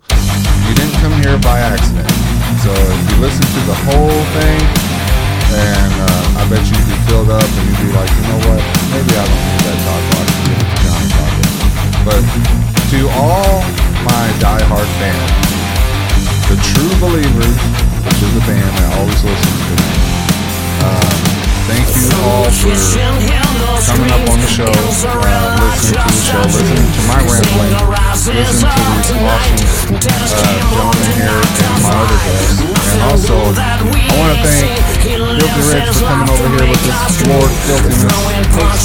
you 0.68 0.74
didn't 0.74 0.94
come 1.00 1.20
here 1.22 1.38
by 1.38 1.58
accident. 1.58 2.08
So 2.62 2.72
if 2.72 3.10
you 3.10 3.16
listen 3.20 3.42
to 3.42 3.66
the 3.66 3.74
whole 3.74 4.24
thing, 4.40 4.95
and 5.52 5.92
uh, 6.02 6.40
I 6.40 6.48
bet 6.50 6.62
you'd 6.66 6.86
be 6.86 6.96
filled 7.06 7.30
up, 7.30 7.44
and 7.44 7.64
you'd 7.68 7.82
be 7.86 7.92
like, 7.94 8.10
you 8.10 8.24
know 8.26 8.40
what? 8.50 8.60
Maybe 8.90 9.12
I 9.14 9.24
don't 9.26 9.42
need 9.46 9.62
that 9.66 9.78
talk 9.86 10.02
box 10.14 10.26
to 10.34 10.52
Johnny 10.82 11.08
But 12.06 12.22
to 12.90 12.98
all 13.18 13.62
my 14.06 14.24
diehard 14.42 14.90
fans, 14.98 15.30
the 16.50 16.56
true 16.74 16.94
believers, 17.02 17.58
which 18.06 18.20
is 18.22 18.32
a 18.36 18.44
band 18.46 18.72
that 18.78 18.98
always 18.98 19.22
listens 19.22 19.60
to 19.66 19.74
me. 19.82 20.15
Thank 21.66 21.90
you 21.98 22.06
all 22.22 22.46
for 22.46 22.70
coming 23.90 24.06
up 24.14 24.22
on 24.30 24.38
the 24.38 24.46
show, 24.46 24.70
uh, 24.70 24.70
listening 24.70 25.98
to 25.98 25.98
the 25.98 26.22
show, 26.22 26.38
listening 26.46 26.86
to 26.94 27.02
my 27.10 27.18
rambling, 27.26 27.74
listening 27.74 28.22
to 28.22 28.30
these 28.38 28.62
awesome 28.62 29.18
uh, 29.18 29.42
gentlemen 29.98 31.10
here 31.10 31.26
and 31.26 31.82
my 31.82 31.90
other 31.90 32.22
guests. 32.22 32.62
And 32.62 33.02
also, 33.10 33.34
I 33.50 33.82
want 33.82 34.30
to 34.30 34.46
thank 34.46 34.78
Filthy 35.02 35.42
Rich 35.66 35.90
for 35.90 36.06
coming 36.06 36.30
over 36.30 36.54
here 36.54 36.70
with 36.70 36.86
this 36.86 37.18
floor 37.18 37.50
filthiness. 37.66 38.14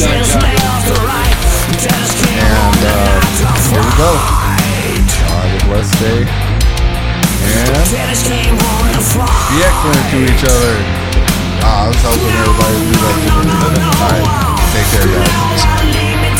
And 0.02 0.34
uh, 2.82 3.22
here 3.70 3.78
we 3.78 3.94
go. 3.94 4.10
Have 5.30 5.54
a 5.54 5.70
blessed 5.70 6.02
day. 6.02 6.26
And 7.46 7.86
be 7.94 8.02
excellent 9.70 10.06
to 10.10 10.18
each 10.26 10.42
other. 10.50 11.01
Ah, 11.64 11.86
I 11.86 11.88
was 11.88 12.02
hoping 12.02 12.36
everybody 12.42 12.76
would 12.78 12.92
do 12.92 13.00
that 13.02 13.16
to 13.18 13.30
me. 13.30 13.86
All 13.86 14.10
right, 14.10 14.26
take 14.74 14.88
care, 14.92 15.08
guys. 15.08 15.30
I'm 15.30 15.54
afraid 15.56 16.40